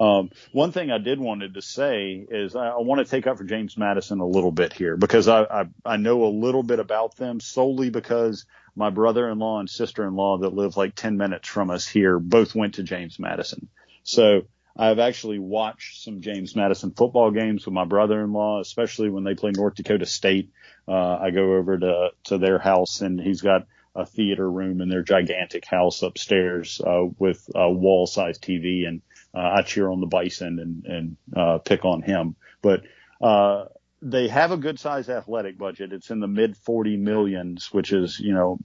[0.00, 3.38] um, one thing I did wanted to say is I, I want to take up
[3.38, 6.80] for James Madison a little bit here because I, I I know a little bit
[6.80, 8.44] about them solely because
[8.76, 12.82] my brother-in-law and sister-in-law that live like 10 minutes from us here both went to
[12.82, 13.68] James Madison.
[14.02, 14.42] So
[14.76, 19.52] I've actually watched some James Madison football games with my brother-in-law, especially when they play
[19.52, 20.52] North Dakota State.
[20.86, 24.90] Uh, I go over to, to their house and he's got a theater room in
[24.90, 29.00] their gigantic house upstairs, uh, with a wall sized TV and,
[29.34, 32.36] uh, I cheer on the bison and, and, uh, pick on him.
[32.60, 32.82] But,
[33.22, 33.66] uh,
[34.02, 35.92] they have a good sized athletic budget.
[35.92, 38.58] It's in the mid 40 millions, which is, you know,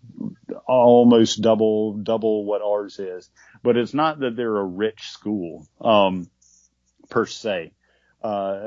[0.67, 3.29] almost double, double what ours is.
[3.63, 6.29] But it's not that they're a rich school, um,
[7.09, 7.71] per se.
[8.21, 8.59] Uh,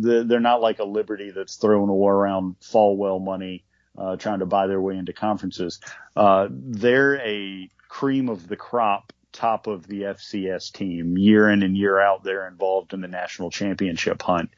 [0.00, 3.64] the- they're not like a Liberty that's throwing around Falwell money,
[3.96, 5.80] uh, trying to buy their way into conferences.
[6.14, 11.76] Uh, they're a cream of the crop top of the FCS team year in and
[11.76, 12.22] year out.
[12.22, 14.50] They're involved in the national championship hunt.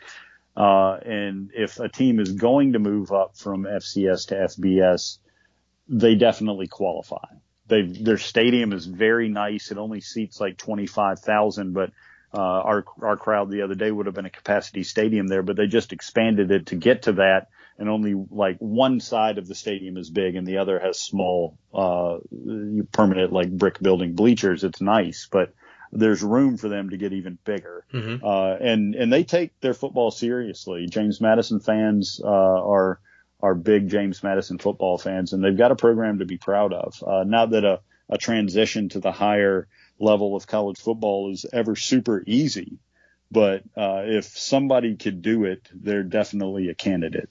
[0.56, 5.18] Uh, and if a team is going to move up from FCS to FBS,
[5.88, 7.26] they definitely qualify.
[7.66, 9.70] They their stadium is very nice.
[9.70, 11.90] It only seats like 25,000, but
[12.32, 15.56] uh, our our crowd the other day would have been a capacity stadium there, but
[15.56, 17.48] they just expanded it to get to that,
[17.78, 21.56] and only like one side of the stadium is big and the other has small
[21.72, 22.18] uh,
[22.92, 24.62] permanent like brick building bleachers.
[24.62, 25.54] It's nice, but
[25.94, 27.84] there's room for them to get even bigger.
[27.92, 28.24] Mm-hmm.
[28.24, 30.86] Uh, and and they take their football seriously.
[30.86, 33.00] James Madison fans uh, are
[33.40, 37.02] are big James Madison football fans, and they've got a program to be proud of.
[37.06, 39.68] Uh, now that a, a transition to the higher
[39.98, 42.78] level of college football is ever super easy.
[43.30, 47.28] But uh, if somebody could do it, they're definitely a candidate.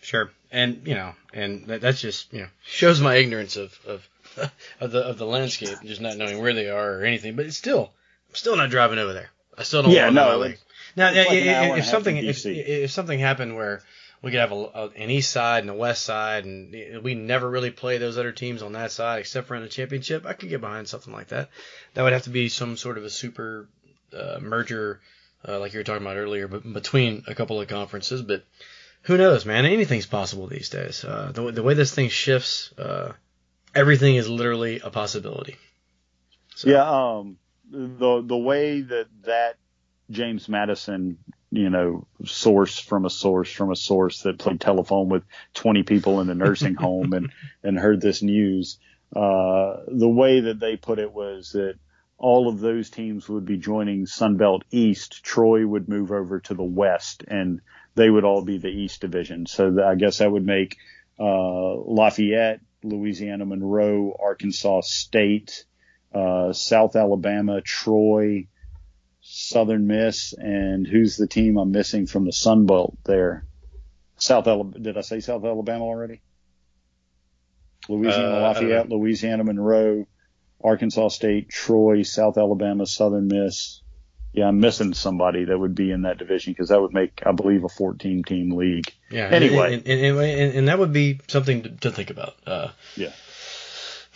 [0.00, 4.08] Sure, and you know, and that, that's just you know shows my ignorance of of
[4.80, 7.36] of the of the landscape, just not knowing where they are or anything.
[7.36, 7.90] But it's still,
[8.28, 9.30] I'm still not driving over there.
[9.56, 9.92] I still don't.
[9.92, 10.60] Yeah, want no, it's-
[10.96, 13.82] Now, like if, if something if, if something happened where
[14.22, 17.48] we could have a, a, an east side and a west side, and we never
[17.48, 20.48] really play those other teams on that side except for in the championship, I could
[20.48, 21.50] get behind something like that.
[21.94, 23.68] That would have to be some sort of a super
[24.12, 25.00] uh, merger,
[25.46, 28.22] uh, like you were talking about earlier, but between a couple of conferences.
[28.22, 28.44] But
[29.02, 29.64] who knows, man?
[29.66, 31.04] Anything's possible these days.
[31.04, 33.12] Uh, the, the way this thing shifts, uh,
[33.74, 35.56] everything is literally a possibility.
[36.54, 37.36] So, Yeah, um,
[37.70, 39.56] the the way that that
[40.10, 41.18] James Madison,
[41.50, 45.22] you know, source from a source from a source that played telephone with
[45.54, 47.30] 20 people in a nursing home and
[47.62, 48.78] and heard this news,
[49.14, 51.74] uh, the way that they put it was that
[52.16, 55.22] all of those teams would be joining Sunbelt East.
[55.22, 57.60] Troy would move over to the West, and
[57.94, 59.46] they would all be the East Division.
[59.46, 60.76] So th- I guess that would make
[61.20, 65.64] uh, Lafayette, Louisiana Monroe, Arkansas State,
[66.14, 68.48] uh, South Alabama, Troy,
[69.20, 73.44] Southern Miss, and who's the team I'm missing from the Sun Belt there?
[74.16, 74.82] South Alabama.
[74.82, 76.22] Did I say South Alabama already?
[77.88, 80.06] Louisiana Uh, Lafayette, Louisiana Monroe,
[80.62, 83.82] Arkansas State, Troy, South Alabama, Southern Miss.
[84.32, 87.32] Yeah, I'm missing somebody that would be in that division because that would make, I
[87.32, 88.92] believe, a 14 team league.
[89.10, 89.28] Yeah.
[89.28, 89.74] Anyway.
[89.74, 92.34] and, and, and, and, and that would be something to, to think about.
[92.46, 93.12] Uh, Yeah.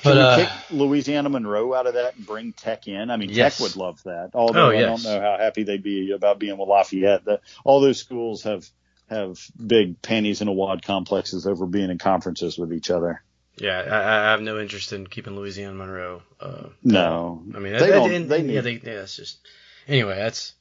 [0.04, 3.08] But, Can we uh, kick Louisiana Monroe out of that and bring Tech in?
[3.10, 3.58] I mean, Yes.
[3.58, 4.30] Tech would love that.
[4.34, 7.24] Although Oh, I don't know how happy they'd be about being with Lafayette.
[7.24, 8.68] The, all those schools have
[9.08, 13.22] have big panties in a wad complexes over being in conferences with each other.
[13.58, 13.98] Yeah, I,
[14.28, 16.22] I have no interest in keeping Louisiana Monroe.
[16.40, 18.10] Uh, No, I mean, they that- don't.
[18.12, 19.38] and- they yeah, need, they, yeah, that's just.
[19.86, 20.54] Anyway, that's.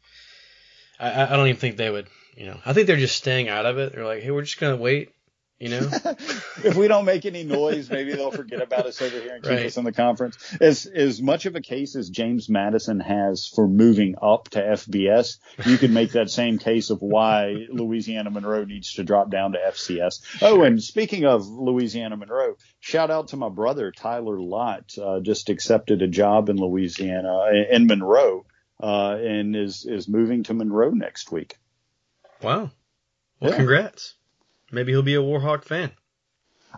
[1.00, 2.08] I, I I don't even think they would.
[2.36, 3.94] You know, I think they're just staying out of it.
[3.94, 5.12] They're like, hey, we're just gonna wait.
[5.60, 5.90] You know.
[6.64, 9.52] if we don't make any noise, maybe they'll forget about us over here and keep
[9.52, 9.66] Right.
[9.68, 10.36] us in the conference.
[10.60, 15.38] As as much of a case as James Madison has for moving up to FBS,
[15.68, 19.60] you could make that same case of why Louisiana Monroe needs to drop down to
[19.60, 20.42] FCS.
[20.42, 24.98] Oh, and speaking of Louisiana Monroe, shout out to my brother Tyler Lott.
[24.98, 28.48] Uh, just accepted a job in Louisiana in Monroe,
[28.82, 31.58] uh, and is is moving to Monroe next week.
[32.42, 32.72] Wow.
[33.40, 33.58] Well, Yeah.
[33.58, 34.16] congrats.
[34.72, 35.92] Maybe he'll be a Warhawk fan.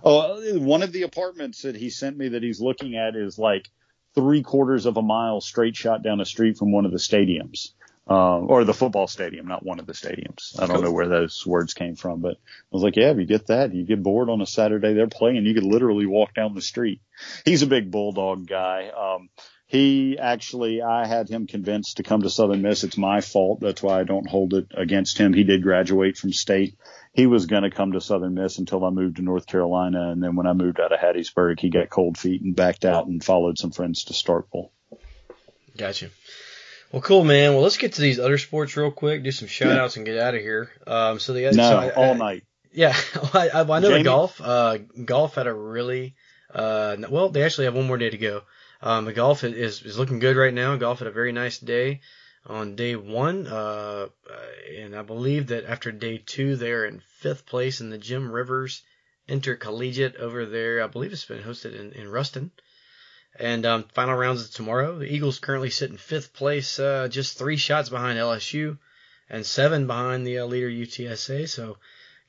[0.03, 3.69] Oh, one of the apartments that he sent me that he's looking at is like
[4.15, 7.73] three quarters of a mile straight shot down a street from one of the stadiums,
[8.09, 10.59] uh, or the football stadium, not one of the stadiums.
[10.59, 12.37] I don't know where those words came from, but I
[12.71, 15.45] was like, yeah, if you get that, you get bored on a Saturday, they're playing,
[15.45, 17.01] you could literally walk down the street.
[17.45, 18.89] He's a big bulldog guy.
[18.89, 19.29] Um,
[19.73, 22.83] he actually, I had him convinced to come to Southern Miss.
[22.83, 23.59] It's my fault.
[23.59, 25.33] That's why I don't hold it against him.
[25.33, 26.77] He did graduate from state
[27.13, 30.09] he was going to come to Southern Miss until I moved to North Carolina.
[30.09, 33.05] And then when I moved out of Hattiesburg, he got cold feet and backed out
[33.05, 34.71] and followed some friends to Starkville.
[35.77, 36.09] Gotcha.
[36.91, 37.53] Well, cool, man.
[37.53, 39.23] Well, let's get to these other sports real quick.
[39.23, 40.71] Do some shout outs and get out of here.
[40.87, 42.43] Um, so the No, so I- all I- night.
[42.75, 42.95] Yeah,
[43.35, 44.41] I, I, know the golf.
[44.41, 46.15] Uh, golf had a really,
[46.55, 48.41] uh, well, they actually have one more day to go.
[48.85, 50.75] Um, the golf is is looking good right now.
[50.75, 52.01] Golf had a very nice day
[52.45, 54.35] on day one, uh, uh,
[54.77, 58.81] and I believe that after day two, they're in fifth place in the Jim Rivers
[59.25, 60.83] Intercollegiate over there.
[60.83, 62.51] I believe it's been hosted in, in Ruston.
[63.39, 64.99] And um, final rounds is tomorrow.
[64.99, 68.77] The Eagles currently sit in fifth place, uh, just three shots behind LSU,
[69.29, 71.47] and seven behind the uh, leader UTSA.
[71.47, 71.77] So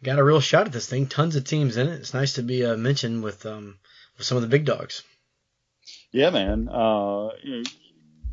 [0.05, 1.09] got a real shot at this thing.
[1.09, 1.98] Tons of teams in it.
[1.98, 3.76] It's nice to be uh, mentioned with um,
[4.16, 5.02] with some of the big dogs.
[6.15, 6.69] Yeah, man.
[6.69, 7.31] Uh,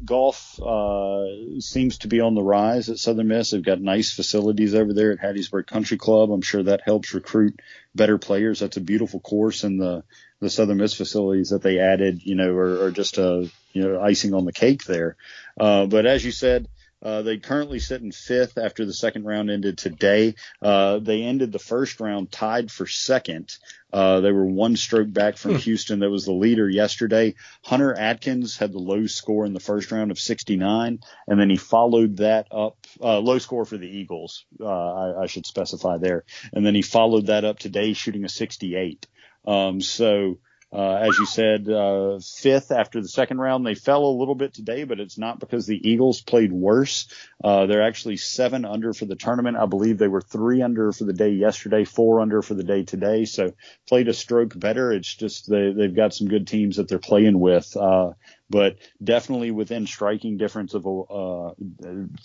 [0.05, 1.25] golf uh,
[1.59, 3.49] seems to be on the rise at Southern Miss.
[3.49, 6.29] They've got nice facilities over there at Hattiesburg Country Club.
[6.29, 7.59] I'm sure that helps recruit
[7.95, 8.59] better players.
[8.59, 10.03] That's a beautiful course, and the
[10.39, 13.99] the Southern Miss facilities that they added, you know, are, are just a you know
[13.99, 15.15] icing on the cake there.
[15.59, 16.67] Uh, but as you said.
[17.01, 20.35] Uh, they currently sit in fifth after the second round ended today.
[20.61, 23.57] Uh, they ended the first round tied for second.
[23.91, 27.35] Uh, they were one stroke back from Houston, that was the leader yesterday.
[27.63, 31.57] Hunter Atkins had the low score in the first round of 69, and then he
[31.57, 36.23] followed that up, uh, low score for the Eagles, uh, I, I should specify there.
[36.53, 39.07] And then he followed that up today, shooting a 68.
[39.45, 40.37] Um, so,
[40.73, 43.65] uh, as you said, uh, fifth after the second round.
[43.65, 47.07] They fell a little bit today, but it's not because the Eagles played worse.
[47.43, 49.57] Uh, they're actually seven under for the tournament.
[49.57, 52.83] I believe they were three under for the day yesterday, four under for the day
[52.83, 53.25] today.
[53.25, 53.53] So
[53.87, 54.93] played a stroke better.
[54.93, 57.75] It's just they, they've got some good teams that they're playing with.
[57.75, 58.11] Uh,
[58.49, 61.53] but definitely within striking difference of a uh,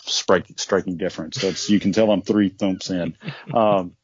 [0.05, 1.41] striking striking difference.
[1.41, 3.17] That's you can tell I'm three thumps in.
[3.55, 3.97] Um,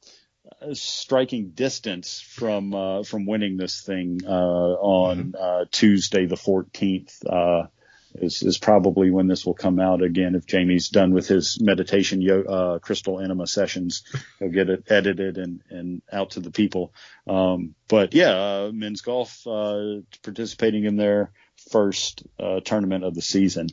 [0.72, 7.24] striking distance from uh, from winning this thing uh, on uh, Tuesday the 14th.
[7.28, 7.68] Uh,
[8.14, 10.34] is, is probably when this will come out again.
[10.34, 14.04] If Jamie's done with his meditation yo- uh, crystal enema sessions,
[14.38, 16.92] he'll get it edited and, and out to the people.
[17.26, 21.32] Um, but yeah, uh, men's golf participating in their
[21.70, 22.24] first
[22.64, 23.68] tournament of the season.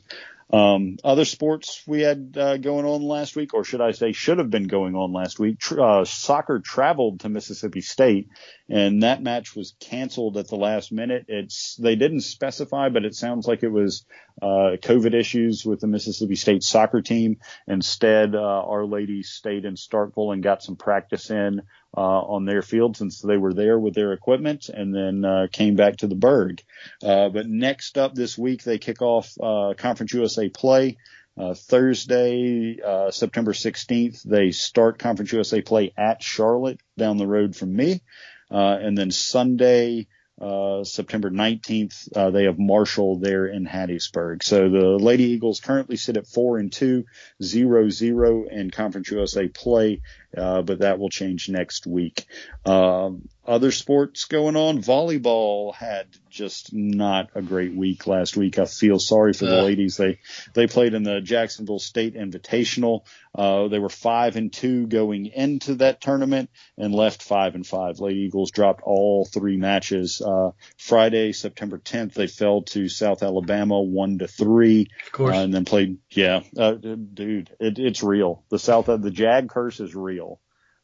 [0.52, 4.38] Um, other sports we had uh, going on last week, or should I say, should
[4.38, 5.58] have been going on last week.
[5.58, 8.28] Tr- uh, soccer traveled to Mississippi State,
[8.70, 11.26] and that match was canceled at the last minute.
[11.28, 14.04] It's they didn't specify, but it sounds like it was
[14.40, 17.38] uh, COVID issues with the Mississippi State soccer team.
[17.66, 21.62] Instead, uh, Our Lady stayed in Starkville and got some practice in
[21.96, 25.74] uh, on their field since they were there with their equipment and then uh, came
[25.74, 26.62] back to the Berg.
[27.02, 30.96] Uh, but next up this week, they kick off uh, Conference USA play.
[31.36, 37.56] Uh, Thursday, uh, September 16th, they start Conference USA play at Charlotte down the road
[37.56, 38.02] from me.
[38.50, 40.06] And then Sunday,
[40.40, 44.42] uh, September 19th, uh, they have Marshall there in Hattiesburg.
[44.42, 47.04] So the Lady Eagles currently sit at four and two,
[47.42, 50.00] zero zero in Conference USA play,
[50.36, 52.26] uh, but that will change next week.
[52.64, 54.80] Um, other sports going on.
[54.80, 58.58] Volleyball had just not a great week last week.
[58.58, 59.96] I feel sorry for the ladies.
[59.96, 60.20] They
[60.54, 63.00] they played in the Jacksonville State Invitational.
[63.34, 67.98] Uh, they were five and two going into that tournament and left five and five.
[67.98, 70.20] Lady Eagles dropped all three matches.
[70.20, 74.88] Uh, Friday, September 10th, they fell to South Alabama one to three.
[75.06, 75.36] Of course.
[75.36, 75.98] Uh, and then played.
[76.10, 78.44] Yeah, uh, dude, it, it's real.
[78.50, 80.19] The South of the Jag curse is real.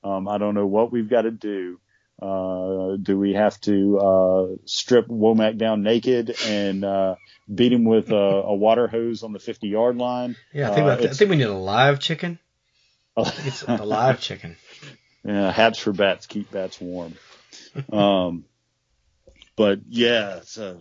[0.06, 1.80] Um, I don't know what we've got to do
[2.20, 7.16] uh, do we have to uh, strip Womack down naked and uh,
[7.52, 10.34] beat him with a, a, water hose on the 50 yard line?
[10.52, 12.38] Yeah, I think, uh, I think we need a live chicken.
[13.16, 14.56] it's a live chicken.
[15.24, 17.14] Yeah, hats for bats, keep bats warm.
[17.92, 18.46] Um,
[19.54, 20.80] but yeah, so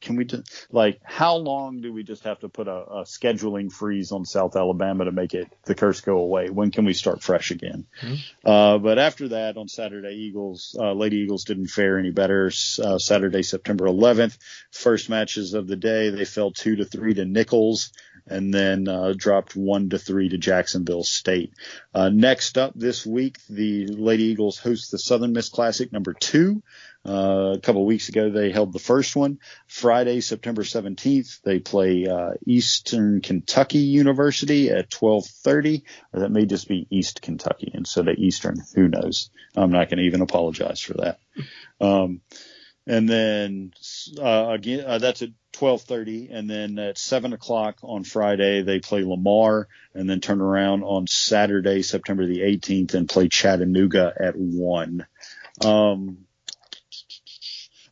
[0.00, 3.70] can we just like how long do we just have to put a, a, scheduling
[3.70, 6.48] freeze on South Alabama to make it the curse go away?
[6.48, 7.86] When can we start fresh again?
[8.00, 8.48] Mm-hmm.
[8.48, 12.50] Uh, but after that, on Saturday, Eagles, uh, Lady Eagles didn't fare any better.
[12.82, 14.38] Uh, Saturday, September 11th,
[14.72, 17.92] first matches of the day, they fell two to three to Nicholls
[18.26, 21.52] and then uh, dropped one to three to Jacksonville State.
[21.94, 26.62] Uh, next up this week, the Lady Eagles host the Southern Miss Classic number two.
[27.06, 29.38] Uh, a couple of weeks ago, they held the first one.
[29.66, 35.82] Friday, September 17th, they play uh, Eastern Kentucky University at 12:30,
[36.12, 38.56] or that may just be East Kentucky instead of Eastern.
[38.74, 39.30] Who knows?
[39.56, 41.18] I'm not going to even apologize for that.
[41.80, 42.20] Um,
[42.86, 43.72] and then
[44.18, 49.04] uh, again, uh, that's at 12:30, and then at seven o'clock on Friday they play
[49.04, 55.06] Lamar, and then turn around on Saturday, September the 18th, and play Chattanooga at one.
[55.64, 56.26] Um,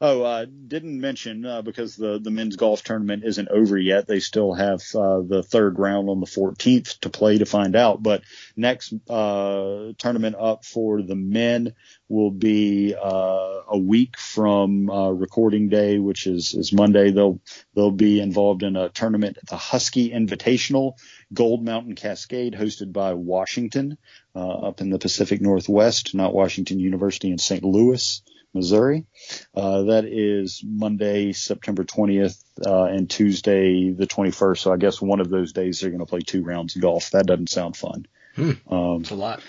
[0.01, 4.07] Oh, uh, didn't mention uh, because the the men's golf tournament isn't over yet.
[4.07, 8.01] They still have uh, the third round on the 14th to play to find out.
[8.01, 8.23] But
[8.57, 11.75] next uh, tournament up for the men
[12.09, 17.11] will be uh, a week from uh, recording day, which is is Monday.
[17.11, 17.41] They'll
[17.75, 20.93] they'll be involved in a tournament at the Husky Invitational,
[21.35, 23.99] Gold Mountain Cascade, hosted by Washington
[24.37, 27.65] up in the Pacific Northwest, not Washington University in St.
[27.65, 28.23] Louis.
[28.55, 29.07] Missouri.
[29.55, 34.59] Uh, that is Monday, September 20th, uh, and Tuesday, the 21st.
[34.59, 37.11] So I guess one of those days they're going to play two rounds of golf.
[37.11, 38.07] That doesn't sound fun.
[38.35, 38.53] Hmm.
[38.71, 39.43] Um, that's a lot.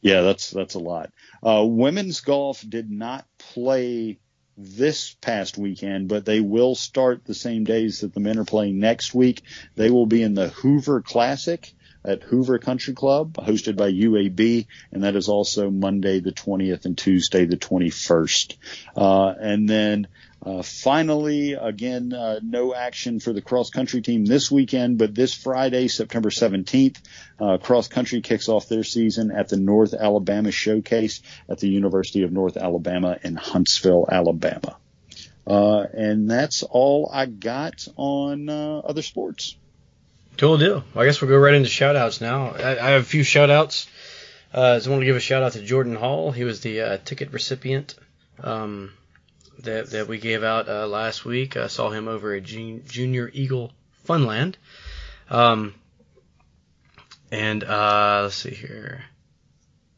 [0.00, 1.10] Yeah, that's that's a lot.
[1.42, 4.18] Uh, women's golf did not play
[4.56, 8.78] this past weekend, but they will start the same days that the men are playing
[8.78, 9.42] next week.
[9.74, 11.72] They will be in the Hoover Classic
[12.06, 16.96] at Hoover Country Club, hosted by UAB, and that is also Monday the 20th and
[16.96, 18.56] Tuesday the 21st.
[18.96, 20.06] Uh, and then
[20.44, 25.34] uh, finally, again, uh, no action for the cross country team this weekend, but this
[25.34, 26.98] Friday, September 17th,
[27.40, 32.22] uh, cross country kicks off their season at the North Alabama Showcase at the University
[32.22, 34.76] of North Alabama in Huntsville, Alabama.
[35.46, 39.56] Uh, and that's all I got on uh, other sports.
[40.38, 40.84] Cool deal.
[40.92, 42.48] Well, I guess we'll go right into shout outs now.
[42.50, 43.86] I, I have a few shout outs.
[44.54, 46.30] Uh, I just want to give a shout out to Jordan Hall.
[46.30, 47.94] He was the uh, ticket recipient
[48.42, 48.92] um,
[49.60, 51.56] that that we gave out uh, last week.
[51.56, 53.72] I saw him over at Jun- Junior Eagle
[54.06, 54.54] Funland.
[55.30, 55.74] Um,
[57.32, 59.04] and uh, let's see here.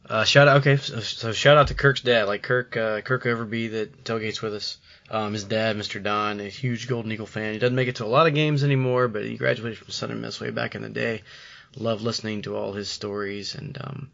[0.09, 3.25] Uh, shout out, okay, so, so, shout out to Kirk's dad, like Kirk, uh, Kirk
[3.25, 4.79] Overby that tailgates with us.
[5.11, 6.01] Um, his dad, Mr.
[6.01, 7.53] Don, a huge Golden Eagle fan.
[7.53, 10.21] He doesn't make it to a lot of games anymore, but he graduated from Southern
[10.21, 11.21] Miss way back in the day.
[11.75, 14.09] Love listening to all his stories, and um,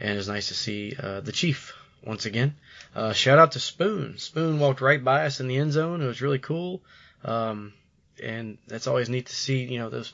[0.00, 1.74] and it was nice to see uh, the Chief
[2.04, 2.56] once again.
[2.96, 4.18] Uh, shout out to Spoon.
[4.18, 6.02] Spoon walked right by us in the end zone.
[6.02, 6.82] It was really cool,
[7.24, 7.72] um,
[8.20, 9.64] and that's always neat to see.
[9.64, 10.12] You know those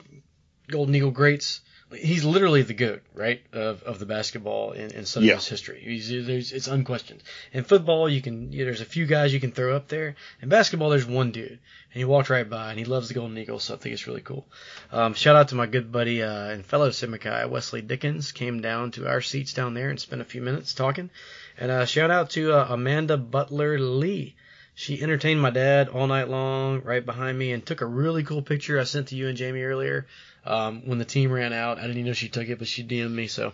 [0.67, 1.61] Golden Eagle greats
[1.95, 5.35] he's literally the goat, right, of, of the basketball in, in Southern Yeah.
[5.35, 5.81] Miss history.
[5.81, 7.23] He's, there's, it's unquestioned.
[7.53, 10.15] In football, you can you know, there's a few guys you can throw up there.
[10.41, 11.59] In basketball, there's one dude, and
[11.93, 14.21] he walked right by, and he loves the Golden Eagles, so I think it's really
[14.21, 14.45] cool.
[14.91, 18.61] Um, shout out to my good buddy uh, and fellow Sigma Chi, Wesley Dickens, came
[18.61, 21.09] down to our seats down there and spent a few minutes talking.
[21.57, 24.35] And uh, shout out to uh, Amanda Butler Lee.
[24.75, 28.43] She entertained my dad all night long, right behind me, and took a really cool
[28.43, 30.05] picture I sent to you and Jamie earlier
[30.47, 31.77] um, when the team ran out.
[31.77, 33.53] I didn't even know she took it, but she DM'd me, so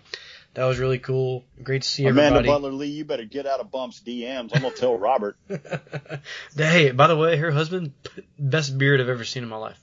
[0.54, 1.44] that was really cool.
[1.62, 2.48] Great to see Amanda everybody.
[2.48, 4.52] Butler Lee, you better get out of Bump's DMs.
[4.54, 5.36] I'm gonna tell Robert.
[6.56, 7.94] hey, by the way, her husband,
[8.38, 9.83] best beard I've ever seen in my life.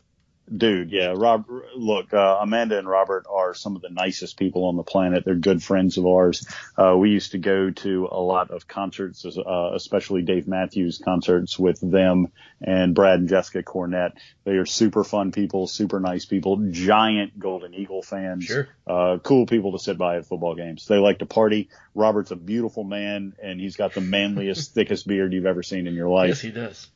[0.55, 1.47] Dude, yeah, Rob.
[1.77, 5.25] Look, uh, Amanda and Robert are some of the nicest people on the planet.
[5.25, 6.45] They're good friends of ours.
[6.77, 11.57] Uh, we used to go to a lot of concerts, uh, especially Dave Matthews concerts
[11.57, 14.15] with them and Brad and Jessica Cornett.
[14.43, 18.45] They are super fun people, super nice people, giant Golden Eagle fans.
[18.45, 18.69] Sure.
[18.85, 20.85] Uh, cool people to sit by at football games.
[20.87, 21.69] They like to party.
[21.95, 25.95] Robert's a beautiful man, and he's got the manliest, thickest beard you've ever seen in
[25.95, 26.29] your life.
[26.29, 26.89] Yes, he does.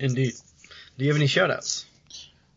[0.00, 0.32] Indeed.
[0.96, 1.84] Do you have any shout outs?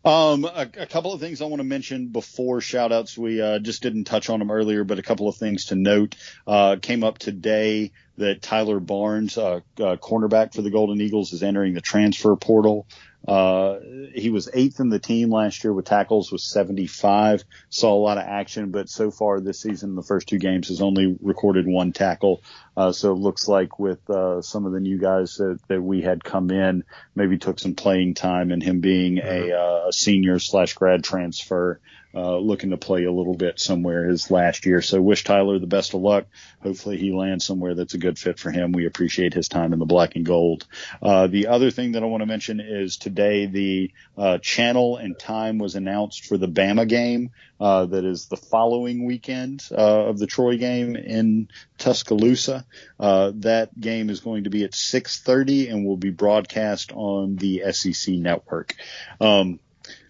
[0.04, 3.18] Um, a, a couple of things I want to mention before shout outs.
[3.18, 6.14] We uh, just didn't touch on them earlier, but a couple of things to note.
[6.46, 11.42] Uh, came up today that Tyler Barnes, uh, uh, cornerback for the Golden Eagles, is
[11.42, 12.86] entering the transfer portal.
[13.26, 13.78] Uh,
[14.14, 17.44] he was eighth in the team last year with tackles with 75.
[17.68, 20.80] Saw a lot of action, but so far this season, the first two games has
[20.80, 22.42] only recorded one tackle.
[22.76, 26.00] Uh, so it looks like with uh, some of the new guys that, that we
[26.00, 26.84] had come in,
[27.14, 31.80] maybe took some playing time, and him being a, uh, a senior slash grad transfer,
[32.14, 34.80] uh, looking to play a little bit somewhere his last year.
[34.80, 36.26] So wish Tyler the best of luck.
[36.62, 38.72] Hopefully he lands somewhere that's a good fit for him.
[38.72, 40.66] We appreciate his time in the black and gold.
[41.02, 45.18] Uh, the other thing that I want to mention is today the uh, channel and
[45.18, 47.30] time was announced for the Bama game.
[47.60, 52.64] Uh, that is the following weekend uh, of the Troy game in Tuscaloosa.
[53.00, 57.64] Uh, that game is going to be at 6:30 and will be broadcast on the
[57.72, 58.76] SEC network.
[59.20, 59.58] Um,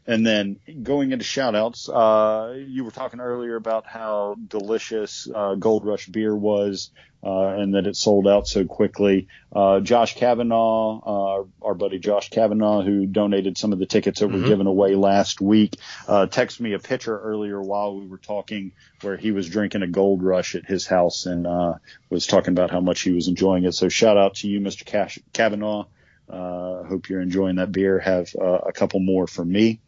[0.08, 5.54] and then going into shout outs, uh, you were talking earlier about how delicious uh,
[5.54, 6.90] Gold Rush beer was
[7.22, 9.28] uh, and that it sold out so quickly.
[9.54, 11.00] Uh, Josh Kavanaugh,
[11.42, 14.94] uh, our buddy Josh Kavanaugh, who donated some of the tickets that were given away
[14.94, 15.76] last week,
[16.06, 18.72] uh, texted me a picture earlier while we were talking
[19.02, 21.74] where he was drinking a Gold Rush at his house and uh,
[22.08, 23.72] was talking about how much he was enjoying it.
[23.72, 24.86] So shout out to you, Mr.
[24.86, 25.84] Cash- Kavanaugh.
[26.30, 27.98] Uh, hope you're enjoying that beer.
[27.98, 29.80] Have uh, a couple more for me.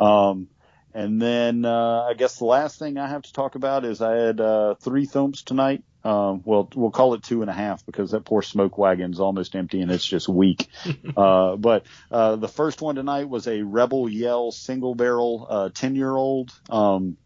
[0.00, 0.48] Um,
[0.92, 4.14] and then uh, I guess the last thing I have to talk about is I
[4.16, 5.84] had uh, three thumps tonight.
[6.02, 9.54] Um, well, we'll call it two and a half because that poor smoke wagon's almost
[9.54, 10.68] empty and it's just weak.
[11.16, 15.94] uh, but uh, the first one tonight was a Rebel Yell single barrel uh, 10
[15.94, 16.50] year old.
[16.70, 17.18] Um,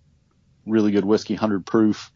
[0.67, 2.11] really good whiskey, 100 proof.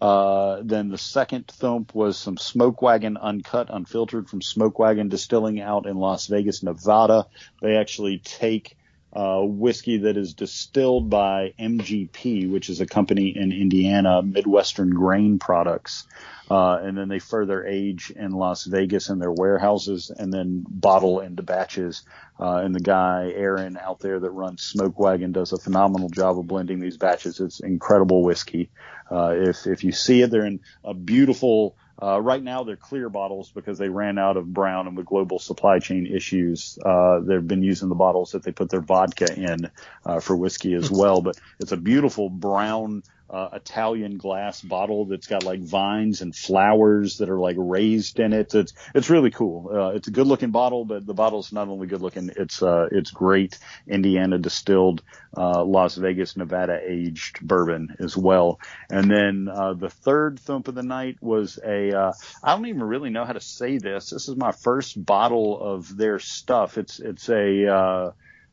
[0.00, 5.60] Uh, then the second thump was some Smoke Wagon uncut, unfiltered from Smoke Wagon Distilling
[5.60, 7.26] out in Las Vegas, Nevada.
[7.60, 8.76] They actually take
[9.12, 15.38] uh, whiskey that is distilled by MGP, which is a company in Indiana, Midwestern Grain
[15.38, 16.06] Products.
[16.50, 21.20] Uh, and then they further age in Las Vegas in their warehouses and then bottle
[21.20, 22.02] into batches.
[22.38, 26.38] Uh, and the guy, Aaron, out there that runs Smoke Wagon does a phenomenal job
[26.38, 27.40] of blending these batches.
[27.40, 28.70] It's incredible whiskey.
[29.10, 33.08] Uh, if, if you see it, they're in a beautiful, uh, right now they're clear
[33.08, 37.46] bottles because they ran out of brown and with global supply chain issues, uh, they've
[37.46, 39.70] been using the bottles that they put their vodka in,
[40.04, 41.20] uh, for whiskey as well.
[41.20, 43.02] But it's a beautiful brown,
[43.32, 48.32] uh, Italian glass bottle that's got like vines and flowers that are like raised in
[48.34, 48.54] it.
[48.54, 49.70] It's it's really cool.
[49.72, 52.88] Uh, it's a good looking bottle, but the bottle's not only good looking, it's uh,
[52.92, 55.02] it's great Indiana distilled,
[55.36, 58.60] uh, Las Vegas, Nevada aged bourbon as well.
[58.90, 62.82] And then uh, the third thump of the night was a uh, I don't even
[62.82, 64.10] really know how to say this.
[64.10, 66.76] This is my first bottle of their stuff.
[66.76, 68.12] It's it's a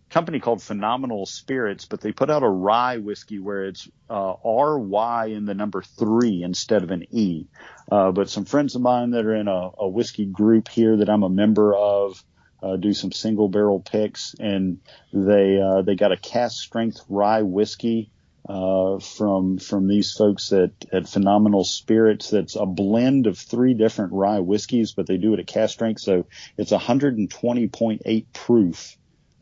[0.10, 4.80] company called Phenomenal Spirits, but they put out a rye whiskey where it's uh, R
[4.80, 7.48] Y in the number three instead of an E.
[7.92, 11.10] Uh, but some friends of mine that are in a, a whiskey group here that
[11.10, 12.24] I'm a member of
[12.62, 14.80] uh, do some single barrel picks, and
[15.14, 18.12] they uh, they got a cask strength rye whiskey
[18.48, 22.32] uh, from from these folks at, at Phenomenal Spirits.
[22.32, 26.02] That's a blend of three different rye whiskeys, but they do it at cask strength,
[26.02, 26.26] so
[26.58, 28.98] it's 120.8 proof.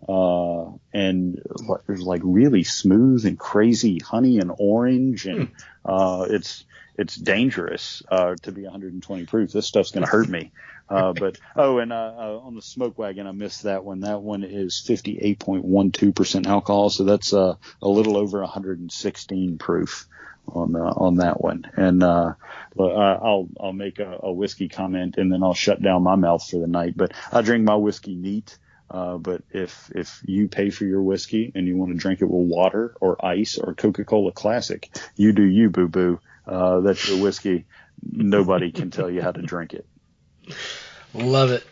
[0.08, 1.42] Uh, and
[1.86, 5.52] there's like really smooth and crazy honey and orange, and
[5.86, 6.66] uh, it's
[6.98, 9.52] it's dangerous uh, to be 120 proof.
[9.52, 10.52] This stuff's going to hurt me.
[10.90, 14.02] Uh, but oh, and uh, uh, on the smoke wagon, I missed that one.
[14.02, 20.08] That one is 58.12 percent alcohol, so that's uh, a little over 116 proof
[20.48, 21.70] on uh, on that one.
[21.76, 22.34] And uh,
[22.80, 26.58] I'll I'll make a, a whiskey comment, and then I'll shut down my mouth for
[26.58, 26.96] the night.
[26.96, 28.58] But I drink my whiskey neat.
[28.90, 32.26] Uh, but if if you pay for your whiskey and you want to drink it
[32.26, 36.20] with water or ice or Coca-Cola Classic, you do you, boo boo.
[36.46, 37.66] Uh, that's your whiskey.
[38.02, 39.86] Nobody can tell you how to drink it.
[41.14, 41.66] Love it.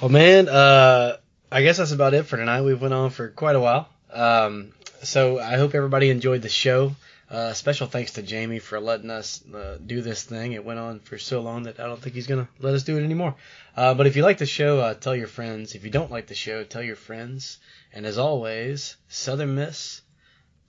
[0.00, 1.16] Well, man, uh,
[1.50, 2.62] I guess that's about it for tonight.
[2.62, 3.88] We've went on for quite a while.
[4.12, 4.72] Um,
[5.02, 6.94] so I hope everybody enjoyed the show.
[7.32, 10.52] Uh, special thanks to Jamie for letting us uh, do this thing.
[10.52, 12.98] It went on for so long that I don't think he's gonna let us do
[12.98, 13.36] it anymore.
[13.74, 15.74] Uh, but if you like the show, uh, tell your friends.
[15.74, 17.58] If you don't like the show, tell your friends.
[17.90, 20.02] And as always, Southern Miss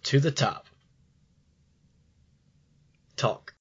[0.03, 0.67] to the top.
[3.17, 3.53] Talk.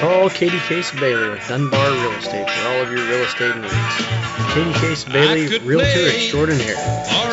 [0.00, 3.96] Call Katie Case Bailey with Dunbar Real Estate for all of your real estate needs.
[4.54, 6.74] Katie Case Bailey, Realtor Extraordinaire.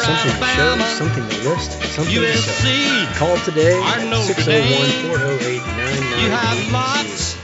[0.04, 3.14] Something to show, something to list, something to sell.
[3.16, 7.38] Call today at 601 408 You have lots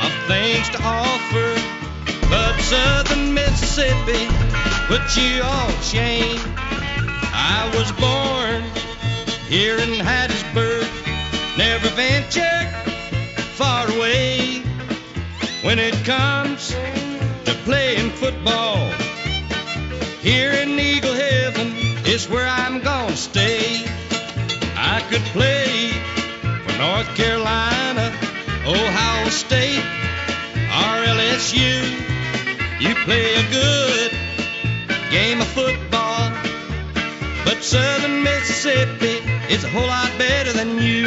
[0.00, 1.52] of things to offer,
[2.30, 4.24] but Southern Mississippi
[4.88, 6.40] put you all shame.
[7.36, 8.62] I was born
[9.50, 10.88] here in Hattiesburg,
[11.58, 12.91] never ventured
[13.62, 14.60] far away
[15.62, 16.74] when it comes
[17.44, 18.76] to playing football.
[20.20, 21.68] Here in Eagle Heaven
[22.04, 23.84] is where I'm gonna stay.
[24.94, 25.92] I could play
[26.64, 28.06] for North Carolina,
[28.66, 29.86] Ohio State,
[30.80, 31.72] or LSU.
[32.84, 34.10] You play a good
[35.12, 36.32] game of football,
[37.44, 39.16] but Southern Mississippi
[39.54, 41.06] is a whole lot better than you.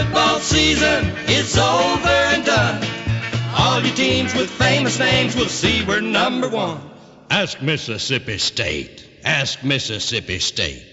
[0.00, 2.82] Football season is over and done,
[3.54, 6.80] all your teams with famous names will see we're number one.
[7.28, 9.06] Ask Mississippi State.
[9.24, 10.89] Ask Mississippi State.